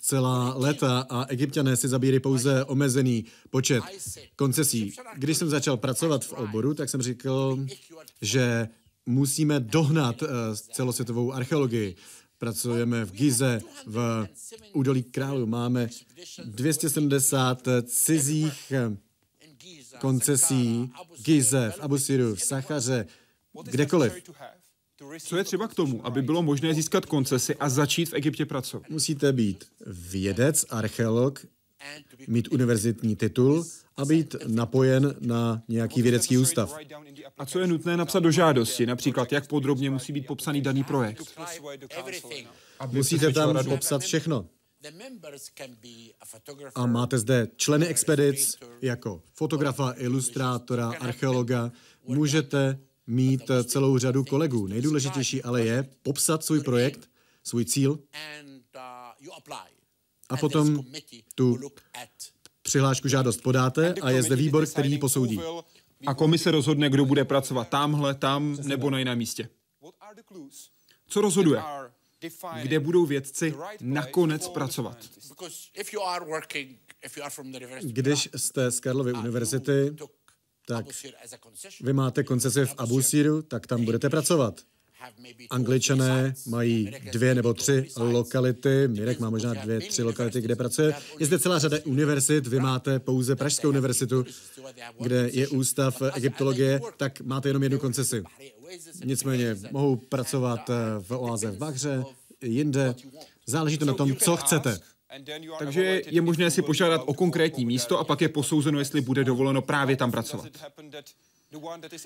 celá 0.00 0.54
léta 0.56 1.06
a 1.10 1.24
egyptiané 1.24 1.76
si 1.76 1.88
zabírají 1.88 2.20
pouze 2.20 2.64
omezený 2.64 3.24
počet 3.50 3.82
koncesí. 4.36 4.92
Když 5.16 5.36
jsem 5.36 5.50
začal 5.50 5.76
pracovat 5.76 6.24
v 6.24 6.32
oboru, 6.32 6.74
tak 6.74 6.88
jsem 6.88 7.02
říkal, 7.02 7.58
že 8.22 8.68
musíme 9.06 9.60
dohnat 9.60 10.22
uh, 10.22 10.28
celosvětovou 10.72 11.32
archeologii. 11.32 11.96
Pracujeme 12.38 13.04
v 13.04 13.12
Gize, 13.12 13.60
v 13.86 14.28
údolí 14.72 15.02
králu. 15.02 15.46
Máme 15.46 15.88
270 16.44 17.68
cizích 17.86 18.72
koncesí 20.00 20.92
Gize, 21.22 21.72
v 21.76 21.80
Abu 21.80 21.98
Siru, 21.98 22.34
v 22.34 22.42
Sachaře, 22.42 23.06
kdekoliv. 23.62 24.12
Co 25.18 25.36
je 25.36 25.44
třeba 25.44 25.68
k 25.68 25.74
tomu, 25.74 26.06
aby 26.06 26.22
bylo 26.22 26.42
možné 26.42 26.74
získat 26.74 27.06
koncesy 27.06 27.54
a 27.54 27.68
začít 27.68 28.08
v 28.08 28.14
Egyptě 28.14 28.46
pracovat? 28.46 28.90
Musíte 28.90 29.32
být 29.32 29.64
vědec, 29.86 30.64
archeolog, 30.70 31.46
mít 32.28 32.48
univerzitní 32.52 33.16
titul 33.16 33.66
a 33.96 34.04
být 34.04 34.36
napojen 34.46 35.16
na 35.20 35.62
nějaký 35.68 36.02
vědecký 36.02 36.38
ústav. 36.38 36.76
A 37.38 37.46
co 37.46 37.58
je 37.58 37.66
nutné 37.66 37.96
napsat 37.96 38.20
do 38.20 38.30
žádosti? 38.30 38.86
Například, 38.86 39.32
jak 39.32 39.46
podrobně 39.46 39.90
musí 39.90 40.12
být 40.12 40.26
popsaný 40.26 40.60
daný 40.60 40.84
projekt? 40.84 41.38
Musíte 42.90 43.32
tam 43.32 43.64
popsat 43.64 44.02
všechno. 44.02 44.48
A 46.74 46.86
máte 46.86 47.18
zde 47.18 47.48
členy 47.56 47.86
expedic 47.86 48.58
jako 48.82 49.22
fotografa, 49.34 49.94
ilustrátora, 49.96 50.92
archeologa. 51.00 51.72
Můžete 52.06 52.78
mít 53.06 53.50
celou 53.64 53.98
řadu 53.98 54.24
kolegů. 54.24 54.66
Nejdůležitější 54.66 55.42
ale 55.42 55.64
je 55.64 55.88
popsat 56.02 56.44
svůj 56.44 56.60
projekt, 56.60 57.10
svůj 57.44 57.64
cíl 57.64 57.98
a 60.28 60.36
potom 60.36 60.84
tu 61.34 61.58
přihlášku 62.62 63.08
žádost 63.08 63.40
podáte 63.40 63.94
a 64.02 64.10
je 64.10 64.22
zde 64.22 64.36
výbor, 64.36 64.66
který 64.66 64.90
ji 64.90 64.98
posoudí. 64.98 65.40
A 66.06 66.14
komise 66.14 66.50
rozhodne, 66.50 66.90
kdo 66.90 67.04
bude 67.04 67.24
pracovat 67.24 67.68
tamhle, 67.68 68.14
tam 68.14 68.56
nebo 68.62 68.90
na 68.90 68.98
jiném 68.98 69.18
místě. 69.18 69.48
Co 71.08 71.20
rozhoduje? 71.20 71.62
Kde 72.62 72.80
budou 72.80 73.06
vědci 73.06 73.54
nakonec 73.80 74.48
pracovat? 74.48 74.98
Když 77.82 78.28
jste 78.36 78.70
z 78.70 78.80
Karlovy 78.80 79.12
univerzity, 79.12 79.96
tak 80.66 80.86
vy 81.80 81.92
máte 81.92 82.24
koncesi 82.24 82.66
v 82.66 82.74
Abu 82.78 83.02
Siru, 83.02 83.42
tak 83.42 83.66
tam 83.66 83.84
budete 83.84 84.10
pracovat. 84.10 84.60
Angličané 85.50 86.34
mají 86.46 86.90
dvě 87.12 87.34
nebo 87.34 87.54
tři 87.54 87.88
lokality, 87.96 88.88
Mirek 88.88 89.20
má 89.20 89.30
možná 89.30 89.54
dvě, 89.54 89.80
tři 89.80 90.02
lokality, 90.02 90.40
kde 90.40 90.56
pracuje. 90.56 90.94
Je 91.18 91.26
zde 91.26 91.38
celá 91.38 91.58
řada 91.58 91.78
univerzit, 91.84 92.46
vy 92.46 92.60
máte 92.60 92.98
pouze 92.98 93.36
Pražskou 93.36 93.68
univerzitu, 93.68 94.24
kde 95.00 95.30
je 95.32 95.48
ústav 95.48 96.02
egyptologie, 96.14 96.80
tak 96.96 97.20
máte 97.20 97.48
jenom 97.48 97.62
jednu 97.62 97.78
koncesi. 97.78 98.22
Nicméně 99.04 99.56
mohou 99.70 99.96
pracovat 99.96 100.70
v 101.00 101.10
oáze 101.10 101.50
v 101.50 101.58
Bahře, 101.58 102.04
jinde. 102.42 102.94
Záleží 103.46 103.78
to 103.78 103.84
na 103.84 103.94
tom, 103.94 104.16
co 104.16 104.36
chcete. 104.36 104.78
Takže 105.58 106.02
je 106.06 106.22
možné 106.22 106.50
si 106.50 106.62
požádat 106.62 107.02
o 107.06 107.14
konkrétní 107.14 107.66
místo 107.66 107.98
a 107.98 108.04
pak 108.04 108.20
je 108.20 108.28
posouzeno, 108.28 108.78
jestli 108.78 109.00
bude 109.00 109.24
dovoleno 109.24 109.62
právě 109.62 109.96
tam 109.96 110.10
pracovat. 110.10 110.46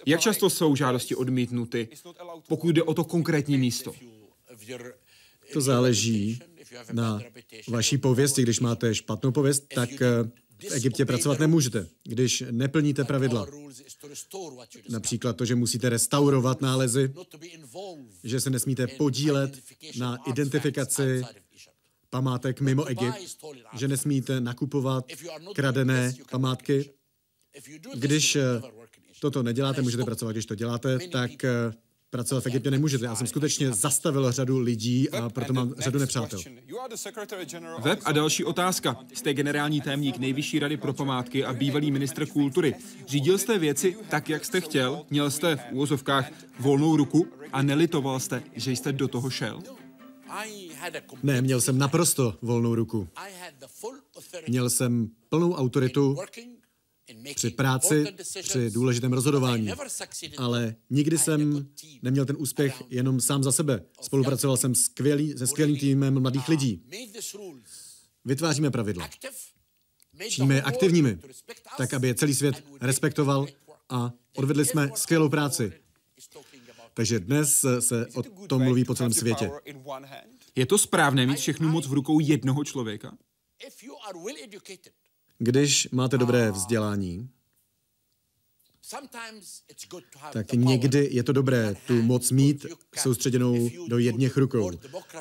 Jak 0.06 0.20
často 0.20 0.50
jsou 0.50 0.76
žádosti 0.76 1.14
odmítnuty, 1.14 1.88
pokud 2.48 2.68
jde 2.70 2.82
o 2.82 2.94
to 2.94 3.04
konkrétní 3.04 3.58
místo? 3.58 3.92
To 5.52 5.60
záleží 5.60 6.38
na 6.92 7.20
vaší 7.68 7.98
pověsti. 7.98 8.42
Když 8.42 8.60
máte 8.60 8.94
špatnou 8.94 9.32
pověst, 9.32 9.64
tak 9.74 9.90
v 10.58 10.72
Egyptě 10.72 11.04
pracovat 11.04 11.38
nemůžete, 11.38 11.86
když 12.04 12.44
neplníte 12.50 13.04
pravidla. 13.04 13.46
Například 14.88 15.36
to, 15.36 15.44
že 15.44 15.54
musíte 15.54 15.88
restaurovat 15.88 16.60
nálezy, 16.60 17.12
že 18.24 18.40
se 18.40 18.50
nesmíte 18.50 18.86
podílet 18.86 19.58
na 19.98 20.18
identifikaci 20.26 21.22
památek 22.10 22.60
mimo 22.60 22.84
Egypt, 22.84 23.46
že 23.78 23.88
nesmíte 23.88 24.40
nakupovat 24.40 25.04
kradené 25.54 26.12
památky. 26.30 26.90
Když 27.94 28.38
toto 29.20 29.42
neděláte, 29.42 29.82
můžete 29.82 30.04
pracovat. 30.04 30.32
Když 30.32 30.46
to 30.46 30.54
děláte, 30.54 30.98
tak 31.12 31.44
eh, 31.44 31.72
pracovat 32.10 32.44
v 32.44 32.46
Egyptě 32.46 32.70
nemůžete. 32.70 33.04
Já 33.04 33.14
jsem 33.14 33.26
skutečně 33.26 33.72
zastavil 33.72 34.32
řadu 34.32 34.58
lidí 34.58 35.10
a 35.10 35.28
proto 35.28 35.52
mám 35.52 35.74
řadu 35.78 35.98
nepřátel. 35.98 36.40
Web 37.78 38.00
a 38.04 38.12
další 38.12 38.44
otázka. 38.44 38.96
Jste 39.14 39.34
generální 39.34 39.80
témník 39.80 40.18
Nejvyšší 40.18 40.58
rady 40.58 40.76
pro 40.76 40.92
památky 40.92 41.44
a 41.44 41.52
bývalý 41.52 41.90
ministr 41.90 42.26
kultury. 42.26 42.74
Řídil 43.06 43.38
jste 43.38 43.58
věci 43.58 43.96
tak, 44.08 44.28
jak 44.28 44.44
jste 44.44 44.60
chtěl? 44.60 45.02
Měl 45.10 45.30
jste 45.30 45.56
v 45.56 45.62
úvozovkách 45.72 46.30
volnou 46.58 46.96
ruku 46.96 47.26
a 47.52 47.62
nelitoval 47.62 48.20
jste, 48.20 48.42
že 48.56 48.72
jste 48.72 48.92
do 48.92 49.08
toho 49.08 49.30
šel? 49.30 49.62
Ne, 51.22 51.42
měl 51.42 51.60
jsem 51.60 51.78
naprosto 51.78 52.38
volnou 52.42 52.74
ruku. 52.74 53.08
Měl 54.48 54.70
jsem 54.70 55.10
plnou 55.28 55.54
autoritu 55.54 56.16
při 57.34 57.50
práci, 57.50 58.04
při 58.42 58.70
důležitém 58.70 59.12
rozhodování. 59.12 59.70
Ale 60.38 60.74
nikdy 60.90 61.18
jsem 61.18 61.68
neměl 62.02 62.26
ten 62.26 62.36
úspěch 62.38 62.82
jenom 62.90 63.20
sám 63.20 63.42
za 63.42 63.52
sebe. 63.52 63.84
Spolupracoval 64.00 64.56
jsem 64.56 64.74
skvělý, 64.74 65.38
se 65.38 65.46
skvělým 65.46 65.78
týmem 65.78 66.20
mladých 66.20 66.48
lidí. 66.48 66.82
vytváříme 68.24 68.70
pravidla. 68.70 69.08
Činíme 70.28 70.54
je 70.54 70.62
aktivními, 70.62 71.18
tak 71.78 71.94
aby 71.94 72.08
je 72.08 72.14
celý 72.14 72.34
svět 72.34 72.64
respektoval 72.80 73.46
a 73.88 74.12
odvedli 74.36 74.64
jsme 74.64 74.90
skvělou 74.94 75.28
práci. 75.28 75.72
Takže 77.00 77.20
dnes 77.20 77.64
se 77.80 78.06
o 78.14 78.46
tom 78.46 78.62
mluví 78.62 78.84
po 78.84 78.94
celém 78.94 79.12
světě. 79.12 79.50
Je 80.56 80.66
to 80.66 80.78
správné 80.78 81.26
mít 81.26 81.38
všechnu 81.38 81.68
moc 81.68 81.86
v 81.86 81.92
rukou 81.92 82.20
jednoho 82.20 82.64
člověka? 82.64 83.16
Když 85.38 85.88
máte 85.92 86.18
dobré 86.18 86.50
vzdělání, 86.50 87.30
tak 90.32 90.52
někdy 90.52 91.08
je 91.10 91.22
to 91.22 91.32
dobré 91.32 91.74
tu 91.86 92.02
moc 92.02 92.30
mít 92.30 92.66
soustředěnou 92.96 93.70
do 93.88 93.98
jedněch 93.98 94.36
rukou, 94.36 94.70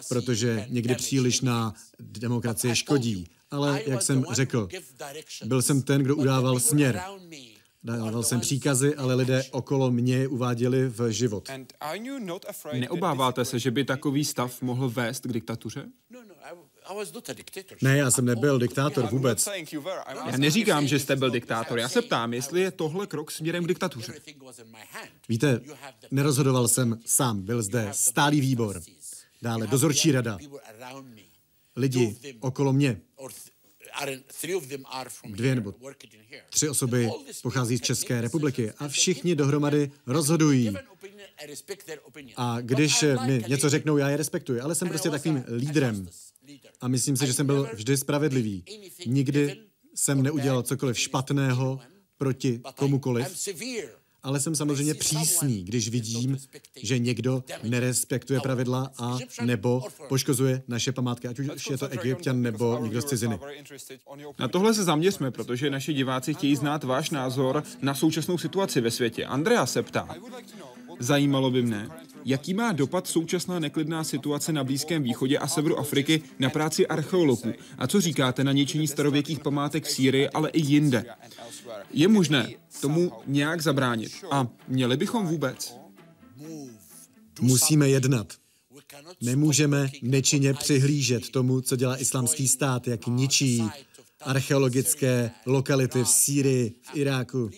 protože 0.10 0.66
někdy 0.70 0.96
příliš 0.96 1.42
na 1.42 1.74
demokracie 2.00 2.76
škodí. 2.76 3.28
Ale, 3.52 3.84
jak 3.86 4.02
jsem 4.02 4.26
řekl, 4.32 4.70
byl 5.46 5.62
jsem 5.62 5.82
ten, 5.82 6.04
kdo 6.04 6.16
udával 6.16 6.60
směr. 6.60 7.02
Dával 7.84 8.24
jsem 8.24 8.40
příkazy, 8.40 8.96
ale 8.96 9.16
lidé 9.16 9.44
okolo 9.52 9.92
mě 9.92 10.28
uváděli 10.28 10.90
v 10.90 11.12
život. 11.12 11.50
Neobáváte 12.74 13.46
se, 13.46 13.60
že 13.60 13.72
by 13.72 13.86
takový 13.86 14.26
stav 14.26 14.62
mohl 14.62 14.90
vést 14.90 15.28
k 15.28 15.34
diktatuře? 15.34 15.86
Ne, 17.82 17.98
já 17.98 18.12
jsem 18.12 18.26
nebyl 18.26 18.60
diktátor 18.60 19.10
vůbec. 19.10 19.50
Já 20.26 20.38
neříkám, 20.38 20.88
že 20.88 21.00
jste 21.00 21.16
byl 21.16 21.30
diktátor. 21.30 21.80
Já 21.80 21.90
se 21.90 22.02
ptám, 22.02 22.34
jestli 22.34 22.62
je 22.62 22.72
tohle 22.72 23.08
krok 23.08 23.32
směrem 23.32 23.64
k 23.64 23.68
diktatuře. 23.68 24.14
Víte, 25.30 25.62
nerozhodoval 26.12 26.68
jsem 26.68 27.00
sám. 27.06 27.42
Byl 27.42 27.62
zde 27.62 27.90
stálý 27.92 28.42
výbor. 28.42 28.82
Dále 29.42 29.68
dozorčí 29.68 30.12
rada. 30.12 30.38
Lidi 31.76 32.18
okolo 32.40 32.74
mě. 32.74 33.02
Dvě 35.30 35.56
nebo 35.56 35.74
tři 36.50 36.70
osoby 36.70 37.10
pochází 37.42 37.78
z 37.78 37.82
České 37.82 38.22
republiky 38.22 38.72
a 38.78 38.88
všichni 38.88 39.36
dohromady 39.36 39.92
rozhodují. 40.06 40.74
A 42.36 42.62
když 42.62 43.06
mi 43.28 43.44
něco 43.48 43.70
řeknou, 43.70 43.98
já 43.98 44.10
je 44.10 44.18
respektuji, 44.18 44.62
ale 44.62 44.76
jsem 44.76 44.90
prostě 44.90 45.10
takovým 45.10 45.44
lídrem. 45.56 46.10
A 46.82 46.88
myslím 46.88 47.18
si, 47.18 47.28
že 47.28 47.34
jsem 47.34 47.46
byl 47.46 47.70
vždy 47.74 47.98
spravedlivý. 47.98 48.64
Nikdy 49.06 49.58
jsem 49.96 50.22
neudělal 50.22 50.64
cokoliv 50.64 51.00
špatného 51.00 51.80
proti 52.18 52.62
komukoliv, 52.76 53.28
ale 54.24 54.40
jsem 54.40 54.56
samozřejmě 54.56 54.94
přísný, 54.94 55.64
když 55.64 55.90
vidím, 55.90 56.38
že 56.82 57.00
někdo 57.00 57.44
nerespektuje 57.64 58.40
pravidla 58.40 58.92
a 58.98 59.18
nebo 59.42 59.82
poškozuje 60.10 60.62
naše 60.68 60.92
památky, 60.92 61.28
ať 61.28 61.40
už 61.40 61.70
je 61.70 61.78
to 61.78 61.88
egyptian 61.88 62.42
nebo 62.42 62.80
někdo 62.82 63.02
z 63.02 63.06
ciziny. 63.06 63.40
Na 64.40 64.48
tohle 64.48 64.74
se 64.74 64.84
zaměřme, 64.84 65.32
protože 65.32 65.70
naši 65.70 65.94
diváci 65.94 66.34
chtějí 66.34 66.56
znát 66.56 66.84
váš 66.84 67.10
názor 67.10 67.64
na 67.82 67.96
současnou 67.96 68.38
situaci 68.38 68.82
ve 68.82 68.92
světě. 68.92 69.26
Andrea 69.26 69.66
se 69.66 69.84
ptá, 69.84 70.16
zajímalo 71.00 71.52
by 71.52 71.62
mne, 71.62 71.90
jaký 72.26 72.54
má 72.54 72.72
dopad 72.72 73.08
současná 73.08 73.60
neklidná 73.60 74.04
situace 74.04 74.54
na 74.54 74.64
Blízkém 74.64 75.04
východě 75.04 75.38
a 75.38 75.48
severu 75.48 75.80
Afriky 75.80 76.22
na 76.40 76.50
práci 76.50 76.88
archeologů 76.88 77.54
a 77.78 77.88
co 77.88 78.02
říkáte 78.02 78.44
na 78.44 78.52
ničení 78.52 78.88
starověkých 78.88 79.40
památek 79.40 79.84
v 79.84 79.92
Sýrii, 79.92 80.30
ale 80.30 80.50
i 80.50 80.62
jinde. 80.62 81.06
Je 81.92 82.08
možné 82.08 82.50
tomu 82.82 83.12
nějak 83.28 83.62
zabránit 83.62 84.12
a 84.32 84.48
měli 84.68 84.98
bychom 84.98 85.28
vůbec? 85.28 85.76
Musíme 87.42 87.90
jednat. 87.90 88.34
Nemůžeme 89.22 89.92
nečinně 90.02 90.54
přihlížet 90.54 91.30
tomu, 91.30 91.62
co 91.62 91.76
dělá 91.76 92.02
islamský 92.02 92.48
stát, 92.48 92.88
jak 92.88 93.08
ničí 93.08 93.64
archeologické 94.22 95.32
lokality 95.46 96.04
v 96.04 96.08
Sýrii, 96.08 96.76
v 96.82 96.98
Iráku. 96.98 97.50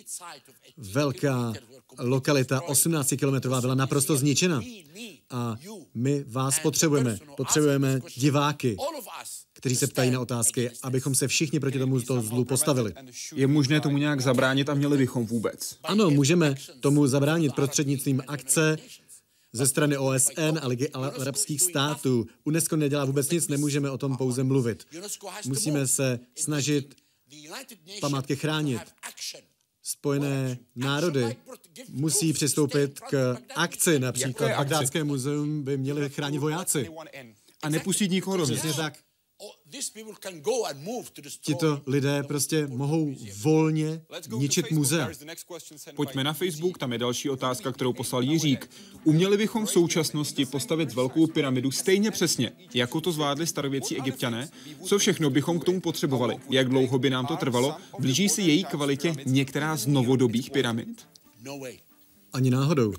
Velká 0.78 1.54
lokalita 2.02 2.62
18 2.62 3.14
kilometrová 3.18 3.62
byla 3.62 3.76
naprosto 3.76 4.18
zničena. 4.18 4.62
A 5.30 5.56
my 5.94 6.24
vás 6.28 6.60
potřebujeme. 6.60 7.18
Potřebujeme 7.38 8.00
diváky, 8.16 8.78
kteří 9.54 9.76
se 9.76 9.88
ptají 9.88 10.12
na 10.12 10.20
otázky, 10.20 10.72
abychom 10.84 11.16
se 11.16 11.28
všichni 11.28 11.60
proti 11.60 11.80
tomu 11.80 12.02
toho 12.02 12.22
zlu 12.22 12.46
postavili. 12.46 12.94
Je 13.36 13.48
možné 13.48 13.82
tomu 13.82 13.98
nějak 13.98 14.22
zabránit 14.22 14.70
a 14.70 14.74
měli 14.74 14.98
bychom 14.98 15.26
vůbec? 15.26 15.78
Ano, 15.84 16.10
můžeme 16.10 16.56
tomu 16.80 17.08
zabránit 17.08 17.56
prostřednictvím 17.56 18.24
akce 18.28 18.78
ze 19.54 19.68
strany 19.68 19.98
OSN 19.98 20.60
a 20.62 20.68
Ligy 20.68 20.90
arabských 20.90 21.62
států. 21.62 22.28
UNESCO 22.44 22.76
nedělá 22.76 23.06
vůbec 23.06 23.30
nic, 23.30 23.48
nemůžeme 23.48 23.90
o 23.90 23.98
tom 23.98 24.18
pouze 24.18 24.44
mluvit. 24.44 24.88
Musíme 25.46 25.88
se 25.88 26.20
snažit 26.36 26.96
památky 28.02 28.36
chránit. 28.36 28.82
Spojené 29.84 30.58
národy 30.76 31.36
musí 31.90 32.34
přistoupit 32.34 33.00
k 33.00 33.38
akci. 33.56 34.00
Například 34.00 34.58
Bagdádské 34.58 35.04
muzeum 35.04 35.64
by 35.64 35.78
měli 35.78 36.10
chránit 36.10 36.38
vojáci. 36.38 36.90
A 37.64 37.70
nepustit 37.70 38.12
nikoho 38.12 38.38
do 38.38 38.44
Přesně 38.44 38.74
tak. 38.74 38.94
Tito 41.42 41.82
lidé 41.88 42.24
prostě 42.24 42.68
mohou 42.68 43.16
volně 43.42 44.02
ničit 44.38 44.72
muzea. 44.72 45.10
Pojďme 45.96 46.24
na 46.24 46.34
Facebook, 46.34 46.78
tam 46.78 46.92
je 46.94 46.98
další 46.98 47.30
otázka, 47.30 47.72
kterou 47.72 47.94
poslal 47.94 48.24
Jiřík. 48.24 48.70
Uměli 49.04 49.38
bychom 49.38 49.66
v 49.66 49.72
současnosti 49.72 50.46
postavit 50.46 50.94
velkou 50.94 51.28
pyramidu 51.28 51.72
stejně 51.72 52.12
přesně, 52.12 52.52
jako 52.74 53.02
to 53.02 53.12
zvládli 53.12 53.48
starověcí 53.48 53.98
egyptiané? 53.98 54.50
Co 54.84 55.00
všechno 55.00 55.30
bychom 55.30 55.60
k 55.60 55.64
tomu 55.64 55.82
potřebovali? 55.82 56.38
Jak 56.50 56.70
dlouho 56.70 57.00
by 57.00 57.10
nám 57.10 57.26
to 57.26 57.36
trvalo? 57.36 57.76
Blíží 58.00 58.30
se 58.30 58.42
její 58.42 58.64
kvalitě 58.64 59.14
některá 59.26 59.76
z 59.76 59.88
novodobých 59.88 60.52
pyramid? 60.52 61.11
Ani 62.34 62.50
náhodou, 62.50 62.94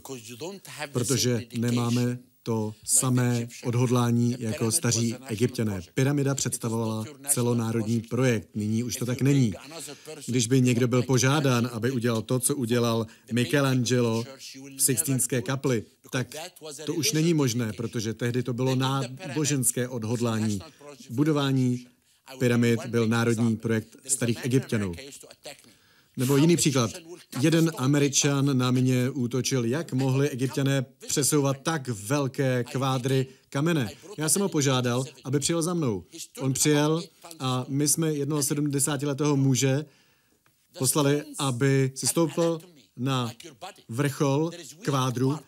protože 0.93 1.43
nemáme 1.59 2.19
to 2.43 2.75
samé 2.85 3.49
odhodlání 3.65 4.37
jako 4.39 4.73
staří 4.73 5.15
egyptiané. 5.27 5.81
Pyramida 5.95 6.35
představovala 6.35 7.05
celonárodní 7.29 8.01
projekt, 8.01 8.49
nyní 8.55 8.83
už 8.83 8.97
to 8.97 9.07
tak 9.07 9.23
není. 9.23 9.53
Když 10.27 10.47
by 10.47 10.61
někdo 10.61 10.89
byl 10.89 11.03
požádán, 11.03 11.71
aby 11.73 11.91
udělal 11.91 12.23
to, 12.23 12.39
co 12.41 12.57
udělal 12.57 13.07
Michelangelo 13.33 14.25
v 14.77 14.83
Sixtínské 14.83 15.43
kapli, 15.43 15.85
tak 16.11 16.27
to 16.87 16.95
už 16.95 17.13
není 17.13 17.35
možné, 17.35 17.73
protože 17.73 18.15
tehdy 18.15 18.43
to 18.43 18.53
bylo 18.53 18.75
náboženské 18.75 19.89
odhodlání. 19.89 20.61
Budování 21.11 21.87
pyramid 22.39 22.87
byl 22.87 23.09
národní 23.09 23.57
projekt 23.57 23.97
starých 24.07 24.45
egyptianů. 24.45 24.93
Nebo 26.17 26.37
jiný 26.37 26.57
příklad. 26.57 26.91
Jeden 27.41 27.71
američan 27.77 28.59
na 28.59 28.71
mě 28.71 29.11
útočil, 29.11 29.65
jak 29.65 29.93
mohli 29.93 30.29
egyptiané 30.29 30.85
přesouvat 31.09 31.57
tak 31.63 31.89
velké 31.89 32.65
kvádry 32.65 33.27
kamene. 33.49 33.91
Já 34.19 34.29
jsem 34.29 34.43
ho 34.43 34.49
požádal, 34.49 35.05
aby 35.25 35.39
přijel 35.39 35.63
za 35.63 35.75
mnou. 35.75 36.05
On 36.41 36.53
přijel 36.53 37.03
a 37.39 37.65
my 37.69 37.89
jsme 37.89 38.15
jednoho 38.15 38.43
70-letého 38.43 39.37
muže 39.37 39.85
poslali, 40.79 41.23
aby 41.39 41.93
si 41.95 42.07
stoupil 42.07 42.61
na 42.97 43.31
vrchol 43.89 44.51
kvádru 44.83 45.39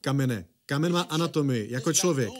kamene. 0.00 0.44
Kamen 0.66 0.92
má 0.92 1.00
anatomii, 1.00 1.72
jako 1.72 1.92
člověk. 1.92 2.30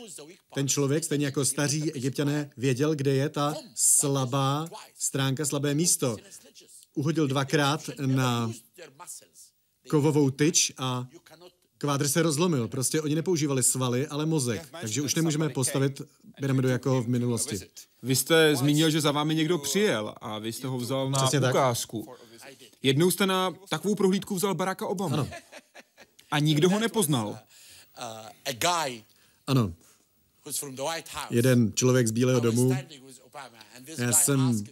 Ten 0.53 0.67
člověk, 0.67 1.03
stejně 1.03 1.25
jako 1.25 1.45
staří 1.45 1.91
egyptiané, 1.93 2.49
věděl, 2.57 2.95
kde 2.95 3.13
je 3.15 3.29
ta 3.29 3.55
slabá 3.75 4.67
stránka, 4.95 5.45
slabé 5.45 5.73
místo 5.73 6.17
uhodil 6.95 7.27
dvakrát 7.27 7.89
na 8.05 8.51
kovovou 9.89 10.29
tyč 10.29 10.71
a 10.77 11.07
kvádr 11.77 12.07
se 12.07 12.21
rozlomil. 12.21 12.67
Prostě 12.67 13.01
oni 13.01 13.15
nepoužívali 13.15 13.63
svaly, 13.63 14.07
ale 14.07 14.25
mozek. 14.25 14.69
Takže 14.81 15.01
už 15.01 15.15
nemůžeme 15.15 15.49
postavit 15.49 16.01
pyramidu 16.39 16.67
jako 16.69 17.01
v 17.01 17.07
minulosti. 17.07 17.59
Vy 18.03 18.15
jste 18.15 18.55
zmínil, 18.55 18.89
že 18.89 19.01
za 19.01 19.11
vámi 19.11 19.35
někdo 19.35 19.57
přijel 19.57 20.15
a 20.21 20.39
vy 20.39 20.53
jste 20.53 20.67
ho 20.67 20.77
vzal 20.77 21.09
na 21.09 21.19
Přesně 21.19 21.39
tak. 21.39 21.53
ukázku. 21.53 22.15
Jednou 22.83 23.11
jste 23.11 23.25
na 23.25 23.53
takovou 23.69 23.95
prohlídku 23.95 24.35
vzal 24.35 24.55
Baracka 24.55 24.87
Obama. 24.87 25.13
Ano. 25.13 25.27
A 26.31 26.39
nikdo 26.39 26.69
ho 26.69 26.79
nepoznal. 26.79 27.39
Ano, 29.47 29.73
jeden 31.29 31.73
člověk 31.73 32.07
z 32.07 32.11
Bílého 32.11 32.39
domu. 32.39 32.77
Já 33.97 34.11
jsem 34.11 34.63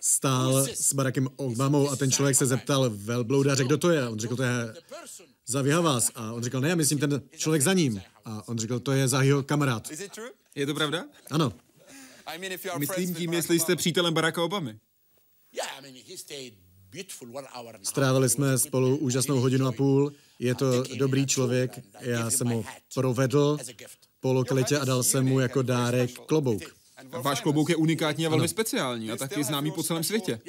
stál 0.00 0.66
s 0.74 0.92
Barackem 0.94 1.28
Obamou 1.36 1.90
a 1.90 1.96
ten 1.96 2.12
člověk 2.12 2.36
se 2.36 2.46
zeptal 2.46 2.90
velbloudaře, 2.94 3.64
kdo 3.64 3.78
to 3.78 3.90
je. 3.90 4.08
On 4.08 4.18
řekl, 4.18 4.36
to 4.36 4.42
je 4.42 4.74
Zaviha 5.46 5.80
vás. 5.80 6.10
A 6.14 6.32
on 6.32 6.42
řekl, 6.42 6.60
ne, 6.60 6.68
já 6.68 6.74
myslím 6.74 6.98
ten 6.98 7.22
člověk 7.36 7.62
za 7.62 7.72
ním. 7.72 8.02
A 8.24 8.48
on 8.48 8.58
řekl, 8.58 8.80
to 8.80 8.92
je 8.92 9.08
Zahiho 9.08 9.42
kamarád. 9.42 9.88
Je 10.54 10.66
to 10.66 10.74
pravda? 10.74 11.04
Ano. 11.30 11.52
Myslím 12.78 13.14
tím, 13.14 13.32
jestli 13.32 13.60
jste 13.60 13.76
přítelem 13.76 14.14
Baracka 14.14 14.42
Obamy. 14.42 14.78
Strávili 17.82 18.30
jsme 18.30 18.58
spolu 18.58 18.96
úžasnou 18.96 19.40
hodinu 19.40 19.66
a 19.66 19.72
půl. 19.72 20.12
Je 20.38 20.54
to 20.54 20.82
dobrý 20.82 21.26
člověk. 21.26 21.80
Já 22.00 22.30
jsem 22.30 22.48
ho 22.48 22.64
provedl 22.94 23.58
po 24.20 24.32
lokalitě 24.32 24.78
a 24.78 24.84
dal 24.84 25.02
jsem 25.02 25.24
mu 25.24 25.40
jako 25.40 25.62
dárek 25.62 26.18
klobouk. 26.18 26.81
Váš 27.10 27.40
klobouk 27.40 27.68
je 27.70 27.76
unikátní 27.76 28.26
a 28.26 28.28
velmi 28.28 28.48
speciální 28.48 29.10
a 29.10 29.16
taky 29.16 29.44
známý 29.44 29.70
po 29.72 29.82
celém 29.82 30.04
světě. 30.04 30.40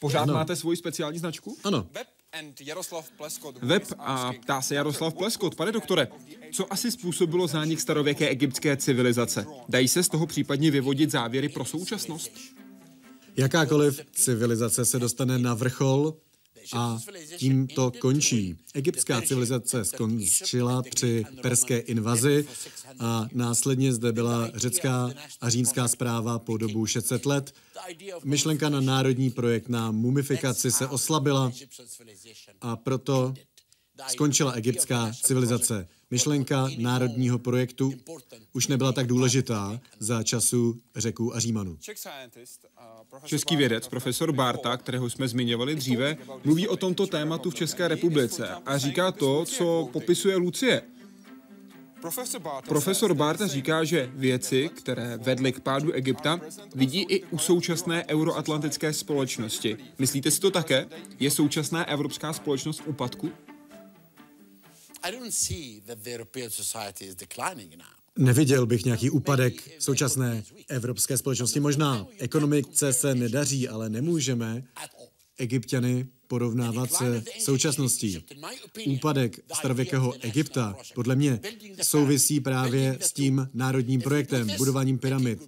Pořád 0.00 0.22
Ano. 0.22 0.34
máte 0.34 0.56
svoji 0.56 0.76
speciální 0.76 1.18
značku? 1.18 1.56
Ano, 1.64 1.86
Web 3.62 3.82
a 3.98 4.32
ptá 4.32 4.62
se 4.62 4.74
Jaroslav 4.74 5.14
Pleskot. 5.14 5.54
Pane 5.54 5.72
doktore, 5.72 6.08
co 6.52 6.72
asi 6.72 6.90
způsobilo 6.90 7.46
zánik 7.46 7.80
starověké 7.80 8.28
egyptské 8.28 8.76
civilizace? 8.76 9.46
Dají 9.68 9.88
se 9.88 10.02
z 10.02 10.08
toho 10.08 10.26
případně 10.26 10.70
vyvodit 10.70 11.10
závěry 11.10 11.48
pro 11.48 11.64
současnost? 11.64 12.30
jakákoliv 13.36 14.00
civilizace 14.12 14.84
se 14.84 14.98
dostane 14.98 15.38
na 15.38 15.54
vrchol 15.54 16.14
a 16.72 16.98
tím 17.36 17.66
to 17.66 17.92
končí. 18.00 18.56
Egyptská 18.74 19.20
civilizace 19.20 19.84
skončila 19.84 20.82
při 20.82 21.24
perské 21.42 21.78
invazi 21.78 22.46
a 22.98 23.28
následně 23.32 23.92
zde 23.92 24.12
byla 24.12 24.50
řecká 24.54 25.10
a 25.40 25.50
římská 25.50 25.88
zpráva 25.88 26.38
po 26.38 26.56
dobu 26.56 26.86
600 26.86 27.26
let. 27.26 27.54
Myšlenka 28.24 28.68
na 28.68 28.80
národní 28.80 29.30
projekt 29.30 29.68
na 29.68 29.90
mumifikaci 29.90 30.70
se 30.70 30.86
oslabila 30.86 31.52
a 32.60 32.76
proto 32.76 33.34
skončila 34.08 34.52
egyptská 34.52 35.12
civilizace. 35.22 35.88
Myšlenka 36.14 36.68
národního 36.78 37.38
projektu 37.38 37.92
už 38.52 38.66
nebyla 38.68 38.92
tak 38.92 39.06
důležitá 39.06 39.80
za 39.98 40.22
času 40.22 40.80
řeků 40.96 41.36
a 41.36 41.40
římanů. 41.40 41.78
Český 43.24 43.56
vědec, 43.56 43.88
profesor 43.88 44.32
Barta, 44.32 44.76
kterého 44.76 45.10
jsme 45.10 45.28
zmiňovali 45.28 45.74
dříve, 45.74 46.16
mluví 46.44 46.68
o 46.68 46.76
tomto 46.76 47.06
tématu 47.06 47.50
v 47.50 47.54
České 47.54 47.88
republice 47.88 48.48
a 48.66 48.78
říká 48.78 49.12
to, 49.12 49.44
co 49.44 49.88
popisuje 49.92 50.36
Lucie. 50.36 50.82
Profesor 52.68 53.14
Barta 53.14 53.46
říká, 53.46 53.84
že 53.84 54.10
věci, 54.14 54.70
které 54.74 55.16
vedly 55.16 55.52
k 55.52 55.60
pádu 55.60 55.92
Egypta, 55.92 56.40
vidí 56.74 57.02
i 57.02 57.24
u 57.24 57.38
současné 57.38 58.04
euroatlantické 58.08 58.92
společnosti. 58.92 59.76
Myslíte 59.98 60.30
si 60.30 60.40
to 60.40 60.50
také? 60.50 60.86
Je 61.20 61.30
současná 61.30 61.84
evropská 61.84 62.32
společnost 62.32 62.80
v 62.80 62.86
úpadku? 62.86 63.32
Neviděl 68.18 68.66
bych 68.66 68.84
nějaký 68.84 69.10
úpadek 69.10 69.70
současné 69.78 70.44
evropské 70.68 71.18
společnosti. 71.18 71.60
Možná 71.60 72.06
ekonomice 72.18 72.92
se 72.92 73.14
nedaří, 73.14 73.68
ale 73.68 73.88
nemůžeme 73.88 74.64
egyptiany 75.38 76.06
porovnávat 76.26 76.92
se 76.92 77.24
současností. 77.40 78.24
Úpadek 78.86 79.40
starověkého 79.54 80.14
Egypta 80.20 80.76
podle 80.94 81.16
mě 81.16 81.40
souvisí 81.82 82.40
právě 82.40 82.98
s 83.00 83.12
tím 83.12 83.48
národním 83.54 84.00
projektem, 84.02 84.48
budováním 84.58 84.98
pyramid 84.98 85.38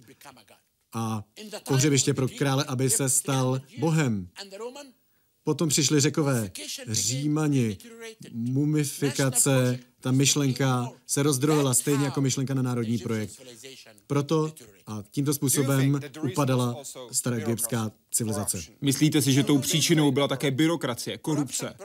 a 0.93 1.23
pohřebiště 1.67 2.13
pro 2.13 2.27
krále, 2.27 2.63
aby 2.63 2.89
se 2.89 3.09
stal 3.09 3.61
bohem. 3.79 4.29
Potom 5.47 5.69
přišli 5.69 5.99
řekové, 5.99 6.51
římani, 6.87 7.77
mumifikace, 8.31 9.79
ta 9.99 10.11
myšlenka 10.11 10.91
se 11.05 11.23
rozdrojila 11.23 11.73
stejně 11.73 12.05
jako 12.05 12.21
myšlenka 12.21 12.53
na 12.53 12.61
národní 12.61 12.97
projekt. 12.97 13.41
Proto 14.07 14.53
a 14.87 15.03
tímto 15.11 15.33
způsobem 15.33 15.99
upadala 16.31 16.83
staroegyptská 17.11 17.91
civilizace. 18.11 18.61
Myslíte 18.81 19.21
si, 19.21 19.33
že 19.33 19.43
tou 19.43 19.57
příčinou 19.57 20.11
byla 20.11 20.27
také 20.27 20.51
byrokracie, 20.51 21.17
korupce? 21.17 21.75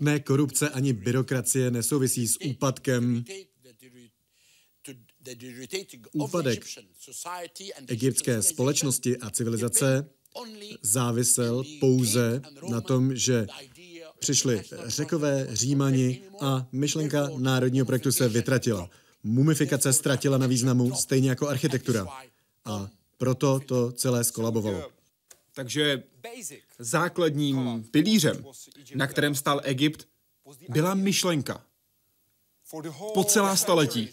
Ne, 0.00 0.20
korupce 0.20 0.68
ani 0.68 0.92
byrokracie 0.92 1.70
nesouvisí 1.70 2.28
s 2.28 2.40
úpadkem 2.44 3.24
Úpadek 6.12 6.66
egyptské 7.88 8.42
společnosti 8.42 9.18
a 9.18 9.30
civilizace 9.30 10.08
závisel 10.82 11.64
pouze 11.80 12.42
na 12.70 12.80
tom, 12.80 13.16
že 13.16 13.46
přišli 14.18 14.62
řekové, 14.86 15.46
římani 15.50 16.22
a 16.40 16.66
myšlenka 16.72 17.28
národního 17.36 17.86
projektu 17.86 18.12
se 18.12 18.28
vytratila. 18.28 18.90
Mumifikace 19.22 19.92
ztratila 19.92 20.38
na 20.38 20.46
významu, 20.46 20.94
stejně 20.94 21.30
jako 21.30 21.48
architektura. 21.48 22.06
A 22.64 22.88
proto 23.18 23.60
to 23.60 23.92
celé 23.92 24.24
skolabovalo. 24.24 24.90
Takže 25.54 26.02
základním 26.78 27.84
pilířem, 27.90 28.44
na 28.94 29.06
kterém 29.06 29.34
stál 29.34 29.60
Egypt, 29.64 30.08
byla 30.68 30.94
myšlenka. 30.94 31.64
Po 33.14 33.24
celá 33.24 33.56
staletí. 33.56 34.10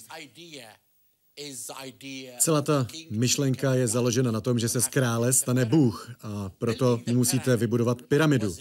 Celá 2.40 2.62
ta 2.62 2.88
myšlenka 3.10 3.74
je 3.74 3.88
založena 3.88 4.32
na 4.32 4.42
tom, 4.42 4.60
že 4.60 4.70
se 4.70 4.82
z 4.82 4.88
krále 4.88 5.34
stane 5.34 5.66
Bůh 5.66 6.12
a 6.22 6.50
proto 6.50 7.02
musíte 7.12 7.58
vybudovat 7.58 8.02
pyramidu. 8.02 8.56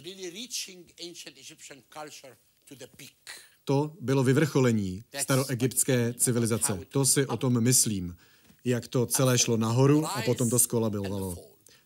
To 3.65 3.93
bylo 4.01 4.25
vyvrcholení 4.25 5.05
staroegyptské 5.21 6.15
civilizace. 6.19 6.81
To 6.89 7.05
si 7.05 7.27
o 7.27 7.37
tom 7.37 7.61
myslím, 7.61 8.17
jak 8.65 8.89
to 8.89 9.07
celé 9.07 9.39
šlo 9.39 9.57
nahoru 9.57 10.07
a 10.07 10.23
potom 10.23 10.51
to 10.51 10.59
skolabovalo. 10.59 11.37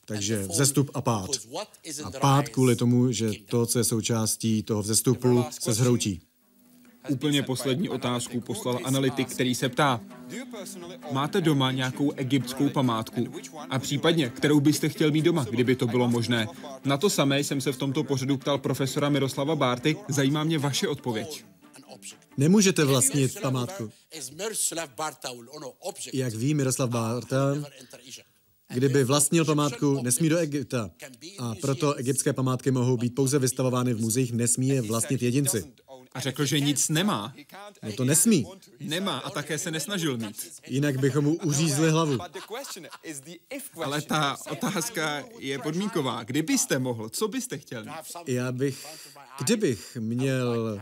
Takže 0.04 0.38
vzestup 0.38 0.90
a 0.94 1.00
pád. 1.00 1.30
A 2.04 2.10
pád 2.10 2.48
kvůli 2.48 2.76
tomu, 2.76 3.12
že 3.12 3.30
to, 3.50 3.66
co 3.66 3.78
je 3.78 3.84
součástí 3.84 4.62
toho 4.62 4.82
vzestupu, 4.82 5.44
se 5.60 5.72
zhroutí. 5.72 6.20
Úplně 7.08 7.42
poslední 7.42 7.88
otázku 7.88 8.40
poslal 8.40 8.78
analytik, 8.84 9.28
který 9.28 9.54
se 9.54 9.68
ptá, 9.68 10.00
máte 11.12 11.40
doma 11.40 11.72
nějakou 11.72 12.10
egyptskou 12.10 12.68
památku 12.68 13.26
a 13.70 13.78
případně, 13.78 14.28
kterou 14.28 14.60
byste 14.60 14.88
chtěl 14.88 15.10
mít 15.10 15.22
doma, 15.22 15.46
kdyby 15.50 15.76
to 15.76 15.86
bylo 15.86 16.08
možné. 16.08 16.46
Na 16.84 16.96
to 16.96 17.10
samé 17.10 17.40
jsem 17.40 17.60
se 17.60 17.72
v 17.72 17.76
tomto 17.76 18.04
pořadu 18.04 18.36
ptal 18.36 18.58
profesora 18.58 19.08
Miroslava 19.08 19.56
Bárty, 19.56 19.96
zajímá 20.08 20.44
mě 20.44 20.58
vaše 20.58 20.88
odpověď. 20.88 21.44
Nemůžete 22.36 22.84
vlastnit 22.84 23.40
památku. 23.40 23.90
Jak 26.12 26.34
ví 26.34 26.54
Miroslav 26.54 26.90
Bárta, 26.90 27.54
kdyby 28.68 29.04
vlastnil 29.04 29.44
památku, 29.44 30.02
nesmí 30.02 30.28
do 30.28 30.38
Egypta. 30.38 30.90
A 31.38 31.54
proto 31.60 31.94
egyptské 31.94 32.32
památky 32.32 32.70
mohou 32.70 32.96
být 32.96 33.14
pouze 33.14 33.38
vystavovány 33.38 33.94
v 33.94 34.00
muzeích, 34.00 34.32
nesmí 34.32 34.68
je 34.68 34.82
vlastnit 34.82 35.22
jedinci. 35.22 35.64
A 36.16 36.20
řekl, 36.20 36.44
že 36.44 36.60
nic 36.60 36.88
nemá. 36.88 37.34
No 37.82 37.92
to 37.92 38.04
nesmí. 38.04 38.46
Nemá 38.80 39.18
a 39.18 39.30
také 39.30 39.58
se 39.58 39.70
nesnažil 39.70 40.16
mít. 40.16 40.60
Jinak 40.66 40.96
bychom 40.96 41.24
mu 41.24 41.36
uřízli 41.44 41.90
hlavu. 41.90 42.18
Ale 43.84 44.02
ta 44.02 44.36
otázka 44.50 45.24
je 45.38 45.58
podmínková. 45.58 46.24
Kdybyste 46.24 46.78
mohl, 46.78 47.08
co 47.08 47.28
byste 47.28 47.58
chtěl 47.58 47.84
mít? 47.84 47.92
Já 48.26 48.52
bych, 48.52 48.86
kdybych 49.40 49.96
měl 49.96 50.80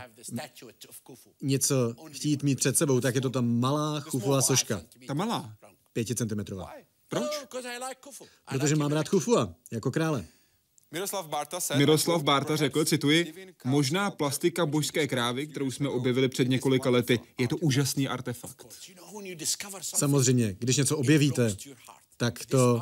něco 1.41 1.95
chtít 2.11 2.43
mít 2.43 2.55
před 2.55 2.77
sebou, 2.77 2.99
tak 3.01 3.15
je 3.15 3.21
to 3.21 3.29
ta 3.29 3.41
malá 3.41 3.99
chufová 3.99 4.41
soška. 4.41 4.81
Ta 5.07 5.13
malá. 5.13 5.55
Pěticentimetrová. 5.93 6.73
Proč? 7.07 7.45
Protože 8.49 8.75
mám 8.75 8.91
rád 8.91 9.09
chufua, 9.09 9.55
jako 9.71 9.91
krále. 9.91 10.25
Miroslav 11.77 12.23
Bárta 12.23 12.55
řekl, 12.55 12.85
cituji, 12.85 13.33
možná 13.63 14.11
plastika 14.11 14.65
božské 14.65 15.07
krávy, 15.07 15.47
kterou 15.47 15.71
jsme 15.71 15.89
objevili 15.89 16.29
před 16.29 16.47
několika 16.47 16.89
lety, 16.89 17.19
je 17.37 17.47
to 17.47 17.57
úžasný 17.57 18.07
artefakt. 18.07 18.67
Samozřejmě, 19.81 20.55
když 20.59 20.77
něco 20.77 20.97
objevíte, 20.97 21.55
tak 22.17 22.45
to 22.45 22.81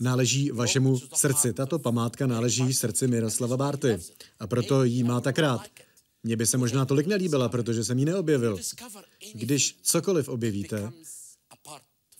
náleží 0.00 0.50
vašemu 0.50 0.98
srdci. 0.98 1.52
Tato 1.52 1.78
památka 1.78 2.26
náleží 2.26 2.74
srdci 2.74 3.08
Miroslava 3.08 3.56
Bárty 3.56 3.98
a 4.38 4.46
proto 4.46 4.84
jí 4.84 5.02
má 5.02 5.20
tak 5.20 5.38
rád. 5.38 5.62
Mně 6.22 6.36
by 6.36 6.46
se 6.46 6.58
možná 6.58 6.84
tolik 6.84 7.06
nelíbila, 7.06 7.48
protože 7.48 7.84
jsem 7.84 7.98
ji 7.98 8.04
neobjevil. 8.04 8.58
Když 9.34 9.76
cokoliv 9.82 10.28
objevíte, 10.28 10.92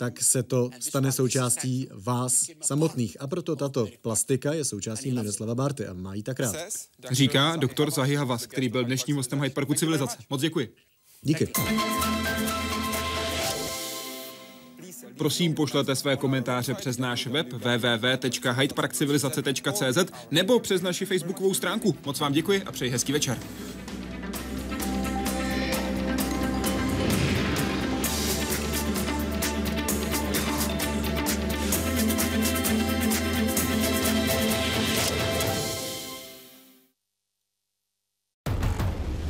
tak 0.01 0.22
se 0.22 0.42
to 0.42 0.70
stane 0.80 1.12
součástí 1.12 1.88
vás 1.92 2.46
samotných. 2.62 3.16
A 3.20 3.26
proto 3.26 3.57
tato 3.57 3.86
plastika 4.03 4.53
je 4.53 4.64
součástí 4.64 5.12
Miroslava 5.12 5.55
Bárty 5.55 5.86
a 5.86 5.92
má 5.92 6.14
ji 6.14 6.22
tak 6.22 6.40
rád. 6.40 6.57
Říká 7.11 7.57
doktor 7.57 7.90
Zahi 7.90 8.14
Havas, 8.14 8.46
který 8.46 8.68
byl 8.68 8.84
dnešním 8.84 9.16
hostem 9.16 9.42
Hyde 9.42 9.55
Parku 9.55 9.74
Civilizace. 9.74 10.18
Moc 10.30 10.40
děkuji. 10.40 10.74
Díky. 11.22 11.48
Prosím, 15.18 15.55
pošlete 15.55 15.96
své 15.96 16.16
komentáře 16.16 16.74
přes 16.74 16.98
náš 16.98 17.26
web 17.26 17.53
www.hydeparkcivilizace.cz 17.53 19.98
nebo 20.30 20.61
přes 20.61 20.82
naši 20.82 21.07
facebookovou 21.07 21.55
stránku. 21.55 21.96
Moc 22.07 22.20
vám 22.20 22.32
děkuji 22.32 22.62
a 22.62 22.72
přeji 22.72 22.90
hezký 22.90 23.12
večer. 23.12 23.38